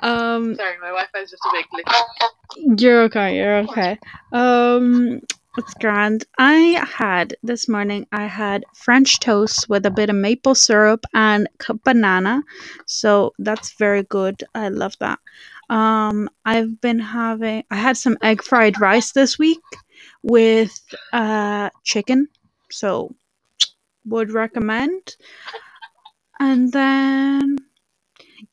Um, 0.00 0.54
Sorry, 0.56 0.76
my 0.80 0.88
Wi-Fi 0.88 1.18
is 1.20 1.30
just 1.30 1.42
a 1.46 1.50
big 1.52 1.64
glitch. 1.72 2.80
you're 2.80 3.02
okay. 3.02 3.36
You're 3.36 3.58
okay. 3.58 3.98
Um, 4.32 5.20
it's 5.56 5.74
grand. 5.74 6.24
I 6.38 6.84
had 6.86 7.36
this 7.42 7.68
morning. 7.68 8.06
I 8.12 8.26
had 8.26 8.64
French 8.74 9.20
toast 9.20 9.68
with 9.68 9.86
a 9.86 9.90
bit 9.90 10.10
of 10.10 10.16
maple 10.16 10.54
syrup 10.54 11.04
and 11.14 11.48
banana, 11.84 12.42
so 12.86 13.32
that's 13.38 13.72
very 13.74 14.02
good. 14.04 14.44
I 14.54 14.68
love 14.68 14.96
that. 15.00 15.18
Um, 15.70 16.28
I've 16.44 16.80
been 16.80 16.98
having. 16.98 17.64
I 17.70 17.76
had 17.76 17.96
some 17.96 18.18
egg 18.22 18.42
fried 18.42 18.80
rice 18.80 19.12
this 19.12 19.38
week 19.38 19.62
with 20.22 20.72
uh 21.12 21.70
chicken, 21.84 22.28
so 22.70 23.14
would 24.06 24.32
recommend. 24.32 25.16
And 26.40 26.72
then 26.72 27.58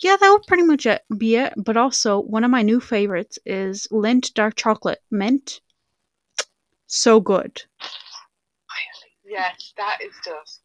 Yeah, 0.04 0.18
that 0.18 0.30
would 0.30 0.46
pretty 0.48 0.64
much 0.64 0.86
it, 0.86 1.02
be 1.18 1.36
it. 1.38 1.54
But 1.58 1.78
also, 1.78 2.20
one 2.20 2.44
of 2.44 2.52
my 2.52 2.62
new 2.62 2.80
favorites 2.80 3.40
is 3.46 3.88
Lindt 3.92 4.34
dark 4.36 4.56
chocolate 4.56 5.02
mint. 5.10 5.62
So 6.96 7.20
good. 7.20 7.60
Yes, 9.26 9.74
that 9.78 9.98
is 10.06 10.14
just. 10.24 10.62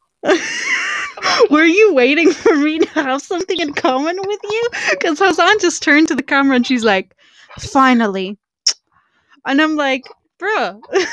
Were 1.51 1.65
you 1.65 1.95
waiting 1.95 2.33
for 2.33 2.55
me 2.55 2.81
to 2.81 2.89
have 2.91 3.23
something 3.23 3.59
in 3.59 3.73
common 3.73 4.19
with 4.23 4.41
you? 4.45 4.69
Because 4.91 5.21
Hassan 5.21 5.59
just 5.59 5.83
turned 5.83 6.09
to 6.09 6.15
the 6.15 6.23
camera 6.23 6.57
and 6.57 6.67
she's 6.67 6.85
like, 6.85 7.15
finally. 7.59 8.37
And 9.47 9.63
I'm 9.63 9.75
like, 9.77 10.05
bruh. 10.39 10.79
I 10.93 11.09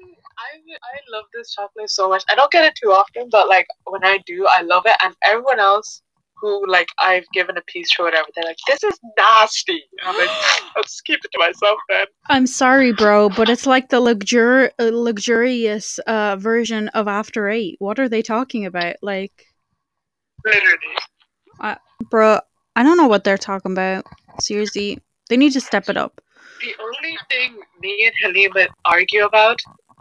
I 0.00 0.98
love 1.12 1.24
this 1.34 1.54
chocolate 1.54 1.90
so 1.90 2.08
much. 2.08 2.24
I 2.30 2.36
don't 2.36 2.50
get 2.50 2.64
it 2.64 2.74
too 2.82 2.90
often, 2.90 3.28
but 3.30 3.48
like 3.48 3.66
when 3.84 4.02
I 4.02 4.18
do, 4.24 4.46
I 4.48 4.62
love 4.62 4.84
it. 4.86 4.96
And 5.04 5.14
everyone 5.22 5.60
else 5.60 6.00
who 6.40 6.64
like 6.70 6.88
I've 6.98 7.26
given 7.32 7.56
a 7.56 7.62
piece 7.62 7.90
to 7.96 8.02
whatever, 8.04 8.28
they're 8.34 8.44
like, 8.44 8.58
"This 8.66 8.82
is 8.84 8.98
nasty." 9.18 9.82
And 10.00 10.08
I'm 10.08 10.18
like, 10.18 10.30
"I'll 10.76 10.82
just 10.82 11.04
keep 11.04 11.20
it 11.24 11.30
to 11.32 11.38
myself 11.38 11.78
then." 11.88 12.06
I'm 12.28 12.46
sorry, 12.46 12.92
bro, 12.92 13.28
but 13.30 13.48
it's 13.48 13.66
like 13.66 13.88
the 13.88 14.00
luxur- 14.00 14.70
uh, 14.78 14.90
luxurious 14.92 15.98
uh, 16.00 16.36
version 16.36 16.88
of 16.88 17.08
After 17.08 17.48
Eight. 17.48 17.76
What 17.78 17.98
are 17.98 18.08
they 18.08 18.22
talking 18.22 18.66
about? 18.66 18.96
Like, 19.02 19.46
Literally, 20.44 21.76
bro, 22.10 22.40
I 22.76 22.82
don't 22.82 22.96
know 22.96 23.08
what 23.08 23.24
they're 23.24 23.38
talking 23.38 23.72
about. 23.72 24.04
Seriously, 24.40 24.98
they 25.28 25.36
need 25.36 25.52
to 25.52 25.60
step 25.60 25.88
it 25.88 25.96
up. 25.96 26.20
the 26.60 26.74
only 26.80 27.18
thing 27.30 27.60
me 27.80 28.06
and 28.06 28.14
Halima 28.22 28.66
argue 28.84 29.24
about, 29.24 29.60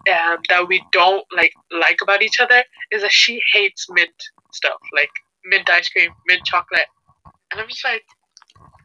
um, 0.09 0.37
that 0.49 0.67
we 0.67 0.83
don't 0.91 1.25
like 1.35 1.51
like 1.71 1.97
about 2.01 2.21
each 2.21 2.39
other 2.39 2.63
is 2.91 3.01
that 3.01 3.11
she 3.11 3.41
hates 3.53 3.87
mint 3.89 4.11
stuff, 4.51 4.79
like 4.93 5.09
mint 5.47 5.69
ice 5.69 5.89
cream, 5.89 6.11
mint 6.27 6.43
chocolate, 6.45 6.87
and 7.51 7.61
I'm 7.61 7.67
just 7.67 7.83
like, 7.83 8.03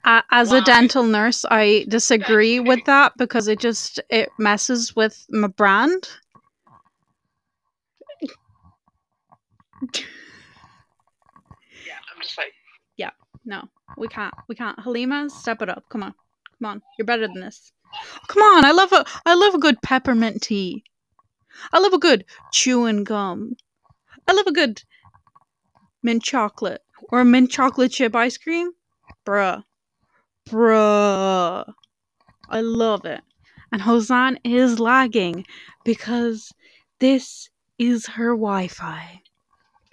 Uh, 0.04 0.22
as 0.30 0.52
a 0.52 0.60
dental 0.60 1.04
nurse, 1.04 1.44
I 1.50 1.84
disagree 1.88 2.58
with 2.60 2.84
that 2.86 3.12
because 3.16 3.48
it 3.48 3.60
just 3.60 4.00
it 4.10 4.30
messes 4.38 4.94
with 4.96 5.24
my 5.30 5.48
brand. 5.48 6.08
yeah, 11.86 11.98
I'm 12.14 12.22
just 12.22 12.38
like, 12.38 12.52
Yeah, 12.96 13.10
No, 13.44 13.68
we 13.96 14.08
can't. 14.08 14.34
We 14.48 14.54
can't. 14.54 14.78
Halima, 14.80 15.30
step 15.30 15.62
it 15.62 15.68
up. 15.68 15.84
Come 15.88 16.02
on, 16.02 16.14
come 16.58 16.70
on. 16.70 16.82
You're 16.98 17.06
better 17.06 17.26
than 17.26 17.40
this. 17.40 17.72
Come 18.28 18.42
on. 18.42 18.64
I 18.64 18.72
love 18.72 18.92
a 18.92 19.04
I 19.26 19.34
love 19.34 19.54
a 19.54 19.58
good 19.58 19.80
peppermint 19.82 20.42
tea. 20.42 20.84
I 21.72 21.78
love 21.78 21.92
a 21.92 21.98
good 21.98 22.24
chewing 22.52 23.04
gum. 23.04 23.56
I 24.26 24.32
love 24.32 24.46
a 24.46 24.52
good 24.52 24.82
mint 26.02 26.22
chocolate 26.22 26.82
or 27.10 27.24
mint 27.24 27.50
chocolate 27.50 27.92
chip 27.92 28.14
ice 28.14 28.36
cream. 28.36 28.72
Bruh, 29.24 29.64
bruh. 30.48 31.72
I 32.48 32.60
love 32.60 33.04
it. 33.04 33.22
And 33.72 33.80
Hosan 33.80 34.38
is 34.44 34.78
lagging 34.78 35.46
because 35.84 36.52
this 36.98 37.48
is 37.78 38.06
her 38.06 38.30
Wi-Fi. 38.30 39.22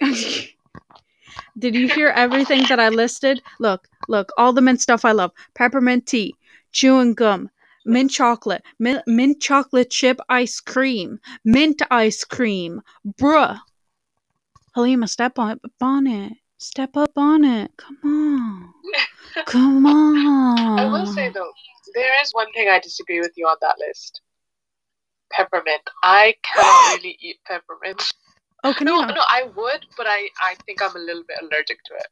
Did 1.58 1.74
you 1.74 1.88
hear 1.88 2.08
everything 2.08 2.64
that 2.68 2.78
I 2.80 2.88
listed? 2.88 3.42
Look, 3.58 3.88
look, 4.08 4.30
all 4.36 4.52
the 4.52 4.60
mint 4.60 4.80
stuff 4.80 5.04
I 5.04 5.12
love. 5.12 5.32
Peppermint 5.54 6.06
tea, 6.06 6.34
chewing 6.72 7.14
gum, 7.14 7.50
mint 7.84 8.10
chocolate, 8.10 8.62
mint, 8.78 9.02
mint 9.06 9.40
chocolate 9.40 9.90
chip 9.90 10.20
ice 10.28 10.60
cream, 10.60 11.18
mint 11.44 11.82
ice 11.90 12.24
cream. 12.24 12.82
Bruh. 13.06 13.60
Halima, 14.74 15.08
step 15.08 15.38
on, 15.38 15.60
on 15.80 16.06
it. 16.06 16.32
Step 16.58 16.96
up 16.96 17.12
on 17.16 17.44
it. 17.44 17.70
Come 17.76 17.98
on. 18.04 18.74
Come 19.46 19.86
on. 19.86 20.78
I 20.78 20.84
will 20.86 21.06
say 21.06 21.30
though, 21.30 21.50
there 21.94 22.12
is 22.22 22.30
one 22.32 22.52
thing 22.52 22.68
I 22.68 22.78
disagree 22.78 23.20
with 23.20 23.32
you 23.36 23.46
on 23.46 23.56
that 23.60 23.76
list. 23.78 24.20
Peppermint. 25.32 25.82
I 26.02 26.34
cannot 26.42 26.96
really 27.02 27.16
eat 27.20 27.36
peppermint. 27.46 28.02
Oh, 28.62 28.74
can 28.74 28.84
No, 28.86 29.00
not? 29.00 29.14
no, 29.14 29.22
I 29.26 29.44
would, 29.56 29.86
but 29.96 30.06
I, 30.06 30.28
I 30.42 30.54
think 30.66 30.82
I'm 30.82 30.94
a 30.94 30.98
little 30.98 31.22
bit 31.26 31.38
allergic 31.40 31.82
to 31.84 31.94
it. 31.94 32.06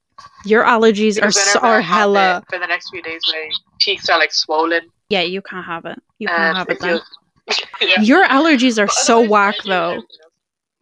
Your 0.47 0.65
allergies 0.65 1.23
are 1.23 1.31
so, 1.31 1.59
are 1.61 1.81
hella. 1.83 2.43
for 2.49 2.59
the 2.59 2.67
next 2.67 2.89
few 2.91 3.03
days, 3.03 3.21
my 3.31 3.51
cheeks 3.81 4.09
are 4.09 4.19
like 4.19 4.33
swollen. 4.33 4.89
Yeah, 5.11 5.21
you 5.23 5.43
can't 5.43 5.67
have 5.67 5.85
it. 5.85 6.01
You 6.19 6.29
can't 6.29 6.57
have 6.57 6.69
it 6.71 6.81
then. 6.81 7.01
feels- 7.49 7.65
yeah. 7.83 8.01
Your 8.01 8.25
allergies 8.27 8.79
are 8.79 8.87
But 8.87 8.93
so 8.95 9.29
whack 9.29 9.57
though. 9.67 10.03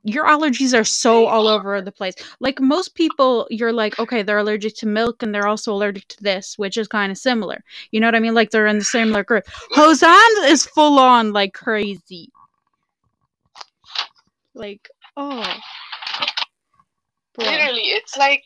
Your 0.06 0.26
allergies 0.26 0.78
are 0.78 0.84
so 0.84 1.26
all 1.26 1.48
over 1.48 1.82
the 1.82 1.92
place. 1.92 2.14
Like 2.40 2.60
most 2.60 2.94
people, 2.94 3.48
you're 3.50 3.72
like, 3.74 3.98
okay, 4.00 4.22
they're 4.22 4.38
allergic 4.38 4.76
to 4.78 4.86
milk 4.86 5.22
and 5.22 5.34
they're 5.34 5.48
also 5.48 5.74
allergic 5.74 6.08
to 6.08 6.22
this, 6.22 6.58
which 6.58 6.78
is 6.78 6.88
kind 6.88 7.12
of 7.12 7.18
similar. 7.18 7.64
You 7.92 8.00
know 8.00 8.08
what 8.08 8.16
I 8.16 8.20
mean? 8.20 8.34
Like 8.34 8.50
they're 8.50 8.68
in 8.68 8.78
the 8.78 8.84
similar 8.84 9.24
group. 9.24 9.44
Hosan 9.74 10.50
is 10.50 10.66
full 10.66 10.98
on 11.00 11.32
like 11.34 11.54
crazy. 11.54 12.30
Like, 14.54 14.88
oh. 15.16 15.54
Literally, 17.38 17.82
it's 17.82 18.16
like 18.16 18.44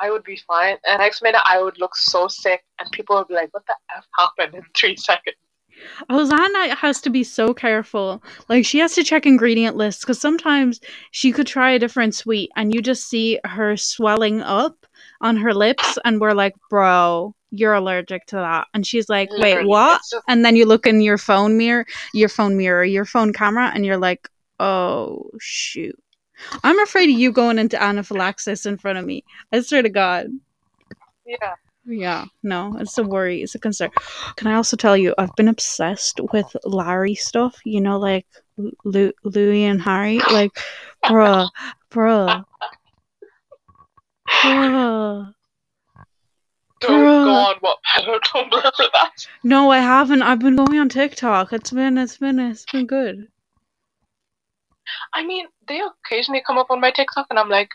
I 0.00 0.10
would 0.10 0.24
be 0.24 0.36
fine, 0.36 0.76
and 0.86 1.00
next 1.00 1.22
minute 1.22 1.42
I 1.44 1.62
would 1.62 1.78
look 1.80 1.96
so 1.96 2.28
sick, 2.28 2.62
and 2.80 2.90
people 2.92 3.16
would 3.16 3.28
be 3.28 3.34
like, 3.34 3.52
"What 3.54 3.66
the 3.66 3.76
f 3.96 4.06
happened 4.18 4.54
in 4.56 4.64
three 4.76 4.96
seconds?" 4.98 5.36
Hosanna 6.10 6.74
has 6.74 7.00
to 7.02 7.10
be 7.10 7.24
so 7.24 7.54
careful. 7.54 8.22
Like 8.48 8.64
she 8.64 8.78
has 8.78 8.94
to 8.94 9.04
check 9.04 9.26
ingredient 9.26 9.76
lists 9.76 10.04
because 10.04 10.20
sometimes 10.20 10.80
she 11.10 11.32
could 11.32 11.46
try 11.46 11.70
a 11.72 11.78
different 11.78 12.14
sweet 12.14 12.50
and 12.56 12.74
you 12.74 12.82
just 12.82 13.08
see 13.08 13.38
her 13.44 13.76
swelling 13.76 14.40
up 14.42 14.86
on 15.20 15.36
her 15.36 15.54
lips 15.54 15.98
and 16.04 16.20
we're 16.20 16.34
like, 16.34 16.54
bro, 16.70 17.34
you're 17.50 17.74
allergic 17.74 18.26
to 18.26 18.36
that. 18.36 18.66
And 18.74 18.86
she's 18.86 19.08
like, 19.08 19.28
wait, 19.32 19.66
what? 19.66 20.00
And 20.28 20.44
then 20.44 20.56
you 20.56 20.66
look 20.66 20.86
in 20.86 21.00
your 21.00 21.18
phone 21.18 21.56
mirror, 21.56 21.86
your 22.14 22.28
phone 22.28 22.56
mirror, 22.56 22.84
your 22.84 23.04
phone 23.04 23.32
camera, 23.32 23.70
and 23.74 23.84
you're 23.86 23.98
like, 23.98 24.28
oh 24.58 25.30
shoot. 25.40 25.96
I'm 26.64 26.78
afraid 26.80 27.08
of 27.10 27.18
you 27.18 27.30
going 27.32 27.58
into 27.58 27.80
anaphylaxis 27.80 28.66
in 28.66 28.76
front 28.78 28.98
of 28.98 29.04
me. 29.04 29.24
I 29.52 29.60
swear 29.60 29.82
to 29.82 29.88
God. 29.88 30.28
yeah. 31.26 31.54
Yeah, 31.84 32.26
no, 32.42 32.76
it's 32.78 32.96
a 32.98 33.02
worry. 33.02 33.42
It's 33.42 33.54
a 33.54 33.58
concern. 33.58 33.90
Can 34.36 34.46
I 34.46 34.54
also 34.54 34.76
tell 34.76 34.96
you, 34.96 35.14
I've 35.18 35.34
been 35.36 35.48
obsessed 35.48 36.20
with 36.32 36.46
Larry 36.64 37.14
stuff. 37.14 37.58
You 37.64 37.80
know, 37.80 37.98
like 37.98 38.26
Lu- 38.84 39.12
Louis 39.24 39.64
and 39.64 39.82
Harry. 39.82 40.20
Like, 40.30 40.52
bruh, 41.04 41.48
bruh, 41.90 42.44
bruh. 44.42 45.34
Don't 46.80 47.24
go 47.24 47.30
on 47.30 47.56
what 47.60 47.78
don't 48.32 48.50
blur 48.50 48.62
that. 48.62 49.12
No, 49.44 49.70
I 49.70 49.78
haven't. 49.78 50.22
I've 50.22 50.40
been 50.40 50.56
going 50.56 50.78
on 50.78 50.88
TikTok. 50.88 51.52
It's 51.52 51.70
been, 51.70 51.96
it's 51.98 52.16
been, 52.16 52.38
it's 52.38 52.64
been 52.70 52.86
good. 52.86 53.28
I 55.12 55.24
mean, 55.24 55.46
they 55.68 55.80
occasionally 55.80 56.42
come 56.44 56.58
up 56.58 56.70
on 56.70 56.80
my 56.80 56.90
TikTok, 56.90 57.26
and 57.30 57.38
I'm 57.38 57.48
like, 57.48 57.70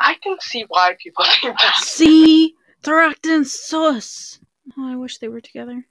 I 0.00 0.14
can 0.22 0.36
see 0.40 0.64
why 0.68 0.96
people 1.02 1.24
think 1.40 1.58
that. 1.58 1.76
See, 1.76 2.54
they're 2.82 3.00
acting 3.00 3.44
sus. 3.44 4.38
Oh, 4.76 4.92
I 4.92 4.96
wish 4.96 5.18
they 5.18 5.28
were 5.28 5.40
together. 5.40 5.84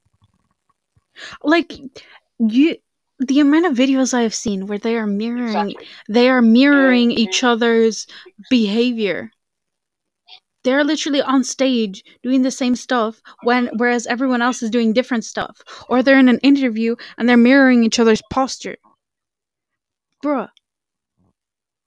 Like, 1.43 1.73
you. 2.39 2.77
The 3.19 3.39
amount 3.39 3.65
of 3.65 3.73
videos 3.73 4.13
I 4.13 4.21
have 4.21 4.35
seen 4.35 4.67
where 4.67 4.77
they 4.77 4.95
are 4.95 5.07
mirroring 5.07 5.71
Exactly. 5.71 5.87
they 6.07 6.29
are 6.29 6.39
mirroring 6.41 7.09
Mhm. 7.09 7.17
each 7.17 7.43
other's 7.43 8.05
behavior. 8.47 9.31
They're 10.63 10.83
literally 10.83 11.23
on 11.23 11.43
stage 11.43 12.03
doing 12.21 12.43
the 12.43 12.51
same 12.51 12.75
stuff 12.75 13.19
when 13.41 13.71
whereas 13.77 14.05
everyone 14.05 14.43
else 14.43 14.61
is 14.61 14.69
doing 14.69 14.93
different 14.93 15.25
stuff. 15.25 15.57
Or 15.89 16.03
they're 16.03 16.19
in 16.19 16.29
an 16.29 16.37
interview 16.43 16.95
and 17.17 17.27
they're 17.27 17.37
mirroring 17.37 17.83
each 17.83 17.97
other's 17.99 18.21
posture. 18.29 18.75
Bruh. 20.23 20.49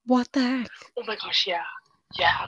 What 0.05 0.27
the 0.33 0.41
heck? 0.41 0.69
Oh 0.97 1.03
my 1.07 1.15
gosh, 1.15 1.47
yeah, 1.47 1.63
yeah. 2.17 2.47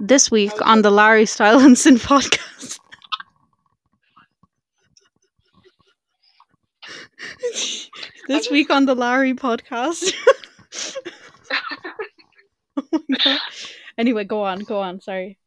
This 0.00 0.30
week 0.30 0.52
on 0.62 0.82
the 0.82 0.90
Larry 0.90 1.24
Stylinson 1.24 1.98
podcast. 2.04 2.78
this 8.28 8.50
week 8.50 8.70
on 8.70 8.86
the 8.86 8.94
Larry 8.94 9.34
podcast. 9.34 10.12
oh 12.76 13.00
my 13.08 13.16
god. 13.24 13.38
Anyway, 13.98 14.24
go 14.24 14.42
on, 14.42 14.60
go 14.60 14.80
on, 14.80 15.00
sorry. 15.00 15.38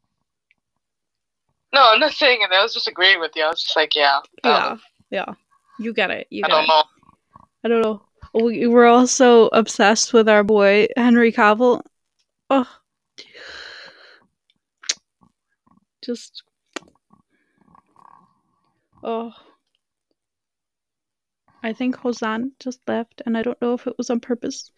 No, 1.73 1.91
I'm 1.91 1.99
not 1.99 2.11
saying 2.13 2.41
it. 2.41 2.51
I 2.51 2.61
was 2.63 2.73
just 2.73 2.87
agreeing 2.87 3.19
with 3.19 3.31
you. 3.35 3.43
I 3.43 3.49
was 3.49 3.61
just 3.61 3.75
like, 3.75 3.95
yeah, 3.95 4.19
Yeah, 4.43 4.67
um, 4.67 4.81
yeah. 5.09 5.33
You 5.79 5.93
get 5.93 6.11
it. 6.11 6.27
You 6.29 6.43
I 6.45 6.47
get 6.47 6.53
don't 6.53 6.63
it. 6.63 6.67
know. 6.67 6.83
I 7.63 7.67
don't 7.67 7.81
know. 7.81 8.01
We 8.33 8.67
were 8.67 8.85
also 8.85 9.47
obsessed 9.47 10.13
with 10.13 10.29
our 10.29 10.43
boy 10.43 10.87
Henry 10.95 11.31
Cavill. 11.31 11.81
Oh, 12.49 12.67
just 16.03 16.43
oh. 19.03 19.33
I 21.63 21.73
think 21.73 21.95
Hosan 21.97 22.51
just 22.59 22.79
left, 22.87 23.23
and 23.25 23.35
I 23.35 23.41
don't 23.41 23.59
know 23.59 23.73
if 23.73 23.87
it 23.87 23.97
was 23.97 24.11
on 24.11 24.19
purpose. 24.19 24.71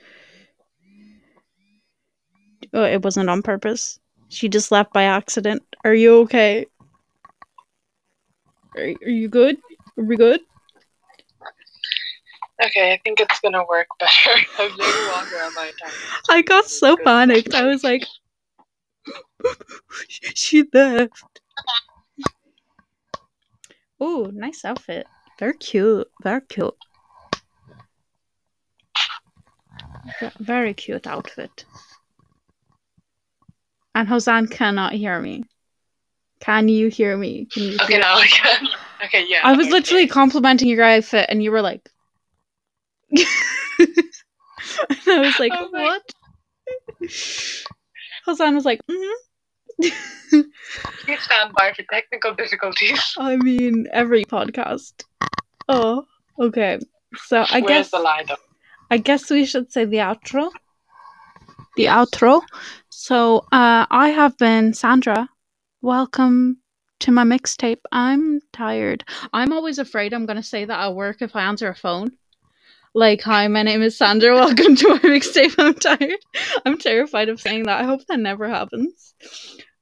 Oh, 2.74 2.84
it 2.86 3.04
wasn't 3.04 3.30
on 3.30 3.42
purpose. 3.42 4.00
She 4.30 4.48
just 4.48 4.72
left 4.72 4.94
by 4.94 5.04
accident. 5.04 5.64
Are 5.84 5.94
you 5.94 6.20
okay? 6.20 6.66
Are, 8.78 8.84
are 8.84 9.10
you 9.10 9.28
good? 9.28 9.58
Are 9.98 10.04
we 10.06 10.16
good? 10.16 10.40
Okay, 12.64 12.92
I 12.94 12.98
think 13.04 13.20
it's 13.20 13.40
gonna 13.40 13.64
work 13.66 13.88
better. 14.00 14.42
I'm 14.58 14.72
no 14.78 15.12
longer 15.14 15.36
on 15.44 15.54
my 15.56 15.72
time. 15.82 15.94
I 16.30 16.42
got 16.42 16.66
so 16.66 16.98
panicked. 16.98 17.54
I 17.54 17.66
was 17.66 17.84
like, 17.84 18.04
she 20.10 20.64
left. 20.74 21.42
Oh, 24.00 24.30
nice 24.34 24.66
outfit. 24.66 25.08
Very 25.40 25.58
cute. 25.58 26.08
Very 26.24 26.42
cute. 26.42 26.76
Very 30.40 30.74
cute 30.74 31.06
outfit. 31.06 31.66
And 33.94 34.08
Hosan 34.08 34.50
cannot 34.50 34.94
hear 34.94 35.20
me. 35.20 35.44
Can 36.40 36.68
you 36.68 36.88
hear 36.90 37.18
me? 37.18 37.46
Can 37.46 37.64
you 37.64 37.78
Okay, 37.82 37.94
hear 37.94 38.00
now 38.00 38.16
I 38.16 38.28
can. 38.28 38.68
Okay, 39.06 39.26
yeah. 39.28 39.42
I 39.44 39.54
was 39.54 39.68
okay. 39.68 39.74
literally 39.74 40.08
complimenting 40.08 40.70
your 40.70 40.84
outfit, 40.84 41.28
and 41.30 41.44
you 41.44 41.52
were 41.52 41.62
like, 41.62 41.88
I 43.16 43.26
was 45.08 45.40
like, 45.40 45.52
Oh 45.54 45.70
what? 45.72 46.02
Hosan 48.28 48.56
was 48.56 48.66
like, 48.66 48.82
mm-hmm. 48.90 49.14
Please 49.80 51.22
stand 51.22 51.54
by 51.54 51.72
for 51.74 51.84
technical 51.84 52.34
difficulties. 52.34 53.14
I 53.18 53.38
mean, 53.38 53.88
every 53.94 54.26
podcast. 54.26 55.04
Oh, 55.70 56.06
okay. 56.40 56.80
So 57.26 57.46
I 57.50 57.62
Where's 57.62 57.68
guess 57.68 57.92
the 57.92 58.00
line 58.00 58.26
though? 58.28 58.36
I 58.92 58.98
guess 58.98 59.30
we 59.30 59.46
should 59.46 59.72
say 59.72 59.86
the 59.86 59.98
outro. 59.98 60.52
The 61.76 61.86
outro. 61.86 62.42
So 62.90 63.40
uh, 63.52 63.86
I 63.90 64.10
have 64.10 64.38
been 64.38 64.74
Sandra. 64.74 65.30
Welcome 65.82 66.58
to 67.02 67.12
my 67.12 67.24
mixtape. 67.24 67.82
I'm 67.92 68.42
tired. 68.52 69.04
I'm 69.32 69.54
always 69.54 69.80
afraid 69.80 70.14
I'm 70.14 70.26
gonna 70.26 70.44
say 70.44 70.66
that 70.66 70.80
at 70.80 70.96
work 70.96 71.22
if 71.22 71.36
I 71.36 71.44
answer 71.44 71.70
a 71.70 71.76
phone. 71.76 72.12
Like, 72.98 73.22
hi, 73.22 73.48
my 73.48 73.62
name 73.62 73.84
is 73.84 73.96
Sandra. 73.96 74.34
Welcome 74.34 74.76
to 74.76 74.88
my 74.90 74.98
mixtape. 74.98 75.54
I'm 75.60 75.76
tired. 75.76 76.18
I'm 76.66 76.80
terrified 76.80 77.30
of 77.30 77.40
saying 77.40 77.66
that. 77.66 77.80
I 77.80 77.84
hope 77.84 78.04
that 78.08 78.20
never 78.20 78.50
happens. 78.50 79.14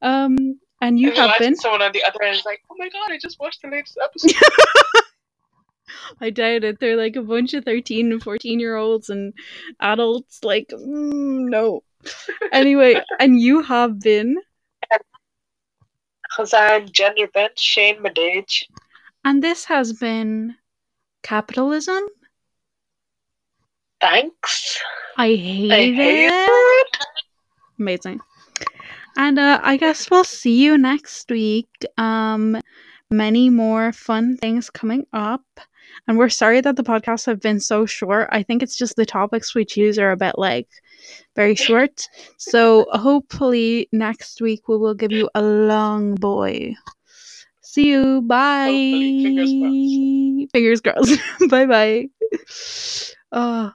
Um, 0.01 0.59
and 0.81 0.99
you 0.99 1.13
have 1.13 1.39
been. 1.39 1.55
someone 1.55 1.81
on 1.81 1.93
the 1.93 2.03
other 2.03 2.21
end 2.21 2.35
is 2.35 2.43
like, 2.43 2.59
"Oh 2.69 2.75
my 2.77 2.89
god, 2.89 3.13
I 3.13 3.17
just 3.17 3.39
watched 3.39 3.61
the 3.61 3.69
latest 3.69 3.97
episode." 4.03 4.35
I 6.19 6.29
doubt 6.29 6.65
it. 6.65 6.81
They're 6.81 6.97
like 6.97 7.15
a 7.15 7.21
bunch 7.21 7.53
of 7.53 7.63
13 7.63 8.11
and 8.11 8.21
14 8.21 8.59
year 8.59 8.75
olds 8.75 9.09
and 9.09 9.31
adults. 9.79 10.43
Like, 10.43 10.67
mm, 10.73 11.47
no. 11.47 11.83
Anyway, 12.51 13.01
and 13.21 13.39
you 13.39 13.61
have 13.61 14.01
been. 14.01 14.35
Hazan 16.37 16.91
Gender 16.91 17.27
Bent 17.27 17.57
Shane 17.57 18.03
Madej. 18.03 18.63
And 19.23 19.41
this 19.41 19.63
has 19.63 19.93
been 19.93 20.55
capitalism. 21.23 22.03
Thanks. 24.01 24.79
I 25.17 25.29
hate, 25.29 25.71
I 25.71 25.75
hate 25.77 26.25
it. 26.27 26.31
it. 26.31 26.97
Amazing. 27.79 28.19
And 29.17 29.39
uh, 29.39 29.59
I 29.63 29.77
guess 29.77 30.11
we'll 30.11 30.23
see 30.25 30.61
you 30.63 30.77
next 30.77 31.29
week. 31.29 31.69
Um, 31.97 32.59
many 33.09 33.49
more 33.49 33.93
fun 33.93 34.37
things 34.37 34.69
coming 34.69 35.05
up. 35.13 35.43
And 36.07 36.17
we're 36.17 36.29
sorry 36.29 36.61
that 36.61 36.75
the 36.75 36.83
podcasts 36.83 37.25
have 37.25 37.39
been 37.39 37.59
so 37.59 37.85
short. 37.85 38.27
I 38.31 38.43
think 38.43 38.61
it's 38.61 38.75
just 38.75 38.95
the 38.95 39.05
topics 39.05 39.55
we 39.55 39.65
choose 39.65 39.97
are 39.97 40.11
a 40.11 40.17
bit 40.17 40.37
like 40.37 40.67
very 41.35 41.55
short. 41.67 42.07
So 42.37 42.85
hopefully 42.91 43.87
next 43.91 44.41
week 44.41 44.67
we 44.67 44.77
will 44.77 44.95
give 44.95 45.11
you 45.11 45.29
a 45.35 45.41
long 45.41 46.15
boy. 46.15 46.73
See 47.61 47.89
you. 47.89 48.21
Bye. 48.21 48.67
Fingers 48.67 49.51
crossed. 49.51 50.51
Fingers 50.53 50.81
crossed. 50.81 51.49
bye 51.49 51.65
bye. 51.65 52.09
Oh. 53.31 53.71